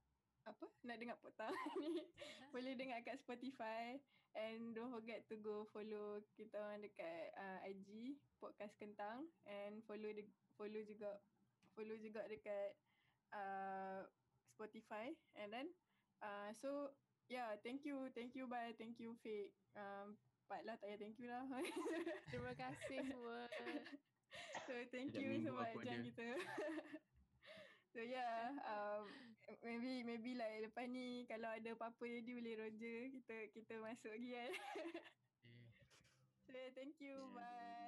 apa? 0.45 0.65
Nak 0.85 0.97
dengar 1.01 1.17
petang 1.19 1.53
ni 1.81 2.05
boleh 2.53 2.77
dengar 2.77 3.01
kat 3.01 3.17
Spotify. 3.17 3.97
And 4.35 4.75
don't 4.75 4.91
forget 4.91 5.23
to 5.31 5.39
go 5.39 5.63
follow 5.71 6.19
kita 6.35 6.59
orang 6.59 6.83
dekat 6.83 7.31
uh, 7.39 7.59
IG 7.65 8.19
podcast 8.37 8.75
kentang. 8.77 9.25
And 9.47 9.81
follow 9.87 10.11
de- 10.11 10.35
follow 10.59 10.81
juga 10.85 11.17
follow 11.73 11.95
juga 11.97 12.27
dekat 12.29 12.75
uh, 13.33 14.05
Spotify. 14.53 15.15
And 15.39 15.49
then 15.49 15.67
uh, 16.21 16.51
so 16.61 16.93
yeah 17.31 17.57
thank 17.65 17.87
you 17.87 18.11
thank 18.13 18.37
you 18.37 18.45
bye 18.45 18.75
thank 18.77 19.01
you 19.01 19.17
Fake 19.25 19.55
um, 19.73 20.13
Pak 20.45 20.61
lah 20.61 20.77
tak 20.77 20.93
payah 20.93 20.99
thank 21.01 21.17
you 21.17 21.31
lah. 21.31 21.47
Terima 22.29 22.53
kasih 22.53 23.01
semua. 23.01 23.49
So 24.65 24.73
thank 24.89 25.13
you 25.19 25.37
sebab 25.45 25.77
join 25.83 26.01
ada. 26.01 26.01
kita. 26.01 26.27
so 27.93 27.99
yeah, 28.01 28.55
um, 28.71 29.37
maybe 29.61 30.01
maybe 30.03 30.33
like 30.33 30.65
lepas 30.65 30.85
ni 30.89 31.23
kalau 31.29 31.49
ada 31.53 31.69
apa-apa 31.77 32.03
jadi 32.05 32.31
boleh 32.33 32.55
Roger 32.57 32.99
kita 33.13 33.35
kita 33.53 33.73
masuk 33.83 34.11
lagi 34.15 34.29
kan. 34.33 34.51
Okay. 34.51 34.89
so 36.45 36.51
yeah, 36.53 36.69
thank 36.73 36.97
you, 36.99 37.15
Yeah, 37.15 37.33
bye. 37.33 37.84